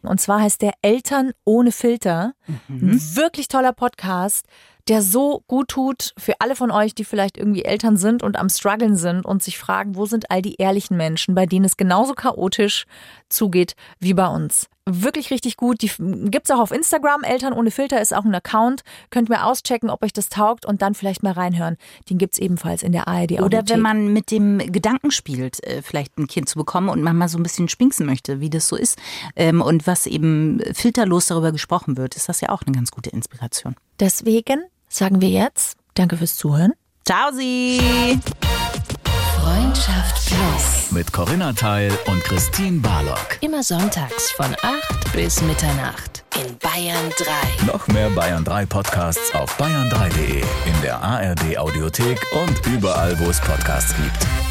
Und 0.04 0.20
zwar 0.20 0.42
heißt 0.42 0.62
der 0.62 0.74
Eltern 0.82 1.32
ohne 1.46 1.72
Filter. 1.72 2.34
Ein 2.68 3.00
wirklich 3.16 3.48
toller 3.48 3.72
Podcast, 3.72 4.46
der 4.88 5.02
so 5.02 5.44
gut 5.48 5.70
tut 5.70 6.14
für 6.18 6.34
alle 6.40 6.56
von 6.56 6.72
euch, 6.72 6.96
die 6.96 7.06
vielleicht 7.06 7.38
irgendwie 7.38 7.66
Eltern 7.66 7.98
sind 7.98 8.24
und 8.24 8.38
am 8.38 8.50
struggeln 8.50 8.96
sind 8.96 9.26
und 9.26 9.44
sich 9.44 9.58
fragen, 9.58 9.96
wo 9.96 10.06
sind 10.06 10.32
all 10.32 10.42
die 10.42 10.56
ehrlichen 10.56 10.98
Menschen, 10.98 11.36
bei 11.36 11.46
denen 11.46 11.66
es 11.66 11.78
genauso 11.78 12.14
chaotisch 12.14 12.86
zugeht 13.30 13.76
wie 14.00 14.14
bei 14.14 14.28
uns. 14.28 14.68
Wirklich 14.90 15.30
richtig 15.30 15.58
gut. 15.58 15.84
Die 15.84 15.92
gibt's 16.32 16.50
auch 16.50 16.60
auf 16.60 16.72
Instagram. 16.72 17.22
Eltern 17.24 17.54
ohne 17.54 17.70
Filter 17.70 18.02
ist 18.02 18.16
auch 18.16 18.26
ein 18.26 18.34
Account. 18.34 18.82
Könnt 19.12 19.30
mir 19.30 19.46
auschecken, 19.46 19.92
ob 19.92 20.04
euch 20.04 20.12
das 20.12 20.30
taugt 20.30 20.66
und 20.66 20.82
dann 20.82 20.96
vielleicht 20.96 21.22
mal 21.22 21.34
reinhören. 21.34 21.78
Den 22.10 22.18
gibt's 22.18 22.40
ebenfalls 22.40 22.82
in 22.82 22.92
der 22.92 23.08
ARD 23.08 23.34
Oder 23.34 23.44
Audiothek. 23.46 23.70
wenn 23.70 23.82
man 23.82 24.12
mit 24.12 24.32
dem 24.32 24.58
Gedanken 24.58 25.12
spielt, 25.12 25.64
äh, 25.66 25.84
vielleicht 25.84 26.18
ein 26.18 26.26
Kind 26.28 26.50
zu 26.50 26.58
bekommen 26.58 26.90
und 26.90 27.04
man 27.04 27.16
mal 27.16 27.28
so 27.30 27.38
ein 27.38 27.44
bisschen 27.44 27.70
spinksen 27.70 28.08
möchte, 28.08 28.40
wie 28.40 28.50
das 28.50 28.68
so 28.68 28.76
ist. 28.76 28.98
Ähm, 29.36 29.62
Und 29.62 29.86
was 29.86 30.08
eben 30.08 30.60
filterlos 30.74 31.28
darüber 31.28 31.52
gesprochen 31.52 31.96
wird, 31.98 32.16
ist 32.16 32.28
das 32.28 32.42
ja 32.42 32.50
auch 32.50 32.64
eine 32.66 32.76
ganz 32.76 32.90
gute 32.92 33.12
Inspiration. 33.12 33.76
Deswegen 34.00 34.64
sagen 34.90 35.22
wir 35.22 35.30
jetzt 35.30 35.78
Danke 35.94 36.18
fürs 36.18 36.36
Zuhören. 36.38 36.74
Ciao, 37.06 37.32
Sie! 37.34 37.80
Freundschaft 39.42 40.28
Plus. 40.28 40.92
Mit 40.92 41.12
Corinna 41.12 41.52
Teil 41.54 41.92
und 42.06 42.24
Christine 42.24 42.80
Barlock. 42.80 43.40
Immer 43.42 43.64
sonntags 43.64 44.30
von 44.32 44.56
8 44.62 45.14
bis 45.14 45.42
Mitternacht 45.42 46.24
in 46.40 46.56
Bayern 46.60 47.10
3. 47.18 47.66
Noch 47.66 47.88
mehr 47.88 48.12
Bayern 48.12 48.44
3 48.44 48.68
Podcasts 48.68 49.34
auf 49.34 49.60
bayern3.de, 49.60 50.42
in 50.42 50.82
der 50.84 51.02
ARD 51.02 51.58
Audiothek 51.58 52.20
und 52.34 52.68
überall, 52.68 53.20
wo 53.20 53.32
es 53.32 53.42
Podcasts 53.42 53.96
gibt. 53.96 54.51